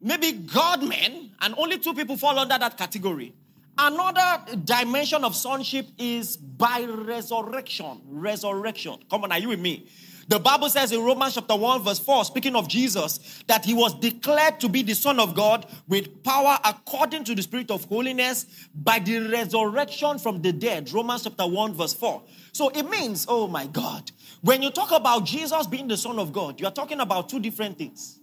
maybe 0.00 0.32
God 0.32 0.82
men, 0.82 1.30
and 1.40 1.54
only 1.56 1.78
two 1.78 1.94
people 1.94 2.16
fall 2.16 2.38
under 2.38 2.58
that 2.58 2.76
category. 2.76 3.34
Another 3.78 4.56
dimension 4.64 5.24
of 5.24 5.34
sonship 5.34 5.86
is 5.98 6.36
by 6.36 6.84
resurrection. 6.84 8.00
Resurrection. 8.06 8.98
Come 9.10 9.24
on, 9.24 9.32
are 9.32 9.38
you 9.38 9.48
with 9.48 9.60
me? 9.60 9.88
The 10.32 10.38
Bible 10.38 10.70
says 10.70 10.92
in 10.92 11.04
Romans 11.04 11.34
chapter 11.34 11.54
1, 11.54 11.82
verse 11.82 11.98
4, 11.98 12.24
speaking 12.24 12.56
of 12.56 12.66
Jesus, 12.66 13.44
that 13.48 13.66
he 13.66 13.74
was 13.74 13.92
declared 14.00 14.60
to 14.60 14.68
be 14.70 14.82
the 14.82 14.94
Son 14.94 15.20
of 15.20 15.34
God 15.34 15.66
with 15.88 16.24
power 16.24 16.58
according 16.64 17.24
to 17.24 17.34
the 17.34 17.42
Spirit 17.42 17.70
of 17.70 17.84
holiness 17.84 18.46
by 18.74 18.98
the 18.98 19.28
resurrection 19.28 20.18
from 20.18 20.40
the 20.40 20.50
dead. 20.50 20.90
Romans 20.90 21.24
chapter 21.24 21.46
1, 21.46 21.74
verse 21.74 21.92
4. 21.92 22.22
So 22.52 22.70
it 22.70 22.88
means, 22.88 23.26
oh 23.28 23.46
my 23.46 23.66
God, 23.66 24.10
when 24.40 24.62
you 24.62 24.70
talk 24.70 24.92
about 24.92 25.26
Jesus 25.26 25.66
being 25.66 25.86
the 25.86 25.98
Son 25.98 26.18
of 26.18 26.32
God, 26.32 26.58
you 26.58 26.66
are 26.66 26.72
talking 26.72 27.00
about 27.00 27.28
two 27.28 27.38
different 27.38 27.76
things. 27.76 28.18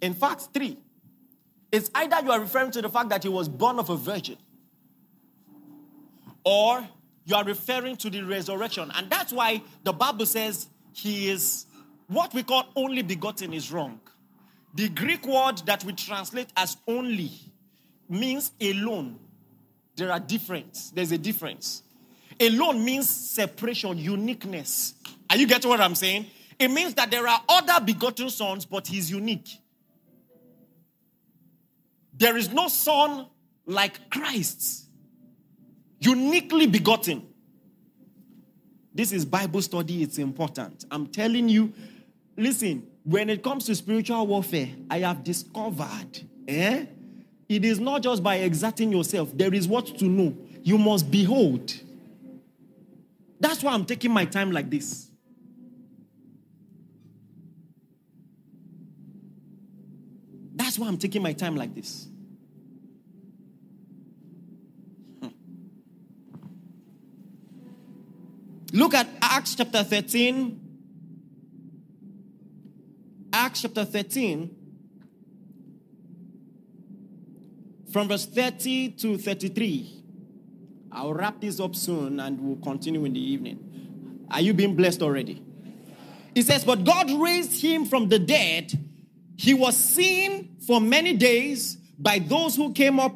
In 0.00 0.14
fact, 0.14 0.50
three. 0.54 0.78
It's 1.72 1.90
either 1.92 2.18
you 2.22 2.30
are 2.30 2.38
referring 2.38 2.70
to 2.70 2.82
the 2.82 2.88
fact 2.88 3.08
that 3.08 3.24
he 3.24 3.28
was 3.28 3.48
born 3.48 3.80
of 3.80 3.90
a 3.90 3.96
virgin, 3.96 4.36
or 6.44 6.86
you 7.26 7.36
are 7.36 7.44
referring 7.44 7.96
to 7.96 8.08
the 8.08 8.22
resurrection. 8.22 8.90
And 8.94 9.10
that's 9.10 9.32
why 9.32 9.60
the 9.84 9.92
Bible 9.92 10.26
says 10.26 10.68
he 10.92 11.28
is 11.28 11.66
what 12.06 12.32
we 12.32 12.42
call 12.42 12.66
only 12.76 13.02
begotten 13.02 13.52
is 13.52 13.70
wrong. 13.70 14.00
The 14.74 14.88
Greek 14.88 15.26
word 15.26 15.58
that 15.66 15.84
we 15.84 15.92
translate 15.92 16.48
as 16.56 16.76
only 16.86 17.32
means 18.08 18.52
alone. 18.60 19.18
There 19.96 20.12
are 20.12 20.20
difference. 20.20 20.90
There's 20.90 21.12
a 21.12 21.18
difference. 21.18 21.82
Alone 22.38 22.84
means 22.84 23.08
separation, 23.08 23.98
uniqueness. 23.98 24.94
Are 25.28 25.36
you 25.36 25.46
getting 25.46 25.68
what 25.68 25.80
I'm 25.80 25.94
saying? 25.94 26.26
It 26.58 26.68
means 26.68 26.94
that 26.94 27.10
there 27.10 27.26
are 27.26 27.42
other 27.48 27.84
begotten 27.84 28.30
sons, 28.30 28.64
but 28.64 28.86
he's 28.86 29.10
unique. 29.10 29.48
There 32.12 32.36
is 32.36 32.50
no 32.50 32.68
son 32.68 33.26
like 33.66 34.10
Christ, 34.10 34.85
uniquely 35.98 36.66
begotten. 36.66 37.26
This 38.94 39.12
is 39.12 39.24
Bible 39.24 39.60
study, 39.62 40.02
it's 40.02 40.18
important. 40.18 40.86
I'm 40.90 41.06
telling 41.06 41.48
you, 41.48 41.72
listen, 42.36 42.86
when 43.04 43.28
it 43.28 43.42
comes 43.42 43.66
to 43.66 43.74
spiritual 43.74 44.26
warfare, 44.26 44.68
I 44.90 45.00
have 45.00 45.22
discovered, 45.22 46.22
eh? 46.48 46.86
It 47.48 47.64
is 47.64 47.78
not 47.78 48.02
just 48.02 48.22
by 48.22 48.36
exerting 48.36 48.90
yourself, 48.90 49.30
there 49.34 49.54
is 49.54 49.68
what 49.68 49.86
to 49.98 50.06
know. 50.06 50.36
You 50.62 50.78
must 50.78 51.10
behold. 51.10 51.72
That's 53.38 53.62
why 53.62 53.72
I'm 53.72 53.84
taking 53.84 54.10
my 54.10 54.24
time 54.24 54.50
like 54.50 54.70
this. 54.70 55.10
That's 60.54 60.78
why 60.78 60.88
I'm 60.88 60.98
taking 60.98 61.22
my 61.22 61.32
time 61.32 61.54
like 61.54 61.74
this. 61.74 62.08
Look 68.76 68.92
at 68.92 69.08
Acts 69.22 69.54
chapter 69.54 69.82
13. 69.82 70.60
Acts 73.32 73.62
chapter 73.62 73.84
13, 73.84 74.54
from 77.90 78.08
verse 78.08 78.26
30 78.26 78.90
to 78.90 79.18
33. 79.18 80.02
I'll 80.92 81.14
wrap 81.14 81.40
this 81.40 81.58
up 81.58 81.74
soon 81.74 82.20
and 82.20 82.38
we'll 82.40 82.56
continue 82.56 83.04
in 83.06 83.14
the 83.14 83.20
evening. 83.20 84.26
Are 84.30 84.40
you 84.42 84.52
being 84.52 84.76
blessed 84.76 85.02
already? 85.02 85.42
He 86.34 86.42
says, 86.42 86.64
But 86.64 86.84
God 86.84 87.10
raised 87.10 87.62
him 87.62 87.86
from 87.86 88.08
the 88.10 88.18
dead 88.18 88.72
he 89.36 89.54
was 89.54 89.76
seen 89.76 90.56
for 90.66 90.80
many 90.80 91.14
days 91.14 91.76
by 91.98 92.18
those 92.18 92.56
who 92.56 92.72
came 92.72 93.00
up 93.00 93.14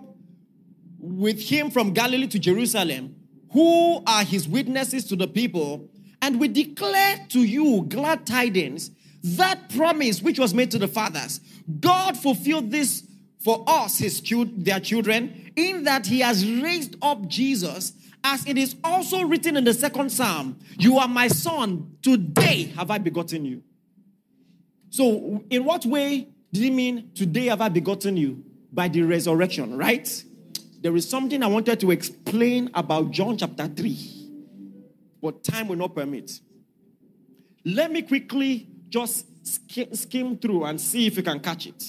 with 0.98 1.40
him 1.40 1.70
from 1.70 1.92
Galilee 1.92 2.28
to 2.28 2.38
Jerusalem, 2.38 3.16
who 3.52 4.02
are 4.06 4.24
his 4.24 4.48
witnesses 4.48 5.04
to 5.06 5.16
the 5.16 5.26
people. 5.26 5.88
And 6.22 6.38
we 6.38 6.48
declare 6.48 7.26
to 7.30 7.42
you 7.42 7.84
glad 7.88 8.26
tidings 8.26 8.90
that 9.22 9.68
promise 9.70 10.22
which 10.22 10.38
was 10.38 10.54
made 10.54 10.70
to 10.70 10.78
the 10.78 10.88
fathers. 10.88 11.40
God 11.80 12.16
fulfilled 12.16 12.70
this 12.70 13.06
for 13.42 13.64
us, 13.66 13.98
his 13.98 14.22
their 14.56 14.80
children, 14.80 15.52
in 15.56 15.84
that 15.84 16.06
he 16.06 16.20
has 16.20 16.46
raised 16.46 16.96
up 17.02 17.26
Jesus, 17.26 17.94
as 18.22 18.46
it 18.46 18.58
is 18.58 18.76
also 18.84 19.22
written 19.22 19.56
in 19.56 19.64
the 19.64 19.72
second 19.72 20.10
psalm 20.10 20.58
You 20.78 20.98
are 20.98 21.08
my 21.08 21.28
son, 21.28 21.96
today 22.02 22.64
have 22.76 22.90
I 22.90 22.98
begotten 22.98 23.44
you. 23.44 23.62
So, 24.90 25.44
in 25.48 25.64
what 25.64 25.86
way 25.86 26.28
did 26.52 26.62
he 26.62 26.70
mean, 26.70 27.12
Today 27.14 27.46
have 27.46 27.60
I 27.60 27.68
begotten 27.68 28.16
you? 28.16 28.44
By 28.72 28.88
the 28.88 29.02
resurrection, 29.02 29.76
right? 29.76 30.24
There 30.80 30.96
is 30.96 31.08
something 31.08 31.42
I 31.42 31.46
wanted 31.46 31.78
to 31.80 31.90
explain 31.90 32.70
about 32.72 33.10
John 33.10 33.36
chapter 33.36 33.66
3, 33.68 34.30
but 35.20 35.44
time 35.44 35.68
will 35.68 35.76
not 35.76 35.94
permit. 35.94 36.40
Let 37.64 37.92
me 37.92 38.02
quickly 38.02 38.66
just 38.88 39.26
skim 39.92 40.38
through 40.38 40.64
and 40.64 40.80
see 40.80 41.06
if 41.06 41.16
you 41.16 41.22
can 41.22 41.40
catch 41.40 41.66
it. 41.66 41.84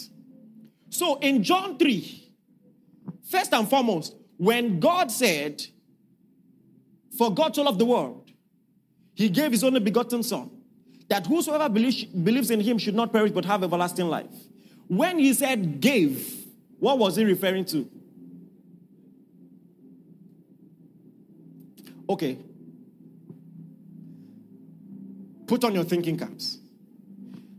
So, 0.90 1.18
in 1.20 1.42
John 1.42 1.78
3, 1.78 2.34
first 3.30 3.54
and 3.54 3.70
foremost, 3.70 4.16
when 4.38 4.80
God 4.80 5.10
said, 5.10 5.64
For 7.18 7.34
God 7.34 7.56
so 7.56 7.64
loved 7.64 7.80
the 7.80 7.86
world, 7.86 8.30
he 9.14 9.30
gave 9.30 9.52
his 9.52 9.64
only 9.64 9.80
begotten 9.80 10.22
Son 10.24 10.50
that 11.08 11.28
whosoever 11.28 11.70
believes, 11.70 12.04
believes 12.06 12.52
in 12.52 12.60
him 12.60 12.78
should 12.78 12.96
not 12.96 13.12
perish 13.14 13.32
but 13.32 13.46
have 13.46 13.64
everlasting 13.64 14.08
life. 14.08 14.32
When 14.88 15.20
he 15.20 15.34
said 15.34 15.80
gave, 15.80 16.46
what 16.80 16.98
was 16.98 17.16
he 17.16 17.24
referring 17.24 17.66
to? 17.66 17.90
Okay. 22.12 22.38
Put 25.48 25.64
on 25.64 25.74
your 25.74 25.86
thinking 25.86 26.18
caps. 26.18 26.58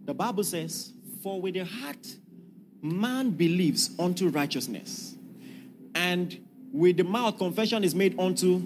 The 0.05 0.13
Bible 0.13 0.45
says, 0.45 0.93
For 1.23 1.41
with 1.41 1.55
the 1.55 1.65
heart 1.65 2.07
man 2.83 3.31
believes 3.31 3.93
unto 3.99 4.29
righteousness, 4.29 5.17
and 5.95 6.39
with 6.71 6.99
the 6.99 7.05
mouth 7.05 7.39
confession 7.39 7.83
is 7.83 7.95
made 7.95 8.19
unto. 8.19 8.63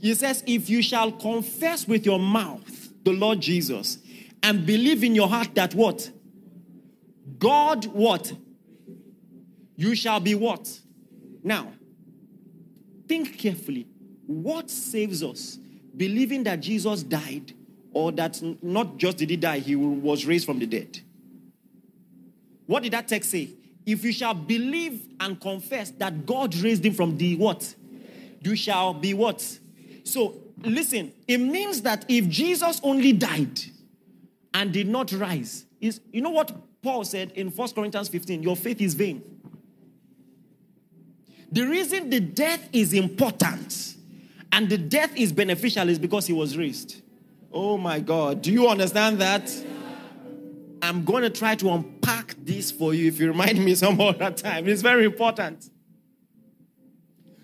He 0.00 0.14
says, 0.14 0.44
If 0.46 0.70
you 0.70 0.82
shall 0.82 1.10
confess 1.10 1.88
with 1.88 2.06
your 2.06 2.20
mouth 2.20 2.90
the 3.02 3.14
Lord 3.14 3.40
Jesus 3.40 3.98
and 4.40 4.64
believe 4.64 5.02
in 5.02 5.16
your 5.16 5.28
heart 5.28 5.52
that 5.56 5.74
what? 5.74 6.12
God 7.40 7.86
what? 7.86 8.32
You 9.74 9.96
shall 9.96 10.20
be 10.20 10.36
what? 10.36 10.78
Now, 11.42 11.72
think 13.08 13.36
carefully. 13.36 13.88
What 14.28 14.70
saves 14.70 15.22
us? 15.22 15.58
Believing 15.96 16.44
that 16.44 16.60
Jesus 16.60 17.02
died 17.02 17.54
or 17.94 18.12
that 18.12 18.40
not 18.62 18.98
just 18.98 19.16
did 19.16 19.30
he 19.30 19.36
die, 19.36 19.58
he 19.58 19.74
was 19.74 20.26
raised 20.26 20.44
from 20.44 20.58
the 20.58 20.66
dead. 20.66 21.00
What 22.66 22.82
did 22.82 22.92
that 22.92 23.08
text 23.08 23.30
say? 23.30 23.48
If 23.86 24.04
you 24.04 24.12
shall 24.12 24.34
believe 24.34 25.08
and 25.18 25.40
confess 25.40 25.92
that 25.92 26.26
God 26.26 26.54
raised 26.56 26.84
him 26.84 26.92
from 26.92 27.16
the 27.16 27.36
what? 27.36 27.74
You 28.42 28.54
shall 28.54 28.92
be 28.92 29.14
what? 29.14 29.40
So 30.04 30.36
listen, 30.62 31.10
it 31.26 31.38
means 31.38 31.80
that 31.82 32.04
if 32.06 32.28
Jesus 32.28 32.82
only 32.82 33.14
died 33.14 33.58
and 34.52 34.74
did 34.74 34.88
not 34.88 35.10
rise, 35.12 35.64
is 35.80 36.02
you 36.12 36.20
know 36.20 36.30
what 36.30 36.54
Paul 36.82 37.04
said 37.04 37.32
in 37.32 37.48
1 37.48 37.70
Corinthians 37.70 38.10
15, 38.10 38.42
your 38.42 38.56
faith 38.56 38.82
is 38.82 38.92
vain. 38.92 39.22
The 41.50 41.62
reason 41.62 42.10
the 42.10 42.20
death 42.20 42.68
is 42.74 42.92
important 42.92 43.94
and 44.52 44.68
the 44.68 44.78
death 44.78 45.16
is 45.16 45.32
beneficial 45.32 45.88
is 45.88 45.98
because 45.98 46.26
he 46.26 46.32
was 46.32 46.56
raised. 46.56 47.02
Oh 47.52 47.78
my 47.78 48.00
God. 48.00 48.42
Do 48.42 48.52
you 48.52 48.68
understand 48.68 49.20
that? 49.20 49.50
I'm 50.80 51.04
going 51.04 51.22
to 51.22 51.30
try 51.30 51.54
to 51.56 51.70
unpack 51.70 52.34
this 52.38 52.70
for 52.70 52.94
you 52.94 53.08
if 53.08 53.18
you 53.18 53.28
remind 53.28 53.64
me 53.64 53.74
some 53.74 54.00
other 54.00 54.30
time. 54.30 54.68
It's 54.68 54.82
very 54.82 55.04
important. 55.04 55.70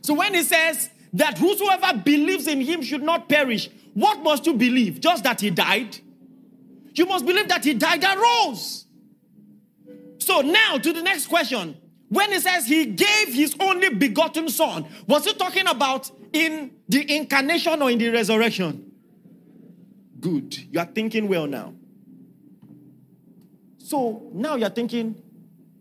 So 0.02 0.14
when 0.14 0.34
he 0.34 0.42
says 0.42 0.90
that 1.14 1.38
whosoever 1.38 1.98
believes 1.98 2.46
in 2.46 2.60
him 2.60 2.82
should 2.82 3.02
not 3.02 3.28
perish, 3.28 3.70
what 3.94 4.22
must 4.22 4.46
you 4.46 4.54
believe? 4.54 5.00
Just 5.00 5.24
that 5.24 5.40
he 5.40 5.50
died? 5.50 5.98
You 6.94 7.06
must 7.06 7.26
believe 7.26 7.48
that 7.48 7.64
he 7.64 7.74
died 7.74 8.04
and 8.04 8.20
rose. 8.20 8.86
So 10.18 10.40
now 10.40 10.78
to 10.78 10.92
the 10.92 11.02
next 11.02 11.26
question. 11.26 11.76
When 12.08 12.30
he 12.30 12.38
says 12.38 12.66
he 12.66 12.86
gave 12.86 13.34
his 13.34 13.56
only 13.58 13.88
begotten 13.90 14.48
son, 14.48 14.86
was 15.06 15.24
he 15.24 15.32
talking 15.34 15.66
about 15.66 16.10
in 16.34 16.70
the 16.88 17.16
incarnation 17.16 17.80
or 17.80 17.90
in 17.90 17.98
the 17.98 18.08
resurrection? 18.08 18.92
Good. 20.20 20.56
You 20.72 20.80
are 20.80 20.86
thinking 20.86 21.28
well 21.28 21.46
now. 21.46 21.72
So 23.78 24.30
now 24.32 24.56
you're 24.56 24.70
thinking, 24.70 25.14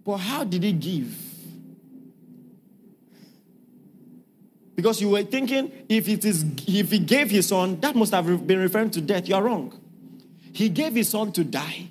but 0.05 0.17
how 0.17 0.43
did 0.43 0.63
he 0.63 0.73
give? 0.73 1.15
Because 4.75 5.01
you 5.01 5.09
were 5.09 5.23
thinking 5.23 5.71
if 5.87 6.09
it 6.09 6.25
is 6.25 6.43
if 6.67 6.91
he 6.91 6.99
gave 6.99 7.29
his 7.29 7.47
son, 7.47 7.79
that 7.79 7.95
must 7.95 8.13
have 8.13 8.45
been 8.45 8.59
referring 8.59 8.89
to 8.91 9.01
death. 9.01 9.27
You 9.27 9.35
are 9.35 9.43
wrong. 9.43 9.79
He 10.51 10.69
gave 10.69 10.93
his 10.93 11.09
son 11.09 11.31
to 11.33 11.43
die. 11.43 11.89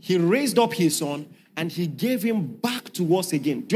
He 0.00 0.18
raised 0.18 0.58
up 0.58 0.74
his 0.74 0.98
son 0.98 1.26
and 1.56 1.70
he 1.70 1.86
gave 1.86 2.22
him 2.22 2.46
back 2.46 2.92
to 2.94 3.16
us 3.16 3.32
again. 3.32 3.68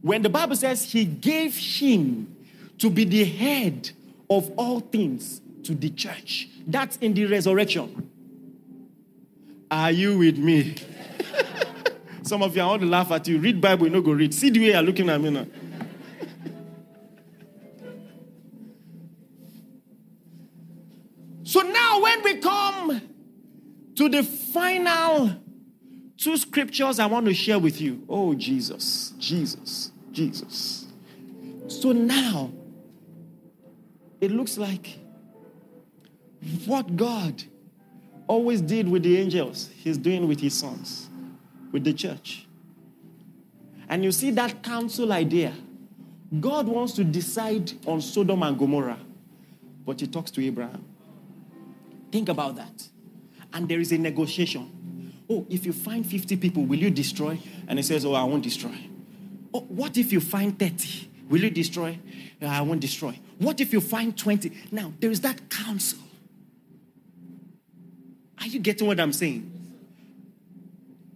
When 0.00 0.22
the 0.22 0.28
Bible 0.28 0.56
says 0.56 0.92
he 0.92 1.04
gave 1.04 1.56
him 1.56 2.36
to 2.82 2.90
be 2.90 3.04
the 3.04 3.22
head 3.22 3.90
of 4.28 4.50
all 4.56 4.80
things 4.80 5.40
to 5.62 5.72
the 5.72 5.88
church, 5.88 6.48
that's 6.66 6.96
in 6.96 7.14
the 7.14 7.24
resurrection. 7.26 8.10
Are 9.70 9.92
you 9.92 10.18
with 10.18 10.36
me? 10.36 10.74
Some 12.22 12.42
of 12.42 12.56
you, 12.56 12.62
I 12.62 12.66
want 12.66 12.82
to 12.82 12.88
laugh 12.88 13.12
at 13.12 13.28
you. 13.28 13.38
Read 13.38 13.60
Bible, 13.60 13.86
you 13.86 13.92
know, 13.92 14.00
go 14.00 14.10
read. 14.10 14.34
See 14.34 14.50
the 14.50 14.58
way 14.58 14.72
you're 14.72 14.82
looking 14.82 15.08
at 15.08 15.20
me 15.20 15.30
now. 15.30 15.46
so 21.44 21.60
now, 21.60 22.02
when 22.02 22.24
we 22.24 22.38
come 22.38 23.00
to 23.94 24.08
the 24.08 24.24
final 24.24 25.36
two 26.16 26.36
scriptures 26.36 26.98
I 26.98 27.06
want 27.06 27.26
to 27.26 27.34
share 27.34 27.60
with 27.60 27.80
you. 27.80 28.04
Oh, 28.08 28.34
Jesus, 28.34 29.12
Jesus, 29.20 29.92
Jesus. 30.10 30.86
So 31.68 31.92
now, 31.92 32.50
it 34.22 34.30
looks 34.30 34.56
like 34.56 34.98
what 36.64 36.96
God 36.96 37.42
always 38.28 38.60
did 38.60 38.88
with 38.88 39.02
the 39.02 39.18
angels, 39.18 39.68
he's 39.74 39.98
doing 39.98 40.28
with 40.28 40.40
his 40.40 40.54
sons, 40.54 41.10
with 41.72 41.82
the 41.82 41.92
church. 41.92 42.46
And 43.88 44.04
you 44.04 44.12
see 44.12 44.30
that 44.30 44.62
council 44.62 45.12
idea. 45.12 45.52
God 46.40 46.68
wants 46.68 46.92
to 46.94 47.04
decide 47.04 47.72
on 47.84 48.00
Sodom 48.00 48.44
and 48.44 48.56
Gomorrah, 48.56 49.00
but 49.84 50.00
he 50.00 50.06
talks 50.06 50.30
to 50.30 50.46
Abraham. 50.46 50.84
Think 52.12 52.28
about 52.28 52.54
that. 52.56 52.88
And 53.52 53.68
there 53.68 53.80
is 53.80 53.90
a 53.90 53.98
negotiation. 53.98 55.12
Oh, 55.28 55.46
if 55.50 55.66
you 55.66 55.72
find 55.72 56.06
50 56.06 56.36
people, 56.36 56.64
will 56.64 56.78
you 56.78 56.90
destroy? 56.90 57.40
And 57.66 57.78
he 57.78 57.82
says, 57.82 58.04
Oh, 58.04 58.14
I 58.14 58.22
won't 58.22 58.44
destroy. 58.44 58.78
Oh, 59.52 59.60
what 59.62 59.96
if 59.98 60.12
you 60.12 60.20
find 60.20 60.56
30? 60.56 61.10
Will 61.32 61.44
you 61.44 61.50
destroy? 61.50 61.98
I 62.42 62.60
won't 62.60 62.80
destroy. 62.80 63.18
What 63.38 63.58
if 63.62 63.72
you 63.72 63.80
find 63.80 64.14
20? 64.14 64.52
Now, 64.70 64.92
there 65.00 65.10
is 65.10 65.22
that 65.22 65.48
council. 65.48 65.98
Are 68.38 68.46
you 68.46 68.60
getting 68.60 68.86
what 68.86 69.00
I'm 69.00 69.14
saying? 69.14 69.50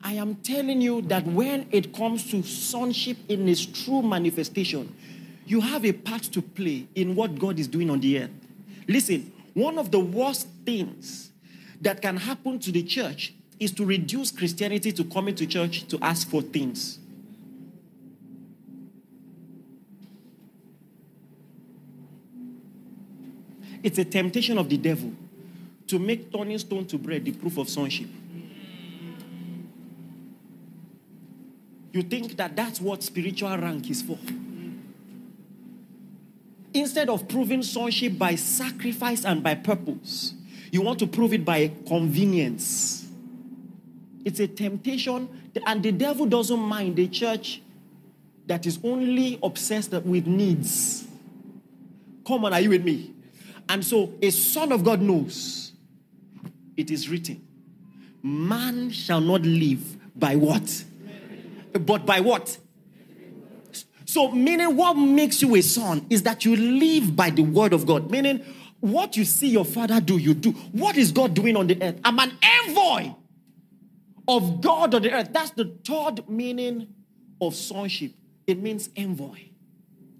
I 0.02 0.14
am 0.14 0.36
telling 0.36 0.80
you 0.80 1.02
that 1.02 1.26
when 1.26 1.68
it 1.70 1.92
comes 1.92 2.30
to 2.30 2.42
sonship 2.42 3.18
in 3.28 3.46
its 3.46 3.66
true 3.66 4.00
manifestation, 4.00 4.96
you 5.44 5.60
have 5.60 5.84
a 5.84 5.92
part 5.92 6.22
to 6.22 6.40
play 6.40 6.88
in 6.94 7.14
what 7.14 7.38
God 7.38 7.58
is 7.58 7.68
doing 7.68 7.90
on 7.90 8.00
the 8.00 8.20
earth. 8.22 8.30
Listen, 8.88 9.30
one 9.52 9.78
of 9.78 9.90
the 9.90 10.00
worst 10.00 10.48
things 10.64 11.30
that 11.82 12.00
can 12.00 12.16
happen 12.16 12.58
to 12.60 12.72
the 12.72 12.82
church 12.82 13.34
is 13.60 13.70
to 13.72 13.84
reduce 13.84 14.30
Christianity 14.30 14.92
to 14.92 15.04
coming 15.04 15.34
to 15.34 15.46
church 15.46 15.86
to 15.88 15.98
ask 16.00 16.30
for 16.30 16.40
things. 16.40 17.00
It's 23.86 23.98
a 23.98 24.04
temptation 24.04 24.58
of 24.58 24.68
the 24.68 24.78
devil 24.78 25.12
to 25.86 26.00
make 26.00 26.32
turning 26.32 26.58
stone 26.58 26.86
to 26.86 26.98
bread 26.98 27.24
the 27.24 27.30
proof 27.30 27.56
of 27.56 27.68
sonship. 27.68 28.08
You 31.92 32.02
think 32.02 32.36
that 32.36 32.56
that's 32.56 32.80
what 32.80 33.04
spiritual 33.04 33.56
rank 33.56 33.88
is 33.88 34.02
for. 34.02 34.18
Instead 36.74 37.08
of 37.08 37.28
proving 37.28 37.62
sonship 37.62 38.18
by 38.18 38.34
sacrifice 38.34 39.24
and 39.24 39.40
by 39.40 39.54
purpose, 39.54 40.34
you 40.72 40.82
want 40.82 40.98
to 40.98 41.06
prove 41.06 41.32
it 41.32 41.44
by 41.44 41.70
convenience. 41.86 43.06
It's 44.24 44.40
a 44.40 44.48
temptation, 44.48 45.28
and 45.64 45.80
the 45.80 45.92
devil 45.92 46.26
doesn't 46.26 46.58
mind 46.58 46.98
a 46.98 47.06
church 47.06 47.62
that 48.48 48.66
is 48.66 48.80
only 48.82 49.38
obsessed 49.44 49.92
with 49.92 50.26
needs. 50.26 51.06
Come 52.26 52.46
on, 52.46 52.52
are 52.52 52.60
you 52.60 52.70
with 52.70 52.84
me? 52.84 53.12
And 53.68 53.84
so 53.84 54.12
a 54.22 54.30
son 54.30 54.72
of 54.72 54.84
God 54.84 55.00
knows 55.00 55.72
it 56.76 56.90
is 56.90 57.08
written, 57.08 57.46
Man 58.22 58.90
shall 58.90 59.20
not 59.20 59.42
live 59.42 59.96
by 60.18 60.36
what? 60.36 60.84
But 61.72 62.06
by 62.06 62.20
what? 62.20 62.58
So, 64.04 64.30
meaning 64.30 64.76
what 64.76 64.94
makes 64.94 65.42
you 65.42 65.56
a 65.56 65.60
son 65.60 66.06
is 66.08 66.22
that 66.22 66.44
you 66.44 66.56
live 66.56 67.16
by 67.16 67.30
the 67.30 67.42
word 67.42 67.72
of 67.72 67.86
God. 67.86 68.10
Meaning, 68.10 68.44
what 68.80 69.16
you 69.16 69.24
see 69.24 69.48
your 69.48 69.64
father 69.64 70.00
do, 70.00 70.16
you 70.16 70.32
do. 70.32 70.52
What 70.72 70.96
is 70.96 71.12
God 71.12 71.34
doing 71.34 71.56
on 71.56 71.66
the 71.66 71.82
earth? 71.82 71.98
I'm 72.04 72.18
an 72.18 72.32
envoy 72.40 73.12
of 74.28 74.60
God 74.60 74.94
on 74.94 75.02
the 75.02 75.12
earth. 75.12 75.30
That's 75.32 75.50
the 75.50 75.76
third 75.84 76.28
meaning 76.28 76.88
of 77.40 77.54
sonship. 77.54 78.12
It 78.46 78.62
means 78.62 78.90
envoy. 78.96 79.38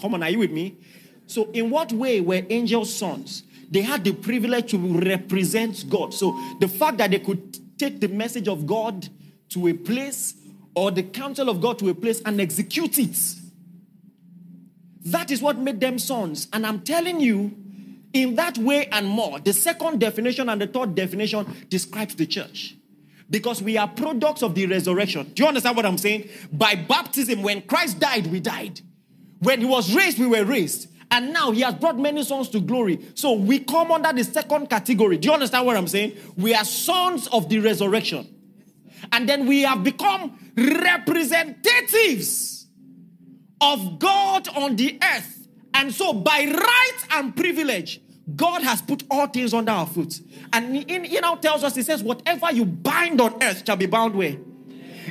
Come 0.00 0.14
on, 0.14 0.22
are 0.22 0.30
you 0.30 0.40
with 0.40 0.50
me? 0.50 0.78
So, 1.26 1.50
in 1.52 1.70
what 1.70 1.92
way 1.92 2.20
were 2.20 2.42
angels 2.48 2.94
sons? 2.94 3.42
They 3.70 3.82
had 3.82 4.04
the 4.04 4.12
privilege 4.12 4.70
to 4.70 4.78
represent 4.78 5.88
God. 5.88 6.14
So 6.14 6.38
the 6.60 6.68
fact 6.68 6.98
that 6.98 7.10
they 7.10 7.18
could 7.18 7.78
take 7.78 8.00
the 8.00 8.08
message 8.08 8.48
of 8.48 8.66
God 8.66 9.08
to 9.50 9.68
a 9.68 9.72
place 9.72 10.34
or 10.74 10.90
the 10.90 11.02
counsel 11.02 11.48
of 11.48 11.60
God 11.60 11.78
to 11.80 11.88
a 11.88 11.94
place 11.94 12.20
and 12.24 12.40
execute 12.40 12.98
it. 12.98 13.18
That 15.06 15.30
is 15.30 15.40
what 15.40 15.58
made 15.58 15.80
them 15.80 15.98
sons. 15.98 16.48
And 16.52 16.66
I'm 16.66 16.80
telling 16.80 17.20
you, 17.20 17.56
in 18.12 18.34
that 18.36 18.58
way 18.58 18.86
and 18.86 19.06
more, 19.06 19.40
the 19.40 19.52
second 19.52 20.00
definition 20.00 20.48
and 20.48 20.60
the 20.60 20.66
third 20.66 20.94
definition 20.94 21.46
describes 21.68 22.14
the 22.14 22.26
church. 22.26 22.76
Because 23.28 23.60
we 23.60 23.76
are 23.76 23.88
products 23.88 24.42
of 24.42 24.54
the 24.54 24.66
resurrection. 24.66 25.32
Do 25.34 25.42
you 25.42 25.48
understand 25.48 25.76
what 25.76 25.84
I'm 25.84 25.98
saying? 25.98 26.28
By 26.52 26.76
baptism, 26.76 27.42
when 27.42 27.62
Christ 27.62 27.98
died, 27.98 28.28
we 28.28 28.38
died. 28.38 28.80
When 29.40 29.60
he 29.60 29.66
was 29.66 29.92
raised, 29.94 30.18
we 30.18 30.26
were 30.26 30.44
raised. 30.44 30.88
And 31.10 31.32
now 31.32 31.52
he 31.52 31.60
has 31.60 31.74
brought 31.74 31.98
many 31.98 32.24
sons 32.24 32.48
to 32.50 32.60
glory. 32.60 33.00
So 33.14 33.32
we 33.32 33.60
come 33.60 33.92
under 33.92 34.12
the 34.12 34.24
second 34.24 34.68
category. 34.68 35.18
Do 35.18 35.28
you 35.28 35.34
understand 35.34 35.66
what 35.66 35.76
I'm 35.76 35.86
saying? 35.86 36.16
We 36.36 36.54
are 36.54 36.64
sons 36.64 37.28
of 37.28 37.48
the 37.48 37.60
resurrection. 37.60 38.32
And 39.12 39.28
then 39.28 39.46
we 39.46 39.62
have 39.62 39.84
become 39.84 40.52
representatives 40.56 42.66
of 43.60 43.98
God 43.98 44.48
on 44.56 44.76
the 44.76 44.98
earth. 45.02 45.48
And 45.74 45.94
so 45.94 46.12
by 46.12 46.44
right 46.44 46.98
and 47.12 47.36
privilege, 47.36 48.00
God 48.34 48.62
has 48.62 48.82
put 48.82 49.04
all 49.10 49.28
things 49.28 49.54
under 49.54 49.70
our 49.70 49.86
foot. 49.86 50.20
And 50.52 50.74
he, 50.74 51.06
he 51.06 51.20
now 51.20 51.36
tells 51.36 51.62
us, 51.62 51.76
he 51.76 51.82
says, 51.82 52.02
whatever 52.02 52.50
you 52.50 52.64
bind 52.64 53.20
on 53.20 53.40
earth 53.42 53.62
shall 53.64 53.76
be 53.76 53.86
bound 53.86 54.14
where? 54.14 54.36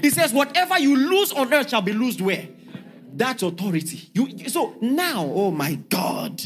He 0.01 0.09
says, 0.09 0.33
whatever 0.33 0.77
you 0.77 0.97
lose 0.97 1.31
on 1.31 1.53
earth 1.53 1.69
shall 1.69 1.81
be 1.81 1.93
loosed 1.93 2.19
where? 2.19 2.49
That's 3.15 3.43
authority. 3.43 4.09
You 4.13 4.49
so 4.49 4.75
now, 4.81 5.23
oh 5.33 5.49
my 5.49 5.75
God. 5.75 6.41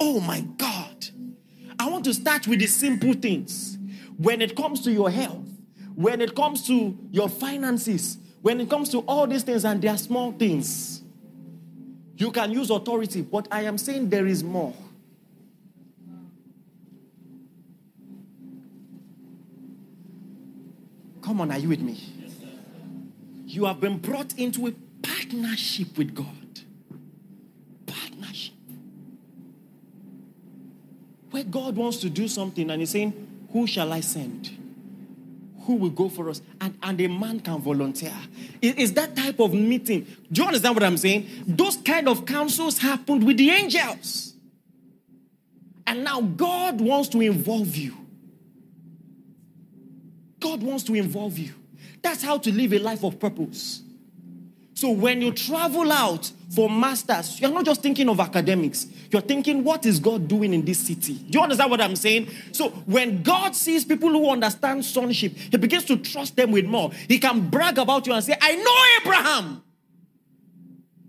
Oh 0.00 0.20
my 0.20 0.40
God. 0.40 1.06
I 1.78 1.90
want 1.90 2.04
to 2.06 2.14
start 2.14 2.48
with 2.48 2.60
the 2.60 2.66
simple 2.66 3.12
things. 3.12 3.76
When 4.16 4.40
it 4.40 4.56
comes 4.56 4.80
to 4.82 4.92
your 4.92 5.10
health, 5.10 5.46
when 5.94 6.22
it 6.22 6.34
comes 6.34 6.66
to 6.68 6.96
your 7.10 7.28
finances, 7.28 8.16
when 8.40 8.58
it 8.60 8.70
comes 8.70 8.88
to 8.90 9.00
all 9.00 9.26
these 9.26 9.42
things, 9.42 9.66
and 9.66 9.82
they 9.82 9.88
are 9.88 9.98
small 9.98 10.32
things, 10.32 11.02
you 12.16 12.30
can 12.30 12.52
use 12.52 12.70
authority, 12.70 13.20
but 13.20 13.46
I 13.50 13.62
am 13.64 13.76
saying 13.76 14.08
there 14.08 14.26
is 14.26 14.42
more. 14.42 14.72
Come 21.20 21.42
on, 21.42 21.50
are 21.50 21.58
you 21.58 21.68
with 21.68 21.80
me? 21.80 22.00
You 23.46 23.66
have 23.66 23.80
been 23.80 23.98
brought 23.98 24.38
into 24.38 24.68
a 24.68 24.72
partnership 25.06 25.96
with 25.96 26.14
God. 26.14 26.26
Partnership. 27.86 28.54
Where 31.30 31.44
God 31.44 31.76
wants 31.76 31.98
to 31.98 32.10
do 32.10 32.28
something 32.28 32.70
and 32.70 32.80
He's 32.80 32.90
saying, 32.90 33.46
Who 33.52 33.66
shall 33.66 33.92
I 33.92 34.00
send? 34.00 34.50
Who 35.64 35.74
will 35.76 35.90
go 35.90 36.08
for 36.08 36.30
us? 36.30 36.40
And, 36.60 36.78
and 36.82 37.00
a 37.00 37.08
man 37.08 37.40
can 37.40 37.60
volunteer. 37.60 38.14
It 38.62 38.78
is 38.78 38.92
that 38.94 39.16
type 39.16 39.40
of 39.40 39.52
meeting. 39.52 40.06
Do 40.30 40.42
you 40.42 40.46
understand 40.46 40.76
what 40.76 40.84
I'm 40.84 40.96
saying? 40.96 41.28
Those 41.46 41.76
kind 41.76 42.08
of 42.08 42.24
councils 42.24 42.78
happened 42.78 43.24
with 43.24 43.36
the 43.36 43.50
angels. 43.50 44.34
And 45.86 46.04
now 46.04 46.20
God 46.20 46.80
wants 46.80 47.08
to 47.10 47.20
involve 47.20 47.74
you. 47.76 47.96
God 50.38 50.62
wants 50.62 50.84
to 50.84 50.94
involve 50.94 51.36
you. 51.38 51.52
That's 52.00 52.22
how 52.22 52.38
to 52.38 52.52
live 52.52 52.72
a 52.72 52.78
life 52.78 53.02
of 53.02 53.18
purpose. 53.18 53.82
So 54.76 54.90
when 54.90 55.22
you 55.22 55.32
travel 55.32 55.90
out 55.90 56.30
for 56.54 56.68
masters, 56.68 57.40
you're 57.40 57.50
not 57.50 57.64
just 57.64 57.80
thinking 57.80 58.10
of 58.10 58.20
academics. 58.20 58.86
You're 59.10 59.22
thinking, 59.22 59.64
what 59.64 59.86
is 59.86 59.98
God 59.98 60.28
doing 60.28 60.52
in 60.52 60.66
this 60.66 60.80
city? 60.80 61.14
Do 61.14 61.38
you 61.38 61.42
understand 61.42 61.70
what 61.70 61.80
I'm 61.80 61.96
saying? 61.96 62.28
So 62.52 62.68
when 62.84 63.22
God 63.22 63.56
sees 63.56 63.86
people 63.86 64.10
who 64.10 64.28
understand 64.28 64.84
sonship, 64.84 65.32
He 65.34 65.56
begins 65.56 65.86
to 65.86 65.96
trust 65.96 66.36
them 66.36 66.52
with 66.52 66.66
more. 66.66 66.90
He 67.08 67.18
can 67.18 67.48
brag 67.48 67.78
about 67.78 68.06
you 68.06 68.12
and 68.12 68.22
say, 68.22 68.36
I 68.38 68.54
know 68.56 69.10
Abraham. 69.14 69.62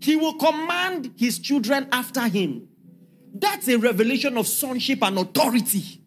He 0.00 0.16
will 0.16 0.38
command 0.38 1.12
his 1.18 1.38
children 1.38 1.88
after 1.92 2.26
him. 2.26 2.68
That's 3.34 3.68
a 3.68 3.76
revelation 3.76 4.38
of 4.38 4.46
sonship 4.46 5.02
and 5.02 5.18
authority. 5.18 5.97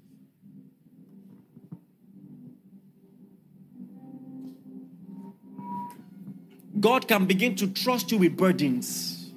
God 6.79 7.07
can 7.07 7.25
begin 7.25 7.55
to 7.57 7.67
trust 7.67 8.11
you 8.11 8.17
with 8.17 8.37
burdens. 8.37 9.31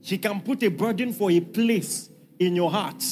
He 0.00 0.18
can 0.18 0.40
put 0.40 0.62
a 0.62 0.68
burden 0.68 1.12
for 1.12 1.30
a 1.30 1.40
place 1.40 2.10
in 2.38 2.54
your 2.54 2.70
heart 2.70 3.02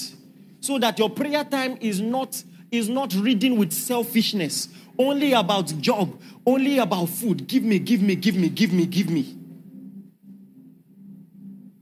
so 0.61 0.79
that 0.79 0.99
your 0.99 1.11
prayer 1.11 1.45
time 1.45 1.79
is 1.81 2.01
not 2.01 2.43
is 2.71 2.89
not 2.89 3.15
reading 3.15 3.59
with 3.59 3.73
selfishness. 3.73 4.69
Only 4.99 5.33
about 5.33 5.67
job 5.81 6.19
only 6.47 6.79
about 6.79 7.09
food. 7.09 7.47
Give 7.47 7.63
me 7.63 7.79
give 7.79 8.03
me 8.03 8.17
give 8.17 8.37
me 8.37 8.49
give 8.49 8.73
me 8.73 8.87
give 8.87 9.11
me. 9.11 9.39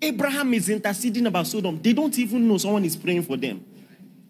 Abraham 0.02 0.54
is 0.54 0.68
interceding 0.68 1.26
about 1.26 1.46
sodom. 1.46 1.80
They 1.82 1.92
don't 1.92 2.16
even 2.18 2.48
know 2.48 2.58
someone 2.58 2.84
is 2.84 2.96
praying 2.96 3.22
for 3.22 3.36
them. 3.36 3.64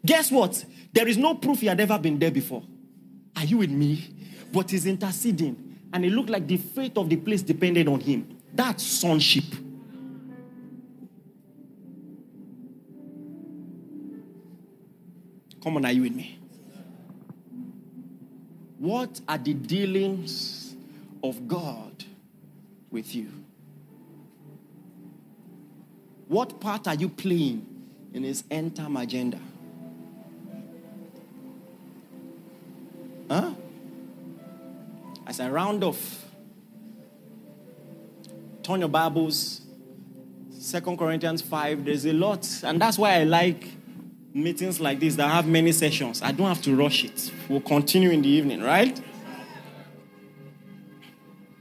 Guess 0.05 0.33
what? 0.33 0.64
There 0.93 1.07
is 1.07 1.16
no 1.16 1.35
proof 1.35 1.61
he 1.61 1.66
had 1.66 1.78
ever 1.81 1.99
been 1.99 2.18
there 2.18 2.31
before. 2.31 2.62
Are 3.37 3.45
you 3.45 3.59
with 3.59 3.70
me 3.70 4.03
but 4.53 4.70
he's 4.70 4.86
interceding. 4.86 5.78
And 5.92 6.05
it 6.05 6.11
looked 6.11 6.30
like 6.30 6.46
the 6.46 6.57
fate 6.57 6.96
of 6.96 7.09
the 7.09 7.16
place 7.16 7.42
depended 7.42 7.88
on 7.88 8.01
him. 8.01 8.38
That's 8.53 8.82
sonship. 8.84 9.44
Come 15.62 15.76
on, 15.76 15.84
are 15.84 15.92
you 15.92 16.03
with 16.03 16.14
me? 16.14 16.38
What 18.78 19.20
are 19.28 19.36
the 19.36 19.53
dealings 19.53 20.74
of 21.22 21.46
God 21.46 22.05
with 22.90 23.14
you? 23.14 23.28
What 26.28 26.61
part 26.61 26.88
are 26.88 26.94
you 26.94 27.09
playing 27.09 27.66
in 28.14 28.22
his 28.22 28.44
end 28.51 28.76
time 28.76 28.96
agenda? 28.96 29.38
Huh? 33.28 33.53
I 35.41 35.49
round 35.49 35.82
off, 35.82 36.26
turn 38.62 38.80
your 38.80 38.91
Bibles, 38.91 39.62
Second 40.51 40.99
Corinthians 40.99 41.41
5. 41.41 41.84
There's 41.84 42.05
a 42.05 42.12
lot, 42.12 42.47
and 42.62 42.78
that's 42.80 42.99
why 42.99 43.14
I 43.14 43.24
like 43.24 43.64
meetings 44.34 44.80
like 44.80 45.01
this 45.01 45.16
that 45.16 45.28
have 45.28 45.47
many 45.47 45.72
sessions. 45.72 46.20
I 46.20 46.32
don't 46.32 46.47
have 46.47 46.61
to 46.62 46.76
rush 46.76 47.05
it. 47.05 47.32
We'll 47.49 47.62
continue 47.62 48.11
in 48.11 48.20
the 48.20 48.28
evening, 48.28 48.62
right? 48.62 49.01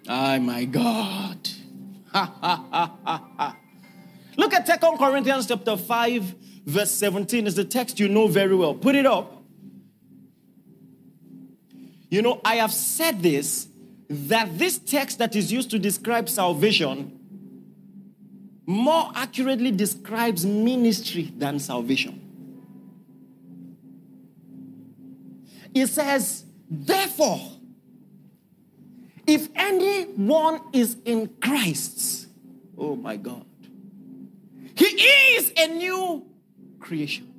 Oh 0.09 0.39
my 0.39 0.65
God. 0.65 1.49
Look 4.37 4.53
at 4.53 4.67
Second 4.67 4.97
Corinthians 4.97 5.47
chapter 5.47 5.77
5, 5.77 6.35
verse 6.65 6.91
17. 6.91 7.47
It's 7.47 7.55
the 7.55 7.63
text 7.63 7.97
you 7.99 8.09
know 8.09 8.27
very 8.27 8.55
well. 8.55 8.73
Put 8.73 8.95
it 8.95 9.05
up. 9.05 9.41
You 12.09 12.21
know, 12.21 12.41
I 12.43 12.55
have 12.55 12.73
said 12.73 13.21
this 13.21 13.68
that 14.09 14.57
this 14.57 14.79
text 14.79 15.19
that 15.19 15.35
is 15.35 15.51
used 15.51 15.69
to 15.71 15.79
describe 15.79 16.27
salvation 16.27 17.15
more 18.65 19.11
accurately 19.15 19.71
describes 19.71 20.45
ministry 20.45 21.31
than 21.37 21.59
salvation. 21.59 22.21
It 25.73 25.87
says, 25.87 26.45
therefore, 26.69 27.39
if 29.25 29.47
anyone 29.55 30.61
is 30.73 30.97
in 31.05 31.29
Christ, 31.41 32.27
oh 32.77 32.95
my 32.95 33.15
God, 33.15 33.45
he 34.75 34.85
is 34.85 35.51
a 35.57 35.67
new 35.67 36.25
creation 36.79 37.29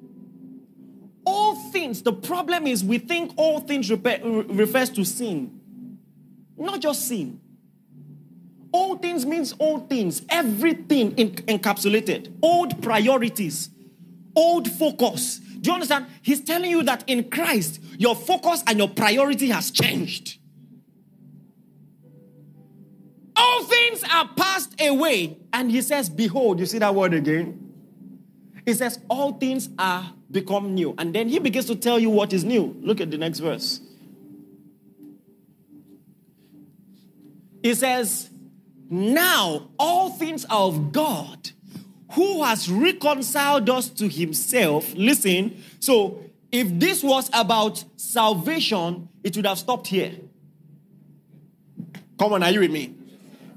all 1.24 1.54
things, 1.54 2.02
the 2.02 2.12
problem 2.12 2.66
is 2.66 2.84
we 2.84 2.98
think 2.98 3.32
all 3.36 3.60
things 3.60 3.90
refers 3.90 4.90
to 4.90 5.04
sin. 5.04 5.59
Not 6.60 6.80
just 6.80 7.08
sin. 7.08 7.40
All 8.70 8.96
things 8.96 9.26
means 9.26 9.52
all 9.58 9.80
things, 9.80 10.22
everything 10.28 11.12
in, 11.12 11.30
encapsulated, 11.32 12.32
old 12.42 12.80
priorities, 12.82 13.70
old 14.36 14.70
focus. 14.70 15.38
Do 15.38 15.70
you 15.70 15.74
understand? 15.74 16.06
He's 16.22 16.40
telling 16.42 16.70
you 16.70 16.82
that 16.84 17.02
in 17.06 17.30
Christ, 17.30 17.80
your 17.98 18.14
focus 18.14 18.62
and 18.66 18.78
your 18.78 18.88
priority 18.88 19.48
has 19.48 19.70
changed. 19.70 20.38
All 23.34 23.64
things 23.64 24.04
are 24.04 24.28
passed 24.36 24.80
away. 24.80 25.38
And 25.52 25.70
he 25.70 25.80
says, 25.80 26.08
Behold, 26.10 26.60
you 26.60 26.66
see 26.66 26.78
that 26.78 26.94
word 26.94 27.14
again? 27.14 27.72
He 28.66 28.74
says, 28.74 29.00
All 29.08 29.32
things 29.32 29.70
are 29.78 30.12
become 30.30 30.74
new. 30.74 30.94
And 30.98 31.14
then 31.14 31.28
he 31.28 31.38
begins 31.38 31.64
to 31.66 31.74
tell 31.74 31.98
you 31.98 32.10
what 32.10 32.32
is 32.32 32.44
new. 32.44 32.76
Look 32.80 33.00
at 33.00 33.10
the 33.10 33.18
next 33.18 33.38
verse. 33.38 33.80
He 37.62 37.74
says, 37.74 38.30
Now 38.88 39.70
all 39.78 40.10
things 40.10 40.44
are 40.46 40.62
of 40.62 40.92
God 40.92 41.50
who 42.12 42.42
has 42.42 42.70
reconciled 42.70 43.70
us 43.70 43.88
to 43.88 44.08
himself. 44.08 44.92
Listen, 44.94 45.62
so 45.78 46.24
if 46.50 46.68
this 46.78 47.02
was 47.02 47.30
about 47.32 47.84
salvation, 47.96 49.08
it 49.22 49.36
would 49.36 49.46
have 49.46 49.58
stopped 49.58 49.86
here. 49.86 50.12
Come 52.18 52.32
on, 52.32 52.42
are 52.42 52.50
you 52.50 52.60
with 52.60 52.70
me? 52.70 52.94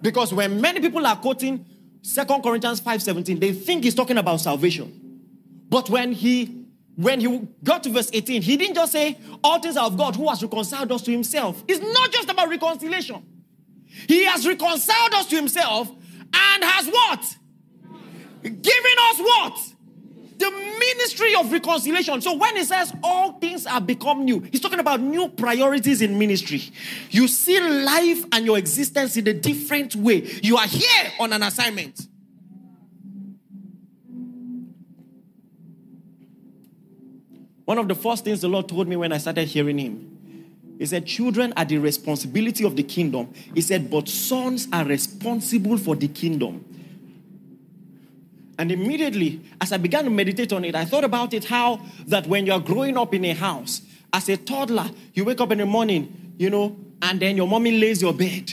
Because 0.01 0.34
when 0.34 0.62
many 0.62 0.80
people 0.80 1.06
are 1.06 1.16
quoting 1.16 1.66
Second 2.01 2.43
Corinthians 2.43 2.82
5:17, 2.82 3.39
they 3.39 3.54
think 3.54 3.86
he's 3.86 3.95
talking 3.95 4.18
about 4.18 4.41
salvation. 4.41 5.22
But 5.70 5.89
when 5.89 6.12
he 6.12 6.64
when 6.95 7.20
he 7.20 7.47
got 7.64 7.84
to 7.84 7.89
verse 7.89 8.12
18, 8.14 8.43
he 8.43 8.56
didn't 8.56 8.76
just 8.76 8.91
say, 8.91 9.18
All 9.43 9.60
things 9.60 9.78
are 9.78 9.88
of 9.88 9.97
God 9.97 10.16
who 10.16 10.30
has 10.30 10.43
reconciled 10.43 10.91
us 10.91 11.01
to 11.04 11.12
himself. 11.12 11.64
It's 11.68 11.80
not 11.82 12.12
just 12.12 12.30
about 12.30 12.49
reconciliation. 12.49 13.26
He 14.07 14.25
has 14.25 14.47
reconciled 14.47 15.13
us 15.13 15.27
to 15.27 15.35
himself 15.35 15.89
and 15.89 16.63
has 16.63 16.87
what? 16.87 17.37
Given 18.41 18.95
us 19.09 19.19
what? 19.19 19.69
The 20.37 20.51
ministry 20.51 21.35
of 21.35 21.51
reconciliation. 21.51 22.21
So 22.21 22.35
when 22.35 22.55
he 22.57 22.63
says 22.63 22.93
all 23.03 23.33
things 23.33 23.65
have 23.65 23.85
become 23.85 24.25
new, 24.25 24.41
he's 24.41 24.59
talking 24.59 24.79
about 24.79 24.99
new 24.99 25.29
priorities 25.29 26.01
in 26.01 26.17
ministry. 26.19 26.61
You 27.11 27.27
see 27.27 27.59
life 27.59 28.25
and 28.31 28.45
your 28.45 28.57
existence 28.57 29.15
in 29.15 29.27
a 29.27 29.33
different 29.33 29.95
way. 29.95 30.27
You 30.41 30.57
are 30.57 30.67
here 30.67 31.11
on 31.19 31.31
an 31.31 31.43
assignment. 31.43 32.07
One 37.65 37.77
of 37.77 37.87
the 37.87 37.95
first 37.95 38.25
things 38.25 38.41
the 38.41 38.49
Lord 38.49 38.67
told 38.67 38.87
me 38.87 38.95
when 38.95 39.13
I 39.13 39.17
started 39.19 39.47
hearing 39.47 39.77
Him, 39.77 40.12
He 40.84 40.88
said, 40.88 41.05
Children 41.05 41.53
are 41.55 41.63
the 41.63 41.77
responsibility 41.77 42.65
of 42.65 42.75
the 42.75 42.84
kingdom. 42.84 43.34
He 43.55 43.61
said, 43.61 43.89
But 43.89 44.09
sons 44.09 44.67
are 44.73 44.84
responsible 44.84 45.77
for 45.77 45.95
the 45.95 46.09
kingdom. 46.09 46.65
And 48.59 48.69
immediately, 48.69 49.39
as 49.61 49.71
I 49.71 49.77
began 49.77 50.03
to 50.03 50.09
meditate 50.09 50.51
on 50.51 50.65
it, 50.65 50.75
I 50.75 50.84
thought 50.84 51.05
about 51.05 51.34
it 51.34 51.45
how 51.45 51.79
that 52.07 52.27
when 52.27 52.45
you're 52.45 52.59
growing 52.59 52.97
up 52.97 53.13
in 53.13 53.23
a 53.23 53.34
house, 53.34 53.81
as 54.11 54.27
a 54.27 54.36
toddler, 54.36 54.91
you 55.13 55.23
wake 55.23 55.39
up 55.39 55.53
in 55.53 55.59
the 55.59 55.65
morning, 55.65 56.34
you 56.38 56.49
know, 56.49 56.75
and 57.01 57.17
then 57.17 57.38
your 57.38 57.47
mommy 57.47 57.79
lays 57.79 58.01
your 58.01 58.13
bed. 58.13 58.51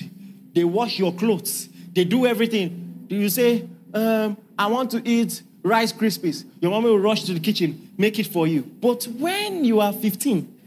They 0.54 0.62
wash 0.62 1.00
your 1.00 1.12
clothes. 1.12 1.68
They 1.94 2.04
do 2.04 2.26
everything. 2.26 3.06
Do 3.08 3.16
you 3.16 3.28
say, 3.28 3.66
um, 3.92 4.36
I 4.56 4.68
want 4.68 4.92
to 4.92 5.02
eat 5.04 5.42
Rice 5.64 5.92
Krispies? 5.92 6.44
Your 6.60 6.70
mommy 6.70 6.90
will 6.90 7.00
rush 7.00 7.24
to 7.24 7.34
the 7.34 7.40
kitchen, 7.40 7.90
make 7.98 8.20
it 8.20 8.28
for 8.28 8.46
you. 8.46 8.62
But 8.62 9.08
when 9.18 9.64
you 9.64 9.80
are 9.80 9.92
15, 9.92 10.59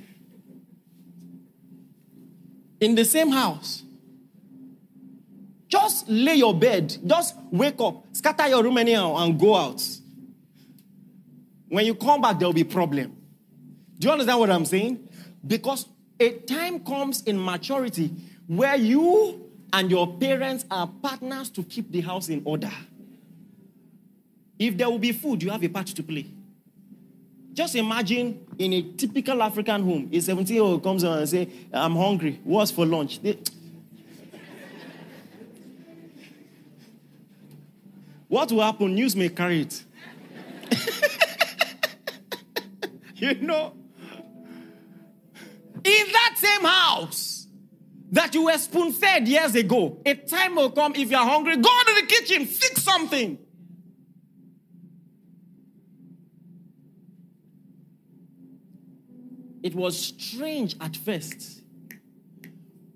in 2.79 2.95
the 2.95 3.05
same 3.05 3.29
house, 3.29 3.83
just 5.67 6.07
lay 6.07 6.35
your 6.35 6.53
bed, 6.53 6.95
just 7.05 7.35
wake 7.51 7.79
up, 7.79 8.05
scatter 8.11 8.47
your 8.47 8.63
room 8.63 8.77
anyhow, 8.77 9.15
and 9.17 9.39
go 9.39 9.55
out. 9.55 9.83
When 11.69 11.85
you 11.85 11.95
come 11.95 12.21
back, 12.21 12.37
there 12.37 12.47
will 12.47 12.53
be 12.53 12.63
problem. 12.63 13.17
Do 13.97 14.07
you 14.07 14.11
understand 14.11 14.39
what 14.39 14.51
I'm 14.51 14.65
saying? 14.65 15.09
Because 15.45 15.87
a 16.19 16.31
time 16.39 16.79
comes 16.81 17.23
in 17.23 17.43
maturity 17.43 18.11
where 18.47 18.75
you 18.75 19.49
and 19.71 19.89
your 19.89 20.17
parents 20.17 20.65
are 20.69 20.87
partners 20.87 21.49
to 21.49 21.63
keep 21.63 21.91
the 21.91 22.01
house 22.01 22.29
in 22.29 22.43
order. 22.45 22.71
If 24.59 24.77
there 24.77 24.89
will 24.89 24.99
be 24.99 25.11
food, 25.11 25.41
you 25.41 25.49
have 25.49 25.63
a 25.63 25.67
part 25.69 25.87
to 25.87 26.03
play. 26.03 26.27
Just 27.53 27.75
imagine 27.75 28.42
in 28.57 28.73
a 28.73 28.81
typical 28.93 29.41
African 29.41 29.83
home, 29.83 30.09
a 30.11 30.19
17 30.19 30.55
year 30.55 30.63
old 30.63 30.83
comes 30.83 31.03
and 31.03 31.27
say, 31.27 31.47
I'm 31.71 31.95
hungry. 31.95 32.39
What's 32.43 32.71
for 32.71 32.85
lunch? 32.85 33.21
They, 33.21 33.37
What 38.33 38.51
will 38.51 38.63
happen? 38.63 38.95
News 38.95 39.15
may 39.15 39.29
carry 39.29 39.61
it. 39.61 39.83
you 43.15 43.35
know? 43.35 43.75
In 45.83 46.05
that 46.11 46.33
same 46.37 46.63
house 46.63 47.45
that 48.11 48.33
you 48.33 48.45
were 48.45 48.57
spoon 48.57 48.91
fed 48.91 49.27
years 49.27 49.53
ago, 49.53 50.01
a 50.03 50.15
time 50.15 50.55
will 50.55 50.71
come 50.71 50.95
if 50.95 51.11
you're 51.11 51.19
hungry, 51.19 51.57
go 51.57 51.69
to 51.85 52.01
the 52.01 52.07
kitchen, 52.07 52.47
fix 52.47 52.81
something. 52.81 53.37
It 59.63 59.73
was 59.73 59.97
strange 59.97 60.75
at 60.79 60.95
first. 60.95 61.61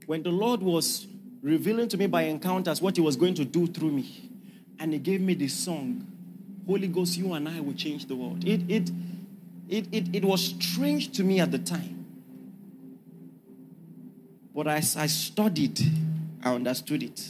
When 0.06 0.22
the 0.22 0.30
Lord 0.30 0.62
was 0.62 1.08
revealing 1.42 1.88
to 1.90 1.98
me 1.98 2.08
by 2.08 2.24
encounters 2.24 2.82
what 2.82 2.98
He 2.98 3.02
was 3.02 3.16
going 3.16 3.34
to 3.36 3.46
do 3.46 3.68
through 3.68 3.92
me 3.92 4.28
and 4.80 4.94
he 4.94 5.00
gave 5.00 5.22
me 5.22 5.34
this 5.34 5.54
song 5.54 6.06
holy 6.66 6.88
ghost 6.88 7.18
you 7.18 7.34
and 7.34 7.48
i 7.48 7.60
will 7.60 7.74
change 7.74 8.06
the 8.06 8.16
world. 8.16 8.46
It 8.46 8.62
it 8.70 8.92
it 9.70 9.88
it, 9.92 10.16
it 10.16 10.26
was 10.26 10.54
strange 10.60 11.12
to 11.14 11.24
me 11.24 11.40
at 11.40 11.52
the 11.52 11.60
time. 11.60 12.06
But 14.54 14.68
as 14.68 14.98
i 14.98 15.08
studied 15.08 15.80
i 16.44 16.54
understood 16.54 17.04
it. 17.04 17.26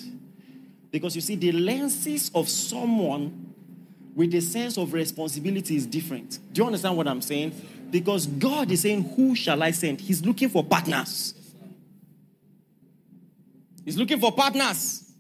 Because 0.90 1.16
you 1.16 1.22
see 1.22 1.36
the 1.36 1.52
lenses 1.52 2.32
of 2.34 2.50
someone 2.50 3.54
with 4.16 4.34
a 4.34 4.42
sense 4.42 4.78
of 4.78 4.94
responsibility 4.94 5.76
is 5.76 5.86
different. 5.86 6.40
Do 6.52 6.62
you 6.62 6.66
understand 6.66 6.98
what 6.98 7.08
i'm 7.08 7.22
saying 7.22 7.54
because 7.92 8.28
god 8.28 8.72
is 8.72 8.82
saying 8.82 9.04
who 9.16 9.36
shall 9.36 9.62
i 9.64 9.72
send 9.72 10.00
he's 10.00 10.26
looking 10.26 10.50
for 10.50 10.64
partners 10.64 11.34
he's 13.86 13.98
looking 13.98 14.20
for 14.20 14.32
partners 14.32 15.12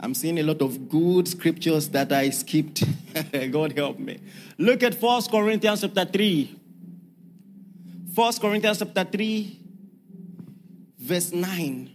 I'm 0.01 0.15
seeing 0.15 0.39
a 0.39 0.43
lot 0.43 0.63
of 0.63 0.89
good 0.89 1.29
scriptures 1.29 1.89
that 1.91 2.11
I 2.13 2.31
skipped. 2.31 2.83
God 3.51 3.77
help 3.77 3.99
me. 3.99 4.21
Look 4.59 4.83
at 4.83 4.95
1 4.95 5.23
Corinthians 5.31 5.83
chapter 5.83 6.07
3. 6.07 6.61
1 8.15 8.33
Corinthians 8.41 8.79
chapter 8.79 9.05
3, 9.05 9.61
verse 10.99 11.33
9. 11.33 11.91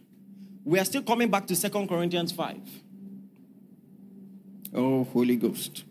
We 0.70 0.78
are 0.78 0.86
still 0.86 1.01
coming 1.01 1.32
back 1.32 1.47
to 1.47 1.59
2 1.59 1.88
Corinthians 1.88 2.32
5. 2.32 2.57
Oh, 4.76 5.03
Holy 5.05 5.36
Ghost. 5.36 5.84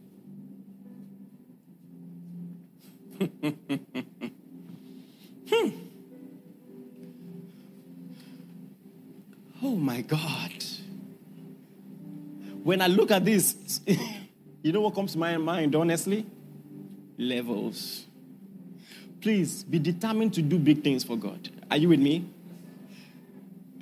Hmm. 5.51 5.69
Oh 9.61 9.75
my 9.75 10.03
God. 10.03 10.65
When 12.63 12.81
I 12.81 12.87
look 12.87 13.11
at 13.11 13.25
this, 13.25 13.81
you 14.63 14.71
know 14.71 14.83
what 14.83 14.95
comes 14.95 15.15
to 15.15 15.19
my 15.19 15.37
mind, 15.39 15.75
honestly? 15.75 16.25
Levels. 17.17 18.05
Please 19.21 19.65
be 19.65 19.81
determined 19.81 20.35
to 20.35 20.43
do 20.43 20.57
big 20.57 20.85
things 20.85 21.03
for 21.03 21.17
God. 21.17 21.51
Are 21.69 21.79
you 21.79 21.89
with 21.89 21.99
me? 21.99 22.31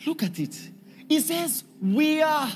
Look 0.06 0.22
at 0.22 0.38
it. 0.38 0.70
It 1.08 1.20
says, 1.20 1.64
We 1.80 2.22
are 2.22 2.50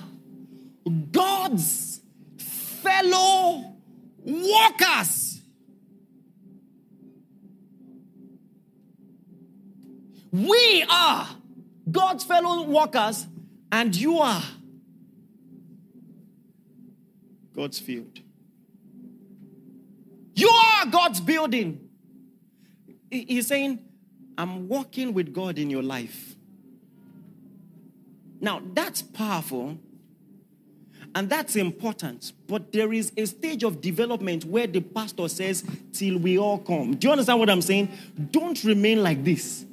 God's 1.12 2.00
fellow 2.38 3.74
workers. 4.24 5.42
We 10.32 10.84
are 10.88 11.28
God's 11.90 12.24
fellow 12.24 12.62
workers, 12.62 13.26
and 13.72 13.94
you 13.94 14.18
are 14.18 14.42
God's 17.54 17.78
field. 17.78 18.20
You 20.34 20.48
are 20.48 20.86
God's 20.86 21.20
building. 21.20 21.88
He's 23.10 23.48
saying, 23.48 23.80
I'm 24.38 24.68
walking 24.68 25.12
with 25.12 25.34
God 25.34 25.58
in 25.58 25.68
your 25.68 25.82
life. 25.82 26.36
Now, 28.40 28.62
that's 28.72 29.02
powerful 29.02 29.78
and 31.14 31.28
that's 31.28 31.56
important. 31.56 32.32
But 32.46 32.72
there 32.72 32.92
is 32.92 33.12
a 33.16 33.26
stage 33.26 33.64
of 33.64 33.80
development 33.80 34.44
where 34.44 34.66
the 34.66 34.80
pastor 34.80 35.28
says, 35.28 35.64
Till 35.92 36.18
we 36.18 36.38
all 36.38 36.58
come. 36.58 36.94
Do 36.94 37.08
you 37.08 37.12
understand 37.12 37.40
what 37.40 37.50
I'm 37.50 37.62
saying? 37.62 37.90
Don't 38.30 38.62
remain 38.64 39.02
like 39.02 39.24
this. 39.24 39.64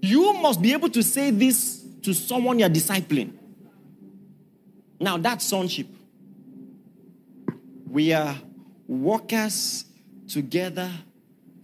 You 0.00 0.32
must 0.34 0.62
be 0.62 0.72
able 0.72 0.90
to 0.90 1.02
say 1.02 1.30
this 1.30 1.84
to 2.02 2.14
someone 2.14 2.58
you're 2.58 2.68
discipling. 2.68 3.32
Now, 5.00 5.16
that's 5.16 5.44
sonship. 5.44 5.88
We 7.90 8.12
are 8.12 8.36
workers 8.86 9.84
together 10.28 10.90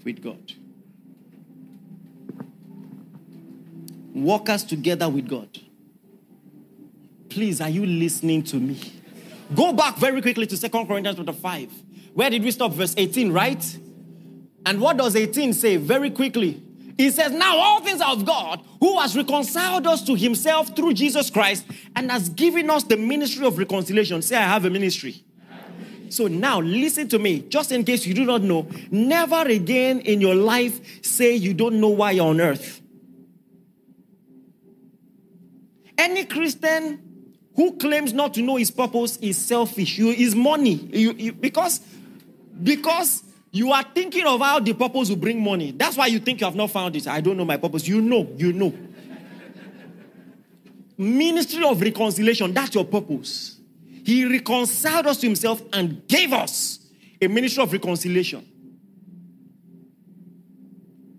with 0.04 0.22
God. 0.22 0.52
Workers 4.14 4.64
together 4.64 5.08
with 5.08 5.28
God. 5.28 5.48
Please, 7.34 7.60
are 7.60 7.68
you 7.68 7.84
listening 7.84 8.44
to 8.44 8.60
me? 8.60 8.80
Go 9.56 9.72
back 9.72 9.96
very 9.96 10.22
quickly 10.22 10.46
to 10.46 10.56
Second 10.56 10.86
Corinthians 10.86 11.16
chapter 11.16 11.32
5. 11.32 11.68
Where 12.12 12.30
did 12.30 12.44
we 12.44 12.52
stop? 12.52 12.70
Verse 12.70 12.94
18, 12.96 13.32
right? 13.32 13.78
And 14.64 14.80
what 14.80 14.98
does 14.98 15.16
18 15.16 15.52
say? 15.52 15.76
Very 15.76 16.10
quickly. 16.10 16.62
He 16.96 17.10
says, 17.10 17.32
Now 17.32 17.58
all 17.58 17.80
things 17.80 18.00
are 18.00 18.12
of 18.12 18.24
God, 18.24 18.64
who 18.78 19.00
has 19.00 19.16
reconciled 19.16 19.84
us 19.88 20.04
to 20.04 20.14
himself 20.14 20.76
through 20.76 20.94
Jesus 20.94 21.28
Christ 21.28 21.66
and 21.96 22.08
has 22.08 22.28
given 22.28 22.70
us 22.70 22.84
the 22.84 22.96
ministry 22.96 23.44
of 23.44 23.58
reconciliation. 23.58 24.22
Say, 24.22 24.36
I 24.36 24.42
have 24.42 24.64
a 24.64 24.70
ministry. 24.70 25.24
So 26.10 26.28
now 26.28 26.60
listen 26.60 27.08
to 27.08 27.18
me, 27.18 27.40
just 27.48 27.72
in 27.72 27.82
case 27.82 28.06
you 28.06 28.14
do 28.14 28.24
not 28.24 28.42
know, 28.42 28.68
never 28.92 29.42
again 29.42 29.98
in 30.02 30.20
your 30.20 30.36
life 30.36 31.04
say 31.04 31.34
you 31.34 31.52
don't 31.52 31.80
know 31.80 31.88
why 31.88 32.12
you're 32.12 32.28
on 32.28 32.40
earth. 32.40 32.80
Any 35.98 36.26
Christian 36.26 37.10
who 37.56 37.76
claims 37.76 38.12
not 38.12 38.34
to 38.34 38.42
know 38.42 38.56
his 38.56 38.70
purpose 38.70 39.16
is 39.18 39.38
selfish. 39.38 39.98
You 39.98 40.08
is 40.10 40.34
money. 40.34 40.74
You, 40.74 41.12
you, 41.12 41.32
because 41.32 41.80
because 42.62 43.22
you 43.50 43.72
are 43.72 43.84
thinking 43.94 44.26
of 44.26 44.40
how 44.40 44.58
the 44.58 44.72
purpose 44.72 45.08
will 45.08 45.16
bring 45.16 45.42
money. 45.42 45.70
That's 45.70 45.96
why 45.96 46.06
you 46.06 46.18
think 46.18 46.40
you 46.40 46.46
have 46.46 46.56
not 46.56 46.70
found 46.70 46.96
it. 46.96 47.06
I 47.06 47.20
don't 47.20 47.36
know 47.36 47.44
my 47.44 47.56
purpose. 47.56 47.86
You 47.86 48.00
know, 48.00 48.28
you 48.36 48.52
know. 48.52 48.72
Ministry 50.96 51.64
of 51.64 51.80
reconciliation, 51.80 52.52
that's 52.52 52.74
your 52.74 52.84
purpose. 52.84 53.58
He 54.04 54.24
reconciled 54.24 55.06
us 55.06 55.18
to 55.18 55.26
himself 55.26 55.62
and 55.72 56.06
gave 56.06 56.32
us 56.32 56.78
a 57.20 57.26
ministry 57.26 57.62
of 57.62 57.72
reconciliation. 57.72 58.44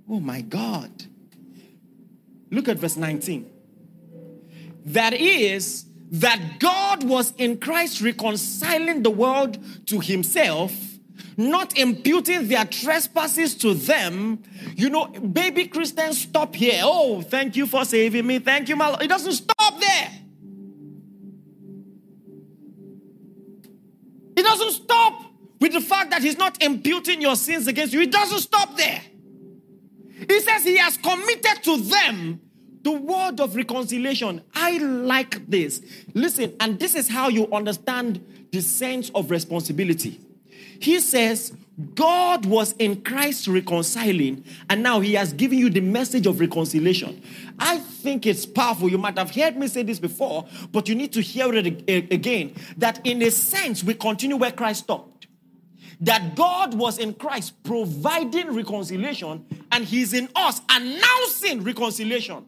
Oh 0.09 0.19
my 0.19 0.41
God. 0.41 0.91
Look 2.51 2.69
at 2.69 2.77
verse 2.77 2.95
19. 2.95 3.49
That 4.85 5.13
is, 5.13 5.84
that 6.11 6.59
God 6.59 7.03
was 7.03 7.33
in 7.37 7.57
Christ 7.59 8.01
reconciling 8.01 9.03
the 9.03 9.09
world 9.09 9.57
to 9.87 9.99
himself 9.99 10.71
not 11.37 11.77
imputing 11.77 12.47
their 12.47 12.65
trespasses 12.65 13.55
to 13.55 13.73
them. 13.73 14.41
You 14.75 14.89
know, 14.89 15.07
baby 15.07 15.67
Christians 15.67 16.21
stop 16.21 16.55
here. 16.55 16.81
Oh, 16.83 17.21
thank 17.21 17.55
you 17.55 17.67
for 17.67 17.85
saving 17.85 18.25
me. 18.25 18.39
Thank 18.39 18.69
you, 18.69 18.75
my 18.75 18.87
Lord. 18.87 19.01
It 19.01 19.07
doesn't 19.07 19.33
stop 19.33 19.79
there. 19.79 20.11
It 24.37 24.43
doesn't 24.43 24.71
stop 24.71 25.25
with 25.59 25.73
the 25.73 25.81
fact 25.81 26.11
that 26.11 26.21
he's 26.21 26.37
not 26.37 26.61
imputing 26.61 27.21
your 27.21 27.35
sins 27.35 27.67
against 27.67 27.93
you. 27.93 28.01
It 28.01 28.11
doesn't 28.11 28.39
stop 28.39 28.75
there. 28.77 29.01
He 30.27 30.39
says 30.39 30.63
he 30.63 30.77
has 30.77 30.97
committed 30.97 31.63
to 31.63 31.77
them 31.77 32.41
the 32.85 32.91
word 32.91 33.39
of 33.39 33.55
reconciliation. 33.55 34.43
I 34.53 34.77
like 34.77 35.49
this. 35.49 35.81
Listen, 36.13 36.55
and 36.59 36.79
this 36.79 36.93
is 36.93 37.09
how 37.09 37.29
you 37.29 37.51
understand 37.51 38.23
the 38.51 38.61
sense 38.61 39.09
of 39.15 39.31
responsibility. 39.31 40.21
He 40.79 40.99
says, 40.99 41.51
God 41.95 42.45
was 42.45 42.73
in 42.73 43.01
Christ 43.01 43.47
reconciling, 43.47 44.45
and 44.69 44.83
now 44.83 44.99
He 44.99 45.15
has 45.15 45.33
given 45.33 45.57
you 45.57 45.71
the 45.71 45.81
message 45.81 46.27
of 46.27 46.39
reconciliation. 46.39 47.23
I 47.57 47.79
think 47.79 48.27
it's 48.27 48.45
powerful. 48.45 48.87
You 48.87 48.99
might 48.99 49.17
have 49.17 49.33
heard 49.33 49.57
me 49.57 49.67
say 49.67 49.81
this 49.81 49.97
before, 49.97 50.47
but 50.71 50.87
you 50.87 50.93
need 50.93 51.11
to 51.13 51.21
hear 51.21 51.51
it 51.55 51.65
again. 52.13 52.53
That 52.77 53.01
in 53.03 53.23
a 53.23 53.31
sense, 53.31 53.83
we 53.83 53.95
continue 53.95 54.35
where 54.35 54.51
Christ 54.51 54.83
stopped. 54.83 55.25
That 56.01 56.35
God 56.35 56.75
was 56.75 56.99
in 56.99 57.15
Christ 57.15 57.63
providing 57.63 58.53
reconciliation, 58.53 59.43
and 59.71 59.85
He's 59.85 60.13
in 60.13 60.29
us 60.35 60.61
announcing 60.69 61.63
reconciliation. 61.63 62.45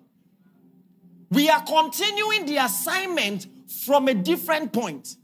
We 1.30 1.50
are 1.50 1.62
continuing 1.62 2.46
the 2.46 2.58
assignment 2.58 3.48
from 3.86 4.08
a 4.08 4.14
different 4.14 4.72
point. 4.72 5.16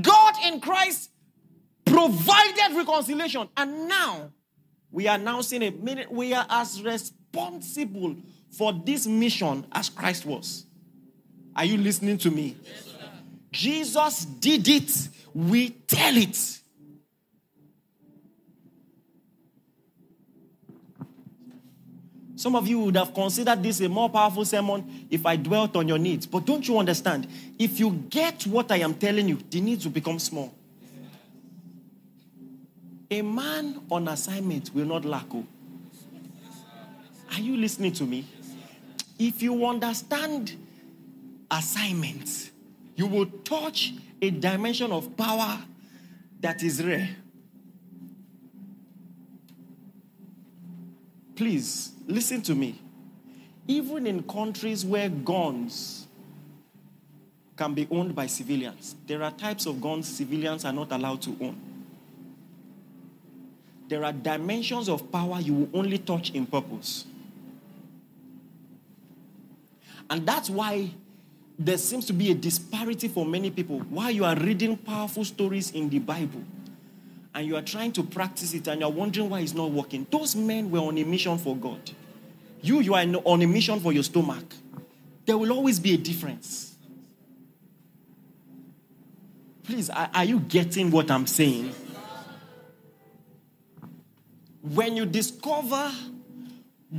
God 0.00 0.34
in 0.44 0.60
Christ 0.60 1.10
provided 1.86 2.76
reconciliation. 2.76 3.48
And 3.56 3.88
now 3.88 4.32
we 4.90 5.08
are 5.08 5.16
now 5.16 5.32
announcing 5.32 5.62
a 5.62 5.70
minute 5.70 6.10
we 6.12 6.34
are 6.34 6.46
as 6.50 6.82
responsible 6.82 8.16
for 8.50 8.72
this 8.84 9.06
mission 9.06 9.66
as 9.72 9.88
Christ 9.88 10.26
was. 10.26 10.66
Are 11.54 11.64
you 11.64 11.78
listening 11.78 12.18
to 12.18 12.30
me? 12.30 12.56
Yes, 12.62 12.94
Jesus 13.50 14.24
did 14.24 14.68
it. 14.68 15.08
We 15.34 15.70
tell 15.70 16.16
it. 16.16 16.60
Some 22.36 22.54
of 22.54 22.68
you 22.68 22.78
would 22.80 22.96
have 22.96 23.14
considered 23.14 23.62
this 23.62 23.80
a 23.80 23.88
more 23.88 24.10
powerful 24.10 24.44
sermon 24.44 25.06
if 25.10 25.24
I 25.24 25.36
dwelt 25.36 25.74
on 25.74 25.88
your 25.88 25.96
needs. 25.96 26.26
But 26.26 26.44
don't 26.44 26.68
you 26.68 26.78
understand? 26.78 27.26
If 27.58 27.80
you 27.80 27.90
get 28.10 28.46
what 28.46 28.70
I 28.70 28.76
am 28.76 28.94
telling 28.94 29.28
you, 29.28 29.38
the 29.50 29.60
needs 29.60 29.86
will 29.86 29.92
become 29.92 30.18
small. 30.18 30.54
A 33.10 33.22
man 33.22 33.80
on 33.90 34.08
assignment 34.08 34.74
will 34.74 34.84
not 34.84 35.06
lack. 35.06 35.26
Oh. 35.32 35.46
Are 37.32 37.40
you 37.40 37.56
listening 37.56 37.92
to 37.92 38.04
me? 38.04 38.26
If 39.18 39.42
you 39.42 39.64
understand 39.64 40.56
assignments, 41.50 42.50
you 42.96 43.06
will 43.06 43.26
touch 43.26 43.94
a 44.20 44.30
dimension 44.30 44.92
of 44.92 45.16
power 45.16 45.58
that 46.40 46.62
is 46.62 46.84
rare. 46.84 47.08
Please 51.36 51.92
listen 52.06 52.42
to 52.42 52.54
me. 52.54 52.80
Even 53.68 54.06
in 54.06 54.22
countries 54.22 54.84
where 54.84 55.08
guns 55.08 56.08
can 57.56 57.74
be 57.74 57.86
owned 57.90 58.14
by 58.14 58.26
civilians, 58.26 58.96
there 59.06 59.22
are 59.22 59.30
types 59.30 59.66
of 59.66 59.80
guns 59.80 60.08
civilians 60.08 60.64
are 60.64 60.72
not 60.72 60.90
allowed 60.92 61.22
to 61.22 61.36
own 61.40 61.66
there 63.88 64.04
are 64.04 64.12
dimensions 64.12 64.88
of 64.88 65.10
power 65.12 65.40
you 65.40 65.54
will 65.54 65.68
only 65.74 65.98
touch 65.98 66.30
in 66.30 66.46
purpose. 66.46 67.06
And 70.08 70.26
that's 70.26 70.50
why 70.50 70.90
there 71.58 71.78
seems 71.78 72.06
to 72.06 72.12
be 72.12 72.30
a 72.30 72.34
disparity 72.34 73.08
for 73.08 73.24
many 73.24 73.50
people. 73.50 73.78
Why 73.78 74.10
you 74.10 74.24
are 74.24 74.36
reading 74.36 74.76
powerful 74.76 75.24
stories 75.24 75.70
in 75.70 75.88
the 75.88 75.98
Bible 75.98 76.42
and 77.36 77.46
you 77.46 77.54
are 77.54 77.62
trying 77.62 77.92
to 77.92 78.02
practice 78.02 78.54
it 78.54 78.66
and 78.66 78.80
you're 78.80 78.88
wondering 78.88 79.28
why 79.28 79.40
it's 79.40 79.52
not 79.52 79.70
working, 79.70 80.06
those 80.10 80.34
men 80.34 80.70
were 80.70 80.78
on 80.78 80.96
a 80.96 81.04
mission 81.04 81.36
for 81.36 81.54
God. 81.54 81.90
You, 82.62 82.80
you 82.80 82.94
are 82.94 83.04
on 83.24 83.42
a 83.42 83.46
mission 83.46 83.78
for 83.78 83.92
your 83.92 84.02
stomach. 84.02 84.54
There 85.26 85.36
will 85.36 85.52
always 85.52 85.78
be 85.78 85.92
a 85.92 85.98
difference. 85.98 86.74
Please, 89.64 89.90
are, 89.90 90.08
are 90.14 90.24
you 90.24 90.40
getting 90.40 90.90
what 90.90 91.10
I'm 91.10 91.26
saying? 91.26 91.74
when 94.62 94.96
you 94.96 95.06
discover 95.06 95.92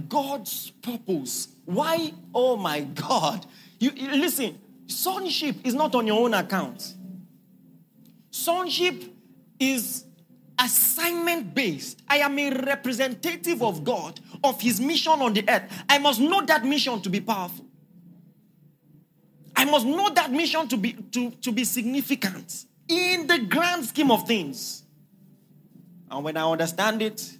God's 0.07 0.69
purpose, 0.69 1.49
why, 1.65 2.13
oh 2.33 2.55
my 2.55 2.81
God, 2.81 3.45
you, 3.79 3.91
you 3.95 4.11
listen, 4.11 4.57
sonship 4.85 5.55
is 5.63 5.73
not 5.73 5.95
on 5.95 6.05
your 6.07 6.19
own 6.23 6.33
account. 6.35 6.93
Sonship 8.29 9.03
is 9.59 10.05
assignment 10.59 11.53
based. 11.53 12.01
I 12.07 12.17
am 12.17 12.37
a 12.39 12.49
representative 12.51 13.61
of 13.61 13.83
God, 13.83 14.19
of 14.43 14.59
His 14.61 14.79
mission 14.79 15.13
on 15.13 15.33
the 15.33 15.43
earth. 15.47 15.63
I 15.87 15.97
must 15.97 16.19
know 16.19 16.45
that 16.45 16.65
mission 16.65 17.01
to 17.01 17.09
be 17.09 17.21
powerful. 17.21 17.65
I 19.55 19.65
must 19.65 19.85
know 19.85 20.09
that 20.09 20.31
mission 20.31 20.67
to 20.67 20.77
be, 20.77 20.93
to, 20.93 21.31
to 21.31 21.51
be 21.51 21.63
significant 21.63 22.65
in 22.87 23.25
the 23.27 23.39
grand 23.39 23.85
scheme 23.85 24.11
of 24.11 24.27
things. 24.27 24.83
And 26.09 26.23
when 26.23 26.37
I 26.37 26.49
understand 26.49 27.01
it, 27.01 27.37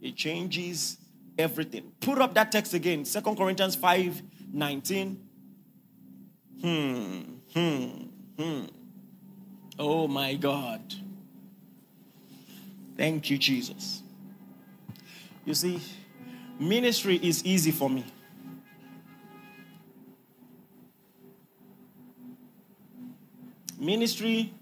it 0.00 0.16
changes 0.16 0.98
everything. 1.38 1.92
Put 2.00 2.18
up 2.18 2.34
that 2.34 2.52
text 2.52 2.74
again. 2.74 3.04
Second 3.04 3.36
Corinthians 3.36 3.76
5 3.76 4.22
19. 4.52 5.28
Hmm, 6.60 7.20
hmm, 7.52 7.86
hmm. 8.38 8.64
Oh 9.78 10.06
my 10.06 10.34
God. 10.34 10.94
Thank 12.96 13.30
you, 13.30 13.38
Jesus. 13.38 14.02
You 15.44 15.54
see, 15.54 15.80
ministry 16.58 17.18
is 17.22 17.44
easy 17.44 17.70
for 17.70 17.90
me. 17.90 18.04
Ministry 23.78 24.52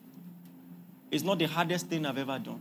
is 1.11 1.23
not 1.23 1.39
the 1.39 1.47
hardest 1.47 1.87
thing 1.87 2.07
I've 2.07 2.19
ever 2.19 2.39
done. 2.39 2.61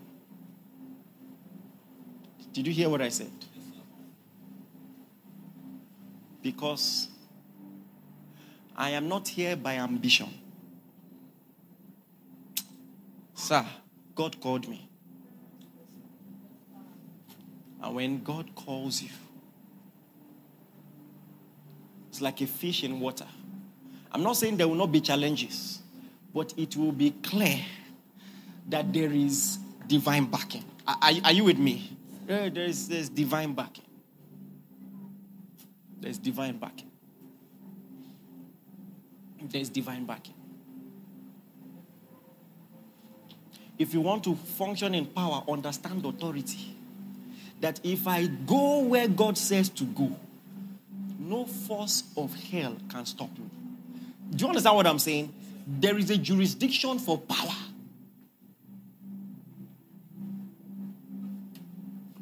Did 2.54 2.68
you 2.68 2.74
hear 2.74 2.90
what 2.90 3.02
I 3.02 3.10
said? 3.10 3.32
Because 6.44 7.08
I 8.76 8.90
am 8.92 9.08
not 9.08 9.28
here 9.28 9.56
by 9.56 9.76
ambition. 9.76 10.30
Sir, 13.34 13.66
God 14.14 14.40
called 14.42 14.68
me. 14.68 14.91
And 17.82 17.96
when 17.96 18.24
God 18.24 18.54
calls 18.56 19.02
you, 19.02 19.10
it's 22.10 22.22
like 22.22 22.42
a 22.42 22.48
fish 22.48 22.84
in 22.84 23.00
water. 23.00 23.28
I'm 24.12 24.24
not 24.24 24.38
saying 24.38 24.58
there 24.58 24.68
will 24.68 24.76
not 24.76 24.92
be 24.92 25.02
challenges, 25.02 25.80
but 26.34 26.54
it 26.58 26.76
will 26.76 26.92
be 26.92 27.12
clear 27.12 27.60
that 28.70 28.92
there 28.94 29.12
is 29.12 29.58
divine 29.88 30.26
backing. 30.26 30.66
Are, 30.88 31.12
are 31.24 31.32
you 31.32 31.46
with 31.46 31.58
me? 31.58 31.98
There, 32.28 32.50
there's, 32.50 32.88
there's 32.88 33.10
divine 33.10 33.54
backing. 33.54 33.86
There's 36.00 36.18
divine 36.18 36.58
backing. 36.58 36.90
There's 39.44 39.70
divine 39.70 40.06
backing. 40.06 40.36
If 43.78 43.94
you 43.94 44.02
want 44.02 44.24
to 44.26 44.36
function 44.36 44.94
in 44.94 45.08
power, 45.08 45.44
understand 45.50 46.06
authority. 46.06 46.76
That 47.62 47.80
if 47.84 48.08
I 48.08 48.28
go 48.28 48.80
where 48.80 49.08
God 49.08 49.38
says 49.38 49.70
to 49.70 49.84
go, 49.86 50.16
no 51.20 51.46
force 51.46 52.04
of 52.18 52.36
hell 52.36 52.76
can 52.90 53.06
stop 53.06 53.30
me. 53.38 53.46
Do 54.32 54.44
you 54.46 54.50
understand 54.50 54.76
what 54.76 54.88
I'm 54.88 55.00
saying? 55.00 55.34
There 55.66 55.98
is 55.98 56.10
a 56.10 56.18
jurisdiction 56.18 57.00
for 57.00 57.18
power. 57.18 57.56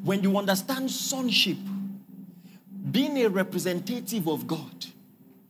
When 0.03 0.23
you 0.23 0.37
understand 0.37 0.91
sonship, 0.91 1.57
being 2.91 3.17
a 3.17 3.29
representative 3.29 4.27
of 4.27 4.47
God, 4.47 4.85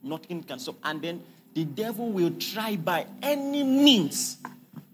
nothing 0.03 0.43
can 0.43 0.59
stop. 0.59 0.75
And 0.83 1.01
then 1.01 1.23
the 1.53 1.65
devil 1.65 2.09
will 2.09 2.31
try 2.31 2.75
by 2.75 3.05
any 3.21 3.63
means 3.63 4.37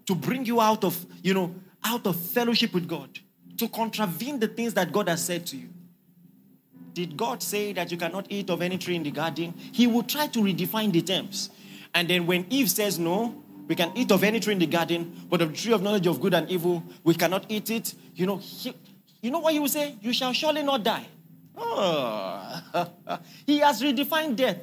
to 0.05 0.15
bring 0.15 0.45
you 0.45 0.61
out 0.61 0.83
of, 0.83 1.05
you 1.21 1.33
know, 1.33 1.53
out 1.83 2.05
of 2.07 2.15
fellowship 2.15 2.73
with 2.73 2.87
God, 2.87 3.09
to 3.57 3.67
contravene 3.67 4.39
the 4.39 4.47
things 4.47 4.73
that 4.73 4.91
God 4.91 5.09
has 5.09 5.23
said 5.23 5.45
to 5.47 5.57
you. 5.57 5.69
Did 6.93 7.17
God 7.17 7.43
say 7.43 7.73
that 7.73 7.91
you 7.91 7.97
cannot 7.97 8.27
eat 8.29 8.49
of 8.49 8.61
any 8.61 8.77
tree 8.77 8.95
in 8.95 9.03
the 9.03 9.11
garden? 9.11 9.53
He 9.71 9.85
will 9.87 10.03
try 10.03 10.27
to 10.27 10.39
redefine 10.39 10.91
the 10.91 11.01
terms. 11.01 11.49
And 11.93 12.07
then 12.07 12.25
when 12.25 12.45
Eve 12.49 12.69
says 12.69 12.97
no, 12.99 13.43
We 13.67 13.75
can 13.75 13.91
eat 13.95 14.11
of 14.11 14.23
any 14.23 14.39
tree 14.39 14.53
in 14.53 14.59
the 14.59 14.67
garden, 14.67 15.25
but 15.29 15.41
of 15.41 15.49
the 15.49 15.57
tree 15.57 15.73
of 15.73 15.81
knowledge 15.81 16.05
of 16.07 16.21
good 16.21 16.33
and 16.33 16.49
evil, 16.49 16.83
we 17.03 17.15
cannot 17.15 17.45
eat 17.49 17.69
it. 17.69 17.93
You 18.13 18.27
know, 18.27 18.37
he, 18.37 18.75
you 19.21 19.31
know 19.31 19.39
what 19.39 19.53
he 19.53 19.59
will 19.59 19.67
say? 19.67 19.95
You 20.01 20.13
shall 20.13 20.33
surely 20.33 20.61
not 20.61 20.83
die. 20.83 21.07
Oh. 21.57 22.87
he 23.47 23.59
has 23.59 23.81
redefined 23.81 24.35
death. 24.35 24.57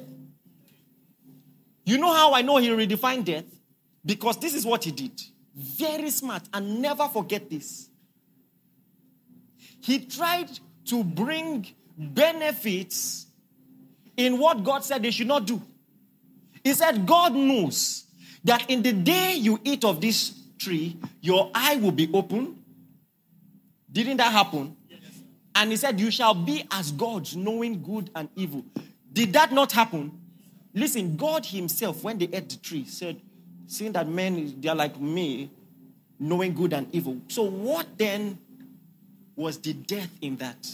You 1.85 1.97
know 1.97 2.13
how 2.13 2.33
I 2.33 2.41
know 2.43 2.57
he 2.57 2.69
redefined 2.69 3.25
death? 3.25 3.45
Because 4.05 4.37
this 4.37 4.53
is 4.53 4.65
what 4.65 4.85
he 4.85 4.91
did. 4.91 5.21
Very 5.53 6.09
smart, 6.09 6.43
and 6.53 6.81
never 6.81 7.07
forget 7.09 7.49
this. 7.49 7.89
He 9.83 9.99
tried 9.99 10.49
to 10.85 11.03
bring 11.03 11.67
benefits 11.97 13.27
in 14.15 14.37
what 14.37 14.63
God 14.63 14.83
said 14.83 15.03
they 15.03 15.11
should 15.11 15.27
not 15.27 15.45
do. 15.45 15.61
He 16.63 16.73
said, 16.73 17.05
God 17.05 17.33
knows 17.33 18.05
that 18.45 18.69
in 18.69 18.81
the 18.81 18.93
day 18.93 19.35
you 19.35 19.59
eat 19.63 19.83
of 19.83 19.99
this 19.99 20.39
tree, 20.57 20.97
your 21.19 21.51
eye 21.53 21.75
will 21.75 21.91
be 21.91 22.09
open. 22.13 22.57
Didn't 23.91 24.17
that 24.17 24.31
happen? 24.31 24.77
Yes. 24.89 24.99
And 25.53 25.71
he 25.71 25.75
said, 25.77 25.99
You 25.99 26.09
shall 26.09 26.33
be 26.33 26.65
as 26.71 26.91
gods, 26.93 27.35
knowing 27.35 27.83
good 27.83 28.09
and 28.15 28.29
evil. 28.35 28.63
Did 29.11 29.33
that 29.33 29.51
not 29.51 29.73
happen? 29.73 30.17
Listen, 30.73 31.17
God 31.17 31.45
Himself, 31.45 32.03
when 32.03 32.17
they 32.17 32.29
ate 32.31 32.49
the 32.49 32.57
tree, 32.57 32.85
said, 32.85 33.21
Seeing 33.67 33.91
that 33.91 34.07
men, 34.07 34.55
they're 34.59 34.73
like 34.73 34.99
me, 34.99 35.51
knowing 36.19 36.53
good 36.53 36.71
and 36.73 36.87
evil. 36.95 37.17
So, 37.27 37.43
what 37.43 37.97
then 37.97 38.39
was 39.35 39.57
the 39.59 39.73
death 39.73 40.09
in 40.21 40.37
that? 40.37 40.67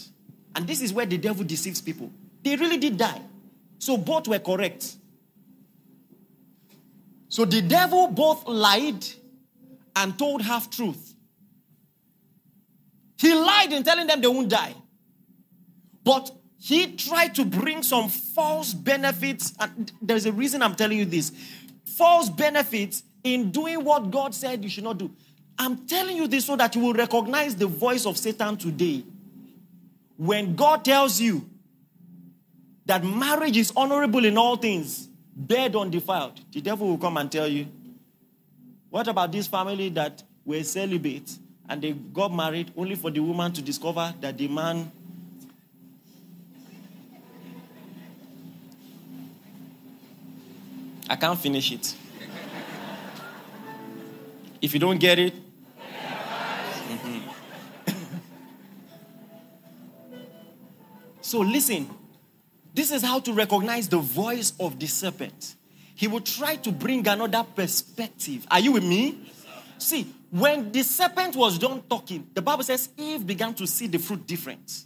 And 0.55 0.67
this 0.67 0.81
is 0.81 0.91
where 0.91 1.05
the 1.05 1.17
devil 1.17 1.43
deceives 1.43 1.81
people. 1.81 2.11
They 2.43 2.55
really 2.55 2.77
did 2.77 2.97
die. 2.97 3.21
So, 3.77 3.97
both 3.97 4.27
were 4.27 4.39
correct. 4.39 4.95
So 7.29 7.45
the 7.45 7.61
devil 7.61 8.07
both 8.07 8.47
lied 8.47 9.05
and 9.95 10.17
told 10.17 10.41
half 10.41 10.69
truth. 10.69 11.13
He 13.17 13.33
lied 13.33 13.71
in 13.71 13.83
telling 13.83 14.07
them 14.07 14.19
they 14.19 14.27
won't 14.27 14.49
die. 14.49 14.73
But 16.03 16.31
he 16.57 16.95
tried 16.95 17.35
to 17.35 17.45
bring 17.45 17.83
some 17.83 18.09
false 18.09 18.73
benefits. 18.73 19.53
And 19.59 19.91
there's 20.01 20.25
a 20.25 20.31
reason 20.31 20.63
I'm 20.63 20.75
telling 20.75 20.97
you 20.97 21.05
this 21.05 21.31
false 21.85 22.29
benefits 22.29 23.03
in 23.23 23.51
doing 23.51 23.83
what 23.83 24.09
God 24.09 24.33
said 24.33 24.63
you 24.63 24.69
should 24.69 24.83
not 24.83 24.97
do. 24.97 25.11
I'm 25.59 25.85
telling 25.85 26.15
you 26.15 26.27
this 26.27 26.45
so 26.45 26.55
that 26.55 26.73
you 26.73 26.81
will 26.81 26.93
recognize 26.93 27.53
the 27.53 27.67
voice 27.67 28.05
of 28.05 28.17
Satan 28.17 28.55
today. 28.55 29.03
When 30.15 30.55
God 30.55 30.85
tells 30.85 31.19
you 31.19 31.47
that 32.85 33.03
marriage 33.03 33.57
is 33.57 33.73
honorable 33.75 34.23
in 34.23 34.37
all 34.37 34.55
things, 34.55 35.09
bed 35.35 35.75
undefiled, 35.75 36.39
the 36.53 36.61
devil 36.61 36.87
will 36.87 36.97
come 36.97 37.17
and 37.17 37.29
tell 37.29 37.47
you, 37.47 37.67
What 38.89 39.09
about 39.09 39.33
this 39.33 39.47
family 39.47 39.89
that 39.89 40.23
were 40.45 40.63
celibate 40.63 41.29
and 41.67 41.81
they 41.81 41.91
got 41.91 42.33
married 42.33 42.71
only 42.75 42.95
for 42.95 43.11
the 43.11 43.19
woman 43.19 43.51
to 43.51 43.61
discover 43.61 44.13
that 44.21 44.37
the 44.37 44.47
man 44.47 44.91
I 51.11 51.15
can't 51.15 51.39
finish 51.39 51.71
it. 51.71 51.95
If 54.61 54.73
you 54.75 54.79
don't 54.79 54.99
get 54.99 55.17
it, 55.17 55.33
so 61.29 61.39
listen. 61.39 61.89
This 62.73 62.91
is 62.91 63.03
how 63.03 63.19
to 63.19 63.33
recognize 63.33 63.87
the 63.87 63.99
voice 63.99 64.53
of 64.59 64.79
the 64.79 64.87
serpent. 64.87 65.55
He 65.95 66.07
will 66.07 66.21
try 66.21 66.55
to 66.57 66.71
bring 66.71 67.07
another 67.07 67.43
perspective. 67.43 68.47
Are 68.49 68.59
you 68.59 68.71
with 68.71 68.83
me? 68.83 69.19
See, 69.77 70.07
when 70.31 70.71
the 70.71 70.83
serpent 70.83 71.35
was 71.35 71.57
done 71.57 71.83
talking, 71.89 72.27
the 72.33 72.41
Bible 72.41 72.63
says 72.63 72.89
Eve 72.97 73.25
began 73.25 73.53
to 73.55 73.67
see 73.67 73.87
the 73.87 73.99
fruit 73.99 74.25
different. 74.25 74.85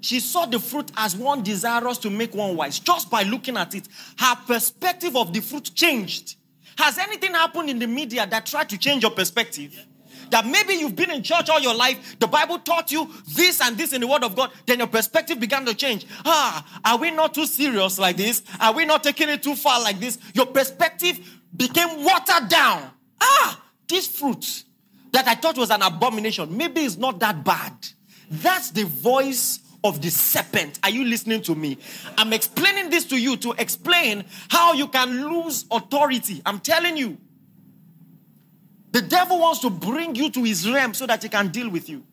She 0.00 0.18
saw 0.18 0.46
the 0.46 0.58
fruit 0.58 0.90
as 0.96 1.16
one 1.16 1.42
desirous 1.42 1.98
to 1.98 2.10
make 2.10 2.34
one 2.34 2.56
wise 2.56 2.80
just 2.80 3.08
by 3.08 3.22
looking 3.22 3.56
at 3.56 3.74
it. 3.74 3.88
Her 4.18 4.34
perspective 4.46 5.16
of 5.16 5.32
the 5.32 5.40
fruit 5.40 5.70
changed. 5.74 6.36
Has 6.76 6.98
anything 6.98 7.34
happened 7.34 7.70
in 7.70 7.78
the 7.78 7.86
media 7.86 8.26
that 8.26 8.46
tried 8.46 8.68
to 8.70 8.78
change 8.78 9.02
your 9.02 9.12
perspective? 9.12 9.86
That 10.32 10.46
maybe 10.46 10.74
you've 10.74 10.96
been 10.96 11.10
in 11.10 11.22
church 11.22 11.48
all 11.50 11.60
your 11.60 11.74
life, 11.74 12.16
the 12.18 12.26
Bible 12.26 12.58
taught 12.58 12.90
you 12.90 13.08
this 13.28 13.60
and 13.60 13.76
this 13.76 13.92
in 13.92 14.00
the 14.00 14.06
Word 14.06 14.24
of 14.24 14.34
God, 14.34 14.50
then 14.66 14.78
your 14.78 14.88
perspective 14.88 15.38
began 15.38 15.64
to 15.66 15.74
change. 15.74 16.06
Ah, 16.24 16.80
are 16.84 16.98
we 16.98 17.10
not 17.10 17.34
too 17.34 17.46
serious 17.46 17.98
like 17.98 18.16
this? 18.16 18.42
Are 18.58 18.72
we 18.72 18.86
not 18.86 19.04
taking 19.04 19.28
it 19.28 19.42
too 19.42 19.54
far 19.54 19.80
like 19.80 20.00
this? 20.00 20.18
Your 20.34 20.46
perspective 20.46 21.20
became 21.54 22.02
watered 22.02 22.48
down. 22.48 22.90
Ah, 23.20 23.62
this 23.88 24.08
fruit 24.08 24.64
that 25.12 25.28
I 25.28 25.34
thought 25.34 25.58
was 25.58 25.70
an 25.70 25.82
abomination, 25.82 26.56
maybe 26.56 26.80
it's 26.80 26.96
not 26.96 27.20
that 27.20 27.44
bad. 27.44 27.72
That's 28.30 28.70
the 28.70 28.84
voice 28.84 29.60
of 29.84 30.00
the 30.00 30.10
serpent. 30.10 30.78
Are 30.82 30.90
you 30.90 31.04
listening 31.04 31.42
to 31.42 31.54
me? 31.54 31.76
I'm 32.16 32.32
explaining 32.32 32.88
this 32.88 33.04
to 33.06 33.20
you 33.20 33.36
to 33.38 33.52
explain 33.58 34.24
how 34.48 34.72
you 34.72 34.88
can 34.88 35.28
lose 35.28 35.66
authority. 35.70 36.40
I'm 36.46 36.60
telling 36.60 36.96
you. 36.96 37.18
The 38.92 39.00
devil 39.00 39.38
wants 39.38 39.60
to 39.60 39.70
bring 39.70 40.14
you 40.14 40.30
to 40.30 40.44
his 40.44 40.70
realm 40.70 40.92
so 40.92 41.06
that 41.06 41.22
he 41.22 41.28
can 41.30 41.48
deal 41.48 41.68
with 41.70 41.88
you. 41.88 42.04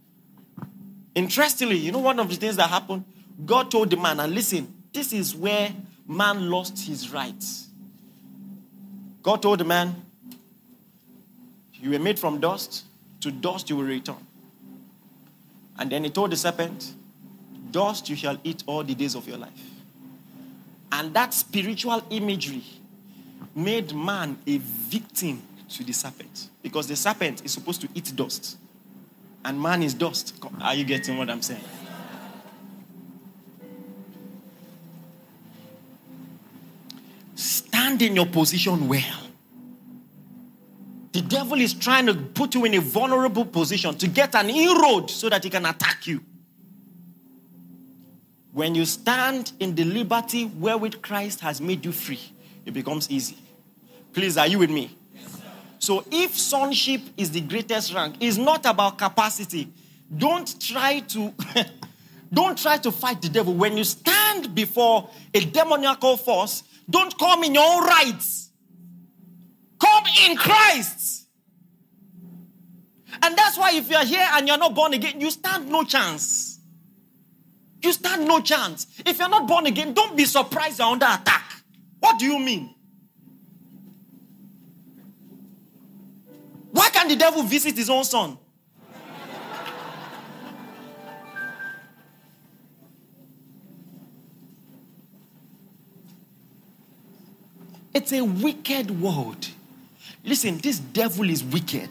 Interestingly, 1.14 1.76
you 1.76 1.92
know 1.92 2.00
one 2.00 2.20
of 2.20 2.30
the 2.30 2.36
things 2.36 2.56
that 2.56 2.70
happened? 2.70 3.04
God 3.46 3.70
told 3.70 3.90
the 3.90 3.98
man, 3.98 4.20
and 4.20 4.34
listen, 4.34 4.74
this 4.94 5.12
is 5.12 5.36
where 5.36 5.72
man 6.08 6.50
lost 6.50 6.88
his 6.88 7.12
rights. 7.12 7.68
God 9.22 9.42
told 9.42 9.60
the 9.60 9.66
man, 9.66 9.94
You 11.74 11.92
were 11.92 12.00
made 12.00 12.18
from 12.18 12.40
dust, 12.40 12.86
to 13.22 13.32
dust 13.32 13.70
you 13.70 13.76
will 13.76 13.84
return. 13.84 14.26
And 15.78 15.92
then 15.92 16.06
he 16.06 16.10
told 16.10 16.32
the 16.32 16.38
serpent, 16.38 16.94
Dust 17.72 18.10
you 18.10 18.16
shall 18.16 18.38
eat 18.44 18.64
all 18.66 18.84
the 18.84 18.96
days 18.96 19.16
of 19.16 19.28
your 19.28 19.38
life. 19.38 19.52
And 20.94 21.14
that 21.14 21.34
spiritual 21.34 22.04
imagery 22.10 22.64
made 23.54 23.94
man 23.94 24.38
a 24.48 24.58
victim 24.58 25.42
to 25.70 25.84
the 25.84 25.94
serpent 25.94 26.50
because 26.62 26.88
the 26.88 26.96
serpent 26.96 27.44
is 27.46 27.52
supposed 27.52 27.82
to 27.82 27.90
eat 27.94 28.12
dust 28.16 28.58
and 29.46 29.62
man 29.62 29.84
is 29.84 29.94
dust. 29.94 30.36
Are 30.62 30.76
you 30.76 30.84
getting 30.84 31.18
what 31.18 31.30
I'm 31.30 31.42
saying? 31.42 31.64
Stand 37.36 38.02
in 38.02 38.16
your 38.16 38.26
position 38.26 38.88
well. 38.88 39.24
The 41.12 41.22
devil 41.22 41.60
is 41.60 41.74
trying 41.74 42.06
to 42.08 42.14
put 42.14 42.54
you 42.54 42.66
in 42.66 42.74
a 42.76 42.82
vulnerable 42.82 43.46
position 43.46 43.96
to 43.98 44.08
get 44.08 44.36
an 44.36 44.50
inroad 44.50 45.10
so 45.10 45.30
that 45.30 45.44
he 45.44 45.50
can 45.50 45.66
attack 45.66 46.06
you. 46.06 46.24
When 48.52 48.76
you 48.76 48.86
stand 48.86 49.54
in 49.60 49.76
the 49.76 49.86
liberty 49.86 50.46
wherewith 50.46 51.02
Christ 51.02 51.40
has 51.42 51.62
made 51.62 51.86
you 51.86 51.92
free, 51.92 52.20
it 52.66 52.74
becomes 52.74 53.10
easy. 53.10 53.38
Please, 54.12 54.38
are 54.38 54.48
you 54.48 54.60
with 54.60 54.70
me? 54.70 54.96
So 55.80 56.04
if 56.12 56.38
sonship 56.38 57.02
is 57.16 57.32
the 57.32 57.42
greatest 57.42 57.94
rank, 57.94 58.16
it's 58.20 58.38
not 58.38 58.66
about 58.66 58.98
capacity. 58.98 59.70
Don't 60.16 60.60
try 60.60 61.00
to 61.00 61.34
don't 62.34 62.58
try 62.58 62.78
to 62.78 62.92
fight 62.92 63.22
the 63.22 63.30
devil. 63.30 63.54
When 63.54 63.78
you 63.78 63.86
stand 63.86 64.54
before 64.54 65.10
a 65.34 65.40
demoniacal 65.40 66.18
force, 66.18 66.64
don't 66.90 67.18
come 67.18 67.46
in 67.46 67.54
your 67.54 67.64
own 67.64 67.86
rights. 67.86 68.52
Come 69.80 70.04
in 70.28 70.36
Christ. 70.36 71.28
And 73.22 73.38
that's 73.38 73.58
why 73.58 73.72
if 73.74 73.90
you're 73.90 74.06
here 74.06 74.28
and 74.34 74.48
you're 74.48 74.58
not 74.58 74.76
born 74.76 74.94
again, 74.94 75.20
you 75.20 75.32
stand 75.32 75.70
no 75.70 75.84
chance. 75.84 76.60
You 77.82 77.94
stand 77.94 78.28
no 78.28 78.42
chance. 78.42 78.88
If 79.06 79.20
you're 79.20 79.30
not 79.30 79.48
born 79.48 79.66
again, 79.66 79.94
don't 79.94 80.18
be 80.18 80.26
surprised 80.26 80.80
you're 80.80 80.88
under 80.88 81.06
attack. 81.06 81.64
What 82.00 82.20
do 82.20 82.26
you 82.26 82.40
mean? 82.40 82.76
Why 86.80 86.88
can't 86.92 87.10
the 87.10 87.18
devil 87.18 87.44
visit 87.44 87.76
his 87.76 87.90
own 87.90 88.06
son? 88.06 88.38
It's 97.94 98.14
a 98.14 98.22
wicked 98.22 98.92
world. 99.02 99.50
Listen, 100.24 100.60
this 100.60 100.80
devil 100.80 101.30
is 101.30 101.44
wicked. 101.44 101.90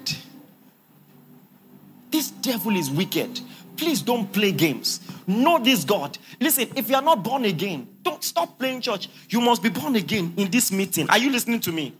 This 2.11 2.31
devil 2.31 2.75
is 2.75 2.91
wicked. 2.91 3.43
Please 3.77 4.01
don't 4.01 4.33
play 4.33 4.53
games. 4.53 5.01
Know 5.27 5.59
this 5.59 5.85
God. 5.85 6.17
Listen, 6.41 6.71
if 6.75 6.89
you 6.89 6.97
are 6.97 7.03
not 7.03 7.23
born 7.23 7.45
again, 7.45 7.87
don't 8.03 8.25
stop 8.25 8.59
playing 8.59 8.81
church. 8.81 9.11
You 9.29 9.43
must 9.43 9.63
be 9.63 9.69
born 9.69 9.97
again 9.97 10.33
in 10.39 10.51
this 10.51 10.73
meeting. 10.73 11.11
Are 11.11 11.19
you 11.19 11.31
listening 11.31 11.61
to 11.61 11.73
me? 11.73 11.93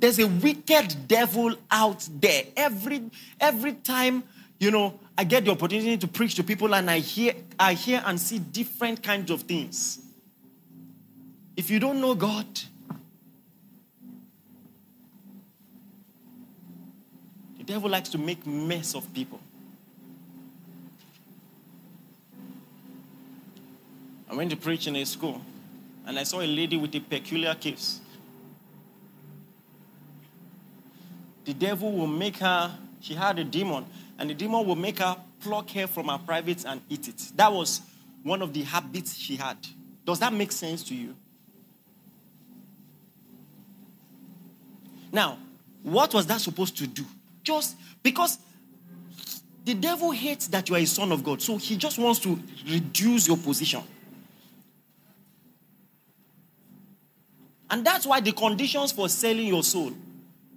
There's 0.00 0.18
a 0.18 0.26
wicked 0.26 1.06
devil 1.06 1.54
out 1.70 2.08
there. 2.10 2.44
Every 2.56 3.10
every 3.38 3.74
time, 3.74 4.24
you 4.58 4.70
know, 4.70 4.98
I 5.16 5.24
get 5.24 5.44
the 5.44 5.50
opportunity 5.50 5.98
to 5.98 6.08
preach 6.08 6.36
to 6.36 6.42
people 6.42 6.74
and 6.74 6.90
I 6.90 7.00
hear 7.00 7.34
I 7.58 7.74
hear 7.74 8.02
and 8.06 8.18
see 8.18 8.38
different 8.38 9.02
kinds 9.02 9.30
of 9.30 9.42
things. 9.42 10.00
If 11.54 11.68
you 11.68 11.78
don't 11.78 12.00
know 12.00 12.14
God, 12.14 12.46
the 17.58 17.64
devil 17.64 17.90
likes 17.90 18.08
to 18.08 18.18
make 18.18 18.46
mess 18.46 18.94
of 18.94 19.12
people. 19.12 19.38
I 24.30 24.34
went 24.34 24.48
to 24.50 24.56
preach 24.56 24.86
in 24.86 24.96
a 24.96 25.04
school 25.04 25.42
and 26.06 26.18
I 26.18 26.22
saw 26.22 26.40
a 26.40 26.46
lady 26.46 26.78
with 26.78 26.94
a 26.94 27.00
peculiar 27.00 27.54
case. 27.54 27.99
The 31.50 31.54
devil 31.54 31.90
will 31.90 32.06
make 32.06 32.36
her, 32.36 32.70
she 33.00 33.12
had 33.12 33.36
a 33.40 33.42
demon, 33.42 33.84
and 34.20 34.30
the 34.30 34.34
demon 34.34 34.64
will 34.64 34.76
make 34.76 35.00
her 35.00 35.16
pluck 35.40 35.68
hair 35.68 35.88
from 35.88 36.06
her 36.06 36.18
privates 36.18 36.64
and 36.64 36.80
eat 36.88 37.08
it. 37.08 37.32
That 37.34 37.52
was 37.52 37.80
one 38.22 38.40
of 38.40 38.52
the 38.52 38.62
habits 38.62 39.16
she 39.16 39.34
had. 39.34 39.56
Does 40.06 40.20
that 40.20 40.32
make 40.32 40.52
sense 40.52 40.84
to 40.84 40.94
you? 40.94 41.16
Now, 45.10 45.38
what 45.82 46.14
was 46.14 46.24
that 46.28 46.40
supposed 46.40 46.78
to 46.78 46.86
do? 46.86 47.04
Just 47.42 47.74
because 48.00 48.38
the 49.64 49.74
devil 49.74 50.12
hates 50.12 50.46
that 50.46 50.68
you 50.68 50.76
are 50.76 50.78
a 50.78 50.84
son 50.84 51.10
of 51.10 51.24
God, 51.24 51.42
so 51.42 51.56
he 51.56 51.76
just 51.76 51.98
wants 51.98 52.20
to 52.20 52.38
reduce 52.70 53.26
your 53.26 53.36
position. 53.36 53.82
And 57.68 57.84
that's 57.84 58.06
why 58.06 58.20
the 58.20 58.30
conditions 58.30 58.92
for 58.92 59.08
selling 59.08 59.48
your 59.48 59.64
soul 59.64 59.92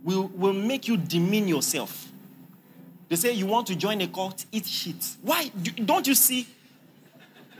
will, 0.03 0.27
will 0.27 0.53
make 0.53 0.87
you 0.87 0.97
demean 0.97 1.47
yourself. 1.47 2.09
They 3.09 3.15
say 3.15 3.33
you 3.33 3.45
want 3.45 3.67
to 3.67 3.75
join 3.75 4.01
a 4.01 4.07
cult, 4.07 4.45
eat 4.51 4.65
shit. 4.65 4.95
Why? 5.21 5.49
Don't 5.85 6.05
you 6.07 6.15
see? 6.15 6.47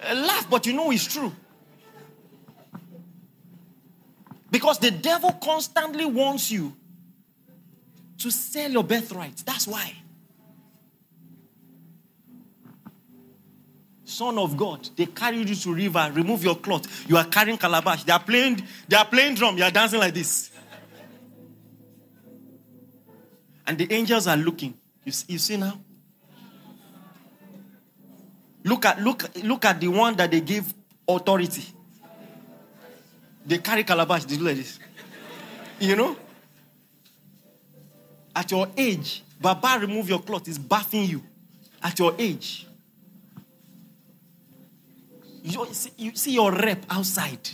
Uh, 0.03 0.15
laugh, 0.15 0.49
but 0.49 0.65
you 0.65 0.73
know 0.73 0.91
it's 0.91 1.05
true. 1.05 1.31
Because 4.51 4.77
the 4.79 4.91
devil 4.91 5.31
constantly 5.31 6.05
wants 6.05 6.51
you 6.51 6.73
to 8.19 8.31
sell 8.31 8.69
your 8.69 8.83
birthright. 8.83 9.37
That's 9.45 9.67
why. 9.67 9.93
Son 14.05 14.37
of 14.37 14.55
God, 14.55 14.87
they 14.95 15.07
carry 15.07 15.37
you 15.37 15.55
to 15.55 15.73
river, 15.73 16.11
remove 16.13 16.43
your 16.43 16.55
cloth. 16.55 17.09
You 17.09 17.17
are 17.17 17.25
carrying 17.25 17.57
calabash. 17.57 18.03
They 18.03 18.11
are 18.13 18.19
playing, 18.19 18.61
they 18.87 18.95
are 18.95 19.05
playing 19.05 19.35
drum. 19.35 19.57
You 19.57 19.63
are 19.63 19.71
dancing 19.71 19.99
like 19.99 20.13
this. 20.13 20.51
And 23.65 23.77
the 23.77 23.91
angels 23.93 24.27
are 24.27 24.37
looking. 24.37 24.73
You 25.05 25.11
see, 25.11 25.33
you 25.33 25.39
see 25.39 25.57
now? 25.57 25.79
Look 28.63 28.85
at 28.85 29.01
look 29.01 29.29
look 29.43 29.65
at 29.65 29.79
the 29.79 29.89
one 29.89 30.15
that 30.15 30.31
they 30.31 30.41
give 30.41 30.73
authority. 31.07 31.63
They 33.45 33.57
carry 33.57 33.83
calabash, 33.83 34.23
they 34.23 34.37
do 34.37 34.43
like 34.45 34.55
this. 34.55 34.79
You 35.79 35.95
know? 35.95 36.15
At 38.35 38.49
your 38.49 38.67
age, 38.77 39.23
Baba 39.39 39.77
remove 39.79 40.09
your 40.09 40.19
cloth 40.21 40.47
is 40.47 40.57
bathing 40.57 41.09
you. 41.09 41.23
At 41.81 41.99
your 41.99 42.15
age. 42.17 42.65
You 45.43 45.67
see, 45.73 45.91
you 45.97 46.15
see 46.15 46.33
your 46.33 46.53
rep 46.53 46.85
outside. 46.89 47.49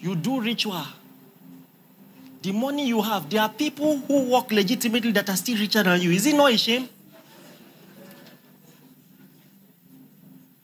You 0.00 0.14
do 0.16 0.40
ritual. 0.40 0.86
The 2.42 2.52
money 2.52 2.86
you 2.86 3.02
have, 3.02 3.28
there 3.28 3.42
are 3.42 3.48
people 3.48 3.98
who 3.98 4.30
work 4.30 4.52
legitimately 4.52 5.12
that 5.12 5.28
are 5.28 5.36
still 5.36 5.58
richer 5.58 5.82
than 5.82 6.00
you. 6.00 6.12
Is 6.12 6.26
it 6.26 6.36
not 6.36 6.52
a 6.52 6.56
shame? 6.56 6.88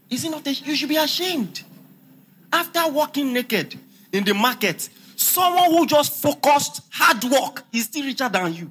Is 0.09 0.25
it 0.25 0.31
not 0.31 0.47
a, 0.47 0.53
you 0.53 0.77
should 0.77 0.89
be 0.89 0.97
ashamed. 0.97 1.63
After 2.53 2.89
walking 2.89 3.33
naked 3.33 3.77
in 4.13 4.25
the 4.25 4.35
market, 4.35 4.89
someone 5.17 5.73
who 5.73 5.87
just 5.87 6.23
focused 6.23 6.83
hard 6.93 7.25
work 7.25 7.65
is 7.73 7.85
still 7.85 8.05
richer 8.05 8.29
than 8.29 8.55
you. 8.55 8.71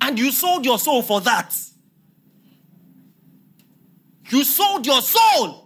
And 0.00 0.18
you 0.18 0.32
sold 0.32 0.64
your 0.64 0.80
soul 0.80 1.02
for 1.02 1.20
that. 1.20 1.54
You 4.28 4.42
sold 4.42 4.84
your 4.84 5.00
soul. 5.02 5.65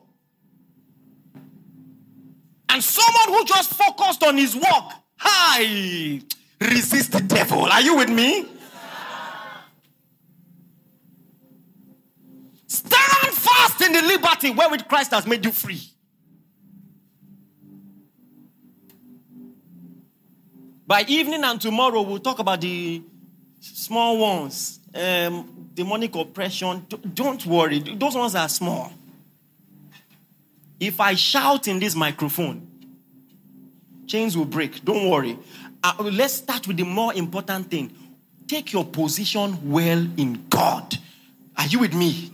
And 2.72 2.84
someone 2.84 3.36
who 3.36 3.44
just 3.44 3.74
focused 3.74 4.22
on 4.22 4.36
his 4.36 4.54
work, 4.54 4.92
hi, 5.16 6.20
resist 6.60 7.10
the 7.10 7.20
devil. 7.20 7.64
Are 7.64 7.80
you 7.80 7.96
with 7.96 8.10
me? 8.10 8.46
Stand 12.68 13.34
fast 13.34 13.80
in 13.80 13.92
the 13.92 14.02
liberty 14.02 14.50
wherewith 14.50 14.86
Christ 14.86 15.10
has 15.10 15.26
made 15.26 15.44
you 15.44 15.50
free. 15.50 15.82
By 20.86 21.04
evening 21.08 21.42
and 21.42 21.60
tomorrow, 21.60 22.02
we'll 22.02 22.20
talk 22.20 22.38
about 22.38 22.60
the 22.60 23.02
small 23.60 24.18
ones, 24.18 24.78
um, 24.94 25.70
demonic 25.74 26.14
oppression. 26.14 26.86
Don't 27.14 27.44
worry, 27.46 27.80
those 27.80 28.14
ones 28.14 28.36
are 28.36 28.48
small. 28.48 28.92
If 30.80 30.98
I 30.98 31.14
shout 31.14 31.68
in 31.68 31.78
this 31.78 31.94
microphone, 31.94 32.66
chains 34.06 34.36
will 34.36 34.46
break. 34.46 34.82
Don't 34.82 35.10
worry. 35.10 35.38
Uh, 35.84 35.92
let's 36.10 36.34
start 36.34 36.66
with 36.66 36.78
the 36.78 36.84
more 36.84 37.12
important 37.14 37.70
thing. 37.70 37.92
Take 38.48 38.72
your 38.72 38.86
position 38.86 39.70
well 39.70 40.04
in 40.16 40.46
God. 40.48 40.96
Are 41.56 41.66
you 41.66 41.80
with 41.80 41.94
me? 41.94 42.32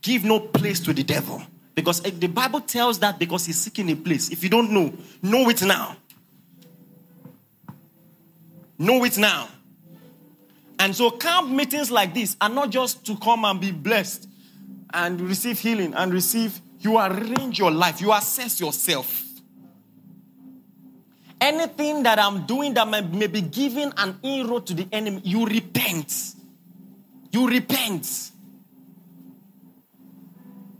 Give 0.00 0.24
no 0.24 0.40
place 0.40 0.80
to 0.80 0.92
the 0.92 1.02
devil. 1.02 1.42
Because 1.74 2.00
the 2.00 2.28
Bible 2.28 2.60
tells 2.60 2.98
that 3.00 3.18
because 3.18 3.46
he's 3.46 3.60
seeking 3.60 3.90
a 3.90 3.96
place. 3.96 4.30
If 4.30 4.42
you 4.42 4.48
don't 4.48 4.70
know, 4.70 4.92
know 5.22 5.48
it 5.48 5.62
now. 5.62 5.96
Know 8.78 9.04
it 9.04 9.18
now. 9.18 9.48
And 10.78 10.94
so, 10.94 11.10
camp 11.10 11.50
meetings 11.50 11.90
like 11.90 12.14
this 12.14 12.36
are 12.40 12.48
not 12.48 12.70
just 12.70 13.06
to 13.06 13.16
come 13.16 13.44
and 13.44 13.60
be 13.60 13.70
blessed 13.70 14.28
and 14.92 15.20
receive 15.20 15.58
healing 15.58 15.94
and 15.94 16.12
receive, 16.12 16.60
you 16.80 16.98
arrange 16.98 17.58
your 17.58 17.70
life, 17.70 18.00
you 18.00 18.12
assess 18.12 18.60
yourself. 18.60 19.24
Anything 21.40 22.04
that 22.04 22.18
I'm 22.18 22.46
doing 22.46 22.74
that 22.74 22.88
may, 22.88 23.00
may 23.00 23.26
be 23.26 23.40
giving 23.40 23.92
an 23.96 24.18
inroad 24.22 24.66
to 24.66 24.74
the 24.74 24.86
enemy, 24.92 25.20
you 25.24 25.44
repent. 25.44 26.34
You 27.32 27.48
repent. 27.48 28.30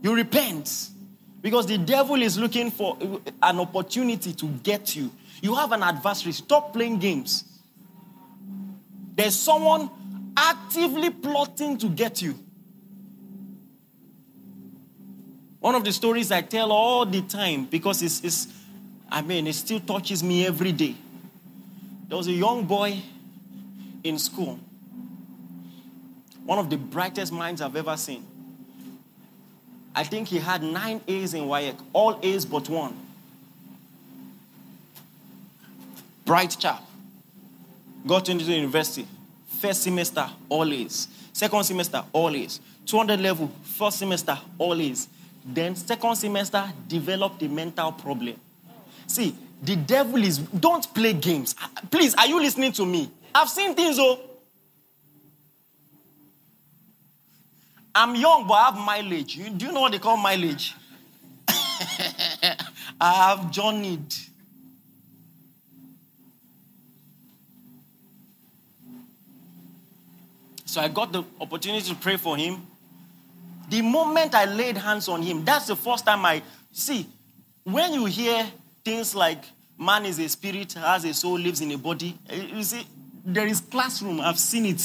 You 0.02 0.14
repent. 0.14 0.88
Because 1.40 1.66
the 1.66 1.78
devil 1.78 2.22
is 2.22 2.38
looking 2.38 2.70
for 2.70 2.96
an 3.42 3.58
opportunity 3.58 4.32
to 4.34 4.46
get 4.46 4.94
you. 4.94 5.10
You 5.40 5.56
have 5.56 5.72
an 5.72 5.82
adversary. 5.82 6.32
Stop 6.32 6.72
playing 6.72 6.98
games. 7.00 7.44
There's 9.14 9.34
someone 9.34 9.90
actively 10.36 11.10
plotting 11.10 11.78
to 11.78 11.88
get 11.88 12.22
you. 12.22 12.38
One 15.62 15.76
of 15.76 15.84
the 15.84 15.92
stories 15.92 16.32
I 16.32 16.42
tell 16.42 16.72
all 16.72 17.06
the 17.06 17.22
time 17.22 17.66
because 17.66 18.02
it's, 18.02 18.20
it's, 18.24 18.48
I 19.08 19.22
mean, 19.22 19.46
it 19.46 19.52
still 19.52 19.78
touches 19.78 20.20
me 20.20 20.44
every 20.44 20.72
day. 20.72 20.96
There 22.08 22.18
was 22.18 22.26
a 22.26 22.32
young 22.32 22.64
boy 22.64 23.00
in 24.02 24.18
school, 24.18 24.58
one 26.44 26.58
of 26.58 26.68
the 26.68 26.76
brightest 26.76 27.32
minds 27.32 27.62
I've 27.62 27.76
ever 27.76 27.96
seen. 27.96 28.26
I 29.94 30.02
think 30.02 30.26
he 30.26 30.38
had 30.38 30.64
nine 30.64 31.00
A's 31.06 31.32
in 31.32 31.44
WAEC, 31.44 31.76
all 31.92 32.18
A's 32.24 32.44
but 32.44 32.68
one. 32.68 32.98
Bright 36.24 36.56
chap. 36.58 36.82
Got 38.04 38.28
into 38.28 38.44
the 38.44 38.54
university. 38.54 39.06
First 39.60 39.84
semester, 39.84 40.28
all 40.48 40.72
A's. 40.72 41.06
Second 41.32 41.62
semester, 41.62 42.02
all 42.12 42.34
A's. 42.34 42.58
200 42.84 43.20
level, 43.20 43.48
first 43.62 44.00
semester, 44.00 44.36
all 44.58 44.80
A's. 44.80 45.06
Then, 45.44 45.74
second 45.74 46.16
semester, 46.16 46.72
developed 46.86 47.42
a 47.42 47.48
mental 47.48 47.92
problem. 47.92 48.36
See, 49.06 49.34
the 49.62 49.76
devil 49.76 50.22
is, 50.22 50.38
don't 50.38 50.92
play 50.94 51.12
games. 51.12 51.54
Ah, 51.60 51.70
please, 51.90 52.14
are 52.14 52.26
you 52.26 52.40
listening 52.40 52.72
to 52.72 52.86
me? 52.86 53.10
I've 53.34 53.48
seen 53.48 53.74
things, 53.74 53.96
oh. 53.98 54.20
I'm 57.94 58.14
young, 58.14 58.46
but 58.46 58.54
I 58.54 58.64
have 58.66 58.78
mileage. 58.78 59.36
You, 59.36 59.50
do 59.50 59.66
you 59.66 59.72
know 59.72 59.82
what 59.82 59.92
they 59.92 59.98
call 59.98 60.16
mileage? 60.16 60.74
I 61.48 62.56
have 63.00 63.50
journeyed. 63.50 64.14
So 70.64 70.80
I 70.80 70.88
got 70.88 71.12
the 71.12 71.22
opportunity 71.38 71.86
to 71.90 71.94
pray 71.96 72.16
for 72.16 72.36
him. 72.36 72.66
The 73.72 73.80
moment 73.80 74.34
I 74.34 74.44
laid 74.44 74.76
hands 74.76 75.08
on 75.08 75.22
him, 75.22 75.46
that's 75.46 75.68
the 75.68 75.76
first 75.76 76.04
time 76.04 76.26
I 76.26 76.42
see. 76.72 77.06
When 77.64 77.94
you 77.94 78.04
hear 78.04 78.44
things 78.84 79.14
like 79.14 79.42
man 79.78 80.04
is 80.04 80.18
a 80.18 80.28
spirit, 80.28 80.74
has 80.74 81.06
a 81.06 81.14
soul, 81.14 81.38
lives 81.38 81.62
in 81.62 81.72
a 81.72 81.78
body, 81.78 82.14
eh, 82.28 82.48
you 82.52 82.62
see, 82.64 82.86
there 83.24 83.46
is 83.46 83.60
classroom. 83.62 84.20
I've 84.20 84.38
seen 84.38 84.66
it. 84.66 84.82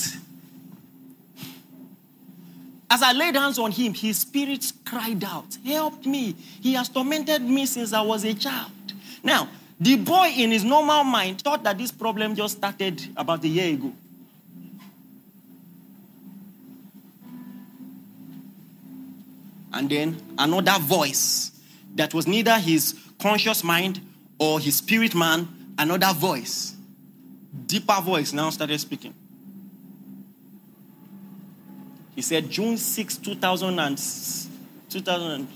As 2.89 3.03
I 3.03 3.11
laid 3.11 3.35
hands 3.35 3.59
on 3.59 3.71
him, 3.71 3.93
his 3.93 4.19
spirit 4.19 4.71
cried 4.85 5.21
out, 5.25 5.57
Help 5.65 6.05
me. 6.05 6.33
He 6.61 6.71
has 6.75 6.87
tormented 6.87 7.41
me 7.41 7.65
since 7.65 7.91
I 7.91 7.99
was 7.99 8.23
a 8.23 8.33
child. 8.33 8.71
Now, 9.21 9.49
the 9.81 9.97
boy 9.97 10.31
in 10.33 10.51
his 10.51 10.63
normal 10.63 11.03
mind 11.03 11.41
thought 11.41 11.61
that 11.63 11.77
this 11.77 11.91
problem 11.91 12.35
just 12.35 12.59
started 12.59 13.05
about 13.17 13.43
a 13.43 13.49
year 13.49 13.73
ago. 13.73 13.91
And 19.77 19.87
then 19.91 20.19
another 20.39 20.79
voice 20.79 21.51
that 21.93 22.11
was 22.11 22.25
neither 22.25 22.57
his 22.57 22.95
conscious 23.19 23.63
mind 23.63 24.01
or 24.39 24.59
his 24.59 24.77
spirit 24.77 25.13
man, 25.13 25.47
another 25.77 26.13
voice, 26.13 26.75
deeper 27.67 28.01
voice 28.01 28.33
now 28.33 28.49
started 28.49 28.79
speaking. 28.79 29.13
He 32.15 32.23
said, 32.23 32.49
June 32.49 32.75
6, 32.75 33.17
2000 33.17 33.77
and, 33.77 34.01
2000, 34.89 35.47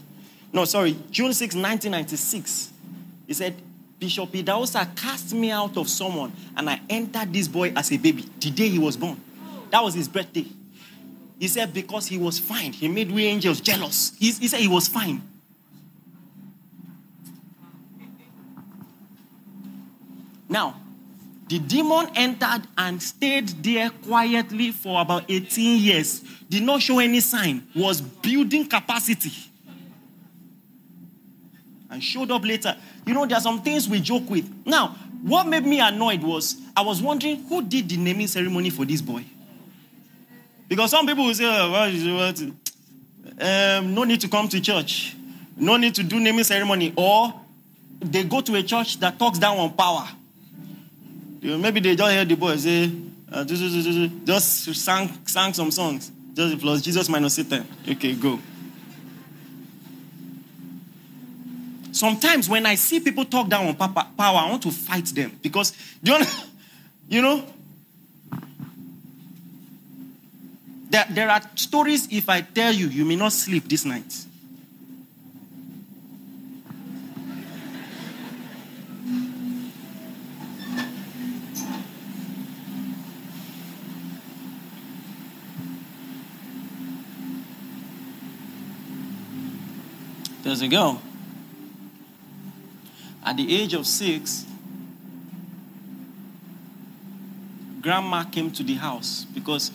no, 0.53 0.65
sorry, 0.65 0.95
June 1.09 1.33
6, 1.33 1.55
1996. 1.55 2.73
He 3.25 3.33
said, 3.33 3.55
Bishop 3.97 4.31
Idahosa 4.31 4.95
cast 4.95 5.33
me 5.33 5.49
out 5.49 5.75
of 5.77 5.89
someone 5.89 6.31
and 6.55 6.69
I 6.69 6.79
entered 6.87 7.33
this 7.33 7.47
boy 7.47 7.73
as 7.75 7.91
a 7.91 7.97
baby 7.97 8.29
the 8.39 8.51
day 8.51 8.69
he 8.69 8.77
was 8.77 8.97
born. 8.97 9.19
That 9.71 9.83
was 9.83 9.95
his 9.95 10.07
birthday. 10.07 10.45
He 11.41 11.47
said, 11.47 11.73
because 11.73 12.05
he 12.05 12.19
was 12.19 12.37
fine. 12.37 12.71
He 12.71 12.87
made 12.87 13.11
we 13.11 13.25
angels 13.25 13.61
jealous. 13.61 14.13
He, 14.19 14.31
he 14.31 14.47
said 14.47 14.59
he 14.59 14.67
was 14.67 14.87
fine. 14.87 15.23
Now, 20.47 20.79
the 21.47 21.57
demon 21.57 22.09
entered 22.13 22.61
and 22.77 23.01
stayed 23.01 23.47
there 23.63 23.89
quietly 23.89 24.71
for 24.71 25.01
about 25.01 25.23
18 25.27 25.81
years. 25.81 26.23
Did 26.47 26.61
not 26.61 26.79
show 26.79 26.99
any 26.99 27.21
sign, 27.21 27.65
was 27.75 28.01
building 28.01 28.67
capacity. 28.67 29.31
And 31.89 32.03
showed 32.03 32.29
up 32.29 32.45
later. 32.45 32.77
You 33.07 33.15
know, 33.15 33.25
there 33.25 33.39
are 33.39 33.41
some 33.41 33.63
things 33.63 33.89
we 33.89 33.99
joke 33.99 34.29
with. 34.29 34.47
Now, 34.63 34.89
what 35.23 35.47
made 35.47 35.65
me 35.65 35.79
annoyed 35.79 36.21
was 36.21 36.57
I 36.77 36.81
was 36.81 37.01
wondering 37.01 37.45
who 37.45 37.63
did 37.63 37.89
the 37.89 37.97
naming 37.97 38.27
ceremony 38.27 38.69
for 38.69 38.85
this 38.85 39.01
boy? 39.01 39.25
Because 40.71 40.89
some 40.91 41.05
people 41.05 41.25
will 41.25 41.33
say, 41.33 41.43
oh, 41.45 41.69
what, 41.69 42.41
um, 43.41 43.93
no 43.93 44.05
need 44.05 44.21
to 44.21 44.29
come 44.29 44.47
to 44.47 44.61
church, 44.61 45.17
no 45.57 45.75
need 45.75 45.93
to 45.95 46.01
do 46.01 46.17
naming 46.17 46.45
ceremony, 46.45 46.93
or 46.95 47.33
they 47.99 48.23
go 48.23 48.39
to 48.39 48.55
a 48.55 48.63
church 48.63 48.97
that 49.01 49.19
talks 49.19 49.37
down 49.37 49.57
on 49.57 49.73
power. 49.73 50.07
Maybe 51.41 51.81
they 51.81 51.97
just 51.97 52.11
hear 52.13 52.23
the 52.23 52.35
boy 52.35 52.55
say, 52.55 52.89
uh, 53.29 53.43
just 53.43 54.73
sang, 54.81 55.09
sang 55.25 55.51
some 55.51 55.71
songs. 55.71 56.09
Just 56.33 56.57
plus 56.61 56.81
Jesus 56.81 57.09
minus 57.09 57.33
Satan. 57.33 57.67
Okay, 57.89 58.13
go. 58.13 58.39
Sometimes 61.91 62.47
when 62.47 62.65
I 62.65 62.75
see 62.75 63.01
people 63.01 63.25
talk 63.25 63.49
down 63.49 63.67
on 63.67 63.75
power, 63.75 64.05
I 64.17 64.49
want 64.49 64.63
to 64.63 64.71
fight 64.71 65.07
them 65.07 65.37
because 65.41 65.73
you 66.01 66.17
know, 66.17 66.25
you 67.09 67.21
know 67.21 67.45
there, 70.91 71.05
there 71.09 71.29
are 71.29 71.41
stories. 71.55 72.07
If 72.11 72.27
I 72.27 72.41
tell 72.41 72.73
you, 72.73 72.87
you 72.87 73.05
may 73.05 73.15
not 73.15 73.31
sleep 73.31 73.67
this 73.67 73.85
night. 73.85 74.25
There's 90.43 90.61
a 90.61 90.67
girl. 90.67 91.01
At 93.23 93.37
the 93.37 93.61
age 93.61 93.73
of 93.73 93.87
six, 93.87 94.45
grandma 97.79 98.25
came 98.25 98.51
to 98.51 98.63
the 98.63 98.73
house 98.73 99.25
because 99.33 99.71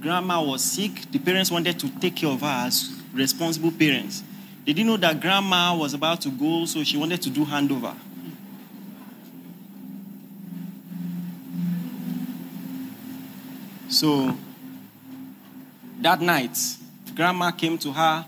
grandma 0.00 0.42
was 0.42 0.62
sick. 0.62 1.10
The 1.10 1.18
parents 1.18 1.50
wanted 1.50 1.78
to 1.80 1.88
take 1.98 2.16
care 2.16 2.30
of 2.30 2.40
her 2.40 2.66
as 2.66 2.90
responsible 3.12 3.72
parents. 3.72 4.22
They 4.64 4.72
didn't 4.72 4.88
know 4.88 4.96
that 4.98 5.20
grandma 5.20 5.76
was 5.76 5.94
about 5.94 6.20
to 6.22 6.30
go, 6.30 6.64
so 6.66 6.84
she 6.84 6.96
wanted 6.96 7.22
to 7.22 7.30
do 7.30 7.44
handover. 7.44 7.96
So 13.88 14.36
that 16.00 16.20
night, 16.20 16.56
grandma 17.14 17.50
came 17.50 17.78
to 17.78 17.92
her 17.92 18.26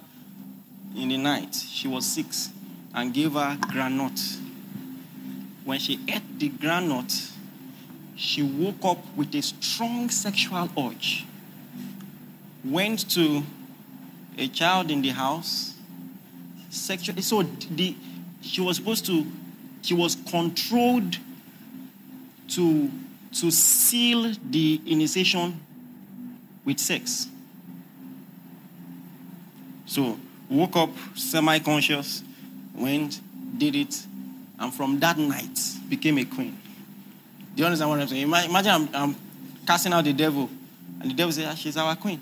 in 0.96 1.10
the 1.10 1.18
night. 1.18 1.54
She 1.54 1.86
was 1.86 2.06
six 2.06 2.50
and 2.94 3.12
gave 3.12 3.34
her 3.34 3.58
granite. 3.68 4.20
When 5.64 5.78
she 5.78 6.00
ate 6.08 6.38
the 6.38 6.48
granite, 6.48 7.12
she 8.16 8.42
woke 8.42 8.84
up 8.84 9.16
with 9.16 9.34
a 9.34 9.42
strong 9.42 10.08
sexual 10.08 10.68
urge. 10.78 11.26
Went 12.64 13.08
to 13.10 13.42
a 14.36 14.48
child 14.48 14.90
in 14.90 15.02
the 15.02 15.10
house, 15.10 15.74
sexual. 16.70 17.20
So 17.22 17.42
the, 17.42 17.96
she 18.42 18.60
was 18.60 18.76
supposed 18.76 19.06
to, 19.06 19.26
she 19.82 19.94
was 19.94 20.16
controlled 20.28 21.18
to, 22.48 22.90
to 23.34 23.50
seal 23.50 24.32
the 24.50 24.80
initiation 24.86 25.60
with 26.64 26.78
sex. 26.78 27.28
So 29.86 30.18
woke 30.48 30.76
up 30.76 30.90
semi 31.16 31.58
conscious, 31.58 32.22
went, 32.74 33.20
did 33.58 33.74
it, 33.74 34.06
and 34.58 34.72
from 34.72 35.00
that 35.00 35.18
night 35.18 35.58
became 35.88 36.18
a 36.18 36.24
queen. 36.24 36.58
Do 37.54 37.60
you 37.62 37.66
understand 37.66 37.90
what 37.90 38.00
I'm 38.00 38.06
saying? 38.06 38.22
Imagine 38.22 38.70
I'm, 38.70 38.88
I'm 38.94 39.16
casting 39.66 39.92
out 39.92 40.04
the 40.04 40.12
devil, 40.12 40.48
and 41.00 41.10
the 41.10 41.14
devil 41.14 41.32
says, 41.32 41.46
ah, 41.48 41.54
She's 41.54 41.76
our 41.76 41.96
queen. 41.96 42.20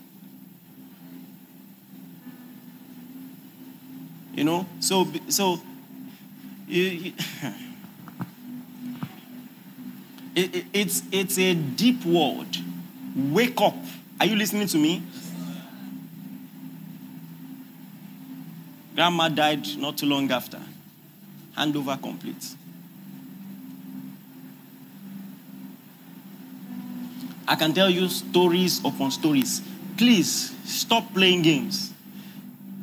You 4.38 4.44
know? 4.44 4.66
So, 4.78 5.04
so 5.28 5.60
it, 6.68 7.14
it, 10.36 10.64
it's, 10.72 11.02
it's 11.10 11.36
a 11.40 11.54
deep 11.54 12.04
word. 12.04 12.46
Wake 13.16 13.60
up. 13.60 13.74
Are 14.20 14.26
you 14.26 14.36
listening 14.36 14.68
to 14.68 14.78
me? 14.78 15.02
Grandma 18.94 19.28
died 19.28 19.66
not 19.76 19.98
too 19.98 20.06
long 20.06 20.30
after. 20.30 20.60
Handover 21.56 22.00
complete. 22.00 22.54
I 27.48 27.56
can 27.56 27.74
tell 27.74 27.90
you 27.90 28.08
stories 28.08 28.78
upon 28.84 29.10
stories. 29.10 29.62
Please 29.96 30.54
stop 30.64 31.12
playing 31.12 31.42
games. 31.42 31.92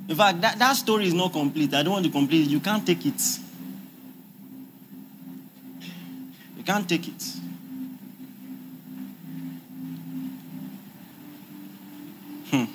In 0.08 0.16
fact, 0.16 0.42
that, 0.42 0.60
that 0.60 0.74
story 0.74 1.08
is 1.08 1.14
not 1.14 1.32
complete. 1.32 1.74
I 1.74 1.82
don't 1.82 1.94
want 1.94 2.06
to 2.06 2.12
complete 2.12 2.46
it. 2.46 2.50
You 2.50 2.60
can't 2.60 2.86
take 2.86 3.06
it. 3.06 3.22
You 6.58 6.64
can't 6.64 6.88
take 6.88 7.08
it. 7.08 7.24
Hmm. 12.52 12.66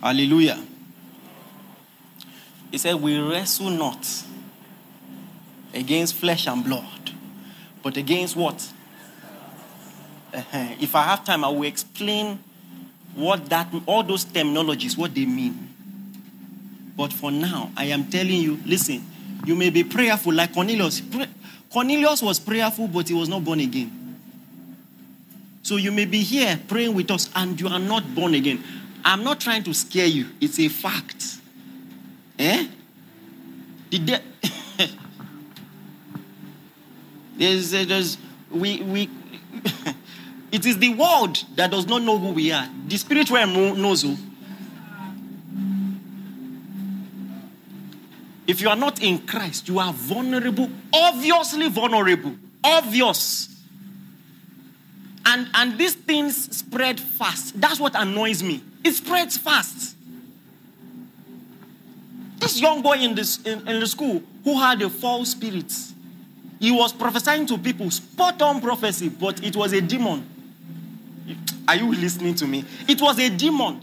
Hallelujah. 0.00 0.62
He 2.70 2.78
said, 2.78 2.94
We 2.94 3.18
wrestle 3.18 3.70
not 3.70 4.24
against 5.72 6.14
flesh 6.14 6.46
and 6.46 6.64
blood, 6.64 7.10
but 7.82 7.96
against 7.96 8.36
what? 8.36 8.72
Uh-huh. 10.32 10.74
If 10.80 10.94
I 10.94 11.02
have 11.02 11.24
time, 11.24 11.44
I 11.44 11.48
will 11.48 11.64
explain 11.64 12.38
what 13.14 13.46
that, 13.46 13.68
all 13.86 14.02
those 14.02 14.24
terminologies, 14.24 14.96
what 14.96 15.14
they 15.14 15.24
mean. 15.24 15.70
But 16.96 17.12
for 17.12 17.30
now, 17.30 17.70
I 17.76 17.86
am 17.86 18.04
telling 18.06 18.40
you, 18.40 18.58
listen, 18.64 19.04
you 19.44 19.54
may 19.54 19.70
be 19.70 19.84
prayerful 19.84 20.32
like 20.32 20.54
Cornelius. 20.54 21.02
Cornelius 21.70 22.22
was 22.22 22.38
prayerful, 22.38 22.88
but 22.88 23.08
he 23.08 23.14
was 23.14 23.28
not 23.28 23.44
born 23.44 23.60
again. 23.60 24.18
So 25.62 25.76
you 25.76 25.92
may 25.92 26.04
be 26.04 26.20
here 26.20 26.60
praying 26.68 26.94
with 26.94 27.10
us 27.10 27.30
and 27.34 27.60
you 27.60 27.68
are 27.68 27.78
not 27.78 28.14
born 28.14 28.34
again. 28.34 28.62
I'm 29.04 29.24
not 29.24 29.40
trying 29.40 29.64
to 29.64 29.74
scare 29.74 30.06
you, 30.06 30.28
it's 30.40 30.58
a 30.60 30.68
fact. 30.68 31.24
Eh? 32.38 32.68
Did 33.90 34.06
they, 34.06 34.20
there's, 37.36 37.70
there's, 37.70 38.18
we, 38.50 38.82
we, 38.82 39.10
it 40.54 40.64
is 40.64 40.78
the 40.78 40.90
world 40.90 41.42
that 41.56 41.72
does 41.72 41.84
not 41.88 42.02
know 42.02 42.16
who 42.16 42.30
we 42.30 42.52
are. 42.52 42.68
The 42.86 42.96
spiritual 42.96 43.38
realm 43.38 43.82
knows 43.82 44.02
who. 44.02 44.16
If 48.46 48.60
you 48.60 48.68
are 48.68 48.76
not 48.76 49.02
in 49.02 49.18
Christ, 49.26 49.66
you 49.66 49.80
are 49.80 49.92
vulnerable, 49.92 50.70
obviously 50.92 51.68
vulnerable. 51.68 52.36
Obvious. 52.62 53.48
And, 55.26 55.48
and 55.54 55.76
these 55.76 55.94
things 55.94 56.56
spread 56.56 57.00
fast. 57.00 57.60
That's 57.60 57.80
what 57.80 57.96
annoys 57.96 58.40
me. 58.40 58.62
It 58.84 58.92
spreads 58.92 59.36
fast. 59.36 59.96
This 62.38 62.60
young 62.60 62.80
boy 62.80 62.98
in, 62.98 63.16
this, 63.16 63.42
in, 63.42 63.66
in 63.66 63.80
the 63.80 63.88
school 63.88 64.22
who 64.44 64.60
had 64.60 64.80
a 64.82 64.88
false 64.88 65.30
spirit, 65.30 65.72
he 66.60 66.70
was 66.70 66.92
prophesying 66.92 67.46
to 67.46 67.58
people, 67.58 67.90
spot 67.90 68.40
on 68.40 68.60
prophecy, 68.60 69.08
but 69.08 69.42
it 69.42 69.56
was 69.56 69.72
a 69.72 69.80
demon. 69.80 70.30
Are 71.66 71.76
you 71.76 71.92
listening 71.92 72.34
to 72.36 72.46
me? 72.46 72.64
It 72.88 73.00
was 73.00 73.18
a 73.18 73.30
demon. 73.30 73.80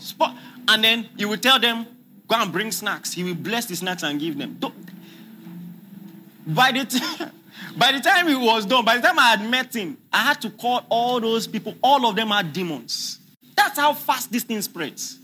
And 0.67 0.83
then 0.83 1.09
he 1.17 1.25
would 1.25 1.41
tell 1.41 1.59
them, 1.59 1.85
go 2.27 2.35
and 2.35 2.51
bring 2.51 2.71
snacks. 2.71 3.13
He 3.13 3.23
will 3.23 3.35
bless 3.35 3.65
the 3.65 3.75
snacks 3.75 4.03
and 4.03 4.19
give 4.19 4.37
them. 4.37 4.59
By 6.47 6.71
the 6.71 6.85
time 6.85 7.31
by 7.77 7.91
the 7.91 7.99
time 7.99 8.27
he 8.27 8.35
was 8.35 8.65
done, 8.65 8.83
by 8.83 8.97
the 8.97 9.01
time 9.01 9.17
I 9.19 9.29
had 9.35 9.49
met 9.49 9.75
him, 9.75 9.97
I 10.11 10.23
had 10.23 10.41
to 10.41 10.49
call 10.49 10.85
all 10.89 11.19
those 11.19 11.47
people. 11.47 11.75
All 11.81 12.05
of 12.05 12.15
them 12.15 12.31
are 12.31 12.43
demons. 12.43 13.19
That's 13.55 13.79
how 13.79 13.93
fast 13.93 14.31
this 14.31 14.43
thing 14.43 14.61
spreads. 14.61 15.19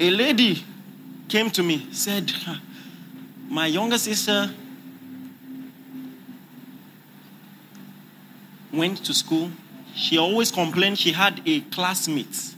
A 0.00 0.10
lady 0.10 0.64
came 1.28 1.50
to 1.50 1.62
me, 1.62 1.86
said, 1.92 2.32
My 3.48 3.66
younger 3.66 3.98
sister 3.98 4.52
went 8.72 9.04
to 9.04 9.14
school. 9.14 9.50
She 9.94 10.18
always 10.18 10.50
complained 10.50 10.98
she 10.98 11.12
had 11.12 11.40
a 11.46 11.60
classmate 11.60 12.54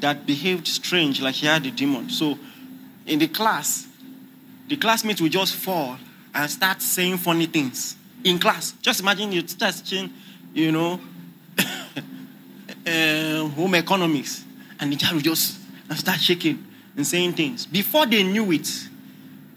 that 0.00 0.26
behaved 0.26 0.66
strange, 0.66 1.20
like 1.20 1.34
she 1.34 1.46
had 1.46 1.64
a 1.66 1.70
demon. 1.70 2.10
So 2.10 2.38
in 3.06 3.18
the 3.18 3.28
class, 3.28 3.86
the 4.68 4.76
classmates 4.76 5.20
will 5.20 5.28
just 5.28 5.54
fall 5.54 5.98
and 6.34 6.50
start 6.50 6.82
saying 6.82 7.18
funny 7.18 7.46
things 7.46 7.96
in 8.24 8.38
class. 8.38 8.72
Just 8.82 9.00
imagine 9.00 9.32
you 9.32 9.46
start 9.46 9.74
teaching, 9.74 10.12
you 10.52 10.72
know, 10.72 11.00
uh, 12.86 13.48
home 13.48 13.74
economics, 13.74 14.44
and 14.78 14.92
the 14.92 14.96
child 14.96 15.14
will 15.14 15.22
just 15.22 15.58
start 15.94 16.20
shaking 16.20 16.64
and 16.96 17.06
saying 17.06 17.32
things. 17.32 17.66
Before 17.66 18.06
they 18.06 18.22
knew 18.22 18.50
it, 18.52 18.68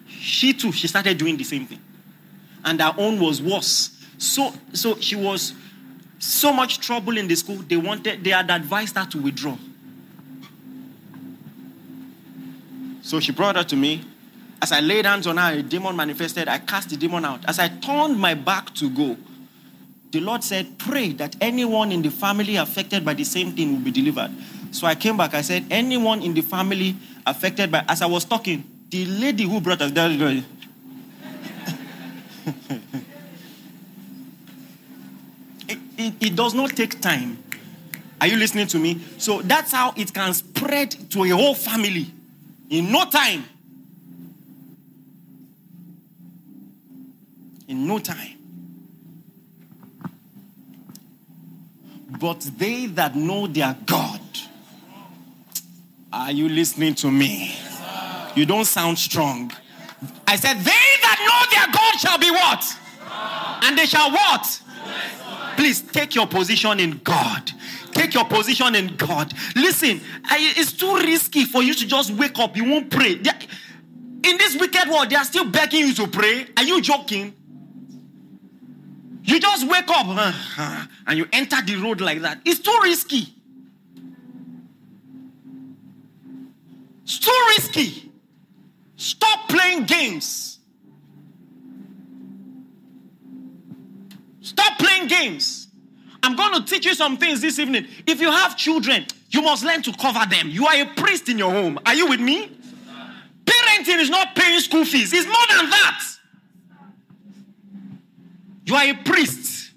she 0.08 0.54
too, 0.54 0.72
she 0.72 0.88
started 0.88 1.18
doing 1.18 1.38
the 1.38 1.44
same 1.44 1.66
thing. 1.66 1.80
And 2.64 2.82
her 2.82 2.94
own 2.98 3.20
was 3.20 3.42
worse. 3.42 3.90
So, 4.24 4.54
so 4.72 4.98
she 5.02 5.18
was 5.18 5.54
so 6.18 6.54
much 6.54 6.80
trouble 6.80 7.18
in 7.18 7.28
the 7.28 7.36
school, 7.36 7.58
they 7.58 7.76
wanted, 7.76 8.24
they 8.24 8.30
had 8.30 8.50
advised 8.50 8.96
her 8.96 9.06
to 9.08 9.18
withdraw. 9.18 9.58
So 13.02 13.20
she 13.20 13.34
brought 13.34 13.58
her 13.58 13.66
to 13.66 13.76
me. 13.76 14.02
As 14.62 14.72
I 14.72 14.80
laid 14.80 15.06
hands 15.06 15.28
on 15.28 15.36
her, 15.36 15.60
a 15.60 15.62
demon 15.62 15.98
manifested. 15.98 16.48
I 16.48 16.60
cast 16.60 16.90
the 16.90 16.96
demon 16.96 17.26
out. 17.26 17.44
As 17.50 17.60
I 17.60 17.68
turned 17.68 18.18
my 18.18 18.34
back 18.34 18.74
to 18.76 18.90
go, 18.90 19.18
the 20.12 20.22
Lord 20.22 20.42
said, 20.42 20.80
Pray 20.80 21.12
that 21.14 21.36
anyone 21.42 21.92
in 21.92 22.02
the 22.02 22.10
family 22.10 22.56
affected 22.56 23.04
by 23.04 23.16
the 23.16 23.26
same 23.26 23.52
thing 23.52 23.74
will 23.74 23.84
be 23.84 23.92
delivered. 23.92 24.32
So 24.72 24.88
I 24.88 24.96
came 24.96 25.18
back. 25.18 25.34
I 25.34 25.42
said, 25.42 25.66
Anyone 25.70 26.22
in 26.22 26.34
the 26.34 26.42
family 26.42 26.96
affected 27.26 27.70
by, 27.74 27.84
as 27.90 28.02
I 28.02 28.06
was 28.06 28.24
talking, 28.24 28.64
the 28.90 29.06
lady 29.06 29.44
who 29.44 29.60
brought 29.60 29.82
us 29.82 29.92
it, 35.98 36.14
it, 36.22 36.36
does 36.36 36.54
not 36.54 36.72
take 36.72 37.00
time. 37.02 37.44
Are 38.22 38.28
you 38.28 38.38
listening 38.38 38.68
to 38.68 38.80
me? 38.80 39.02
So 39.18 39.42
that's 39.42 39.72
how 39.72 39.94
it 39.96 40.14
can 40.14 40.34
spread 40.34 40.92
to 41.12 41.24
a 41.24 41.30
whole 41.30 41.56
family 41.56 42.08
in 42.70 42.92
no 42.92 43.06
time. 43.06 43.44
in 47.68 47.88
no 47.88 48.00
time. 48.00 48.38
But 52.20 52.42
they 52.58 52.86
that 52.88 53.16
know 53.16 53.48
their 53.48 53.76
God, 53.86 54.22
are 56.12 56.32
you 56.32 56.48
listening 56.48 56.94
to 56.96 57.12
me? 57.12 57.56
You 58.36 58.46
don't 58.46 58.66
sound 58.66 58.98
strong. 58.98 59.52
I 60.28 60.36
said, 60.36 60.58
They 60.58 60.86
that 61.04 61.20
know 61.28 61.42
their 61.56 61.68
God 61.74 62.00
shall 62.00 62.18
be 62.18 62.32
what? 62.32 62.64
And 63.66 63.78
they 63.78 63.86
shall 63.86 64.12
what? 64.12 64.62
Please 65.56 65.82
take 65.82 66.16
your 66.16 66.28
position 66.28 66.80
in 66.80 67.00
God. 67.04 67.52
Take 67.92 68.14
your 68.14 68.26
position 68.26 68.76
in 68.76 68.96
God. 68.96 69.34
Listen, 69.56 70.02
it's 70.32 70.72
too 70.74 70.96
risky 70.98 71.46
for 71.46 71.62
you 71.62 71.74
to 71.74 71.88
just 71.88 72.12
wake 72.12 72.40
up. 72.40 72.58
You 72.58 72.66
won't 72.66 72.90
pray. 72.90 73.14
In 73.14 74.38
this 74.38 74.58
wicked 74.60 74.90
world, 74.90 75.10
they 75.10 75.16
are 75.16 75.26
still 75.26 75.46
begging 75.50 75.88
you 75.88 75.94
to 75.96 76.08
pray. 76.08 76.48
Are 76.58 76.64
you 76.64 76.82
joking? 76.82 77.34
You 79.24 79.40
just 79.40 79.68
wake 79.68 79.90
up 79.90 80.06
uh, 80.10 80.86
and 81.08 81.18
you 81.18 81.28
enter 81.32 81.62
the 81.62 81.76
road 81.78 82.02
like 82.02 82.22
that. 82.22 82.42
It's 82.46 82.60
too 82.60 82.78
risky. 82.84 83.34
It's 87.04 87.20
too 87.20 87.46
risky. 87.58 88.12
Stop 88.96 89.48
playing 89.50 89.86
games. 89.86 90.53
Stop 94.44 94.78
playing 94.78 95.08
games. 95.08 95.68
I'm 96.22 96.36
going 96.36 96.54
to 96.54 96.66
teach 96.66 96.86
you 96.86 96.94
some 96.94 97.18
things 97.18 97.42
this 97.42 97.60
evening. 97.60 97.88
If 98.06 98.22
you 98.22 98.30
have 98.30 98.56
children, 98.56 99.06
you 99.30 99.42
must 99.42 99.64
learn 99.64 99.82
to 99.84 99.94
cover 99.94 100.26
them. 100.30 100.50
You 100.50 100.68
are 100.68 100.76
a 100.76 100.86
priest 100.96 101.30
in 101.30 101.38
your 101.38 101.52
home. 101.52 101.80
Are 101.86 101.96
you 101.96 102.08
with 102.08 102.20
me? 102.20 102.52
Parenting 103.46 104.00
is 104.00 104.10
not 104.10 104.36
paying 104.36 104.60
school 104.60 104.86
fees, 104.86 105.12
it's 105.14 105.26
more 105.26 105.58
than 105.58 105.70
that. 105.70 106.04
You 108.66 108.76
are 108.76 108.86
a 108.86 108.94
priest. 109.04 109.72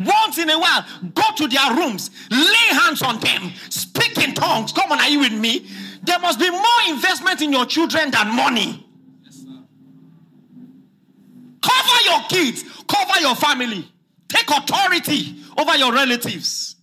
Once 0.00 0.38
in 0.38 0.48
a 0.48 0.58
while, 0.58 0.84
go 1.14 1.22
to 1.36 1.48
their 1.48 1.74
rooms, 1.74 2.10
lay 2.30 2.78
hands 2.78 3.02
on 3.02 3.18
them, 3.18 3.52
speak 3.68 4.16
in 4.18 4.32
tongues. 4.32 4.72
Come 4.72 4.92
on, 4.92 5.00
are 5.00 5.08
you 5.08 5.20
with 5.20 5.32
me? 5.32 5.68
There 6.02 6.18
must 6.20 6.38
be 6.38 6.48
more 6.50 6.62
investment 6.88 7.42
in 7.42 7.52
your 7.52 7.66
children 7.66 8.10
than 8.12 8.34
money. 8.34 8.87
Cover 11.68 12.04
your 12.04 12.20
kids, 12.28 12.64
cover 12.86 13.20
your 13.20 13.34
family, 13.34 13.86
take 14.28 14.48
authority 14.50 15.36
over 15.56 15.76
your 15.76 15.92
relatives. 15.92 16.76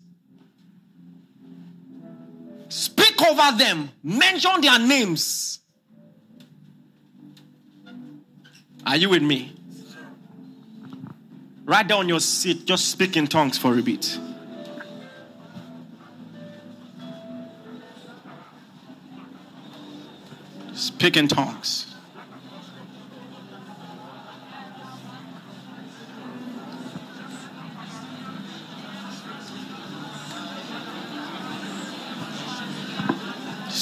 Speak 2.70 3.20
over 3.22 3.58
them, 3.58 3.90
mention 4.04 4.62
their 4.62 4.78
names. 4.78 5.60
Are 8.86 8.98
you 8.98 9.10
with 9.10 9.24
me? 9.24 9.56
Right 11.64 11.88
down 11.88 12.08
your 12.08 12.20
seat, 12.20 12.66
just 12.66 12.90
speak 12.90 13.18
in 13.18 13.26
tongues 13.26 13.58
for 13.58 13.78
a 13.78 13.82
bit. 13.82 14.20
Speak 20.74 21.18
in 21.18 21.28
tongues. 21.28 21.95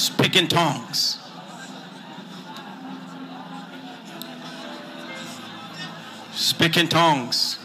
Speak 0.04 0.36
in 0.36 0.48
tongues. 0.48 1.18
Speak 6.34 6.76
in 6.76 6.88
tongues. 6.88 7.63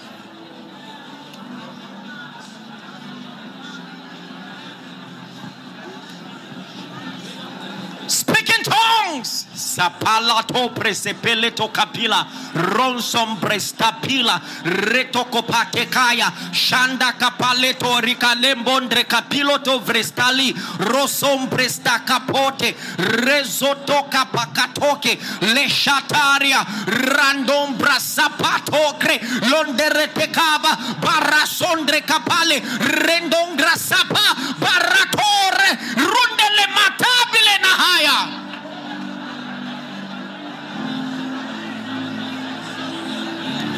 Sapalato 9.70 10.74
presepeleto 10.74 11.70
capila, 11.70 12.26
ronsom 12.54 13.38
prestapila, 13.38 14.41
retokopake 14.64 15.88
kaya, 15.88 16.34
shanda 16.52 17.14
capaleto 17.16 18.00
ricalembondre 18.00 19.06
capiloto 19.06 19.80
vrestali, 19.80 20.52
rosom 20.90 21.48
presta 21.50 22.02
capote, 22.04 22.76
rezoto 22.98 24.08
capacatoke, 24.10 25.20
leshataria, 25.54 26.66
randombra 26.88 28.00
sapatocre, 28.00 29.22
londeretecava, 29.54 30.98
barrasondre 30.98 32.04
capale, 32.04 32.60
rendongra 33.06 33.78
sapa, 33.78 34.34
barratore, 34.58 35.78
rundele 35.94 36.66
matabile 36.74 37.56
nahaya. 37.62 38.48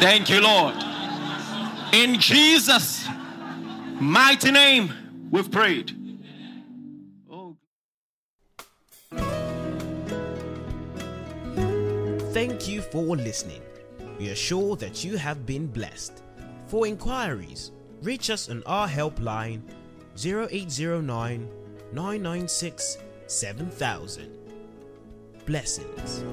Thank 0.02 0.28
you, 0.28 0.40
Lord. 0.40 0.74
In 1.92 2.18
Jesus' 2.18 3.06
mighty 4.00 4.50
name, 4.50 4.92
we've 5.30 5.48
prayed. 5.48 5.96
Thank 12.32 12.66
you 12.66 12.82
for 12.82 13.16
listening. 13.16 13.62
We 14.18 14.28
are 14.28 14.34
sure 14.34 14.74
that 14.74 15.04
you 15.04 15.16
have 15.18 15.46
been 15.46 15.68
blessed. 15.68 16.24
For 16.66 16.84
inquiries, 16.84 17.70
reach 18.02 18.28
us 18.28 18.50
on 18.50 18.64
our 18.66 18.88
helpline 18.88 19.62
0809 20.18 21.48
996 21.92 22.98
7000. 23.28 24.36
Blessings. 25.46 26.24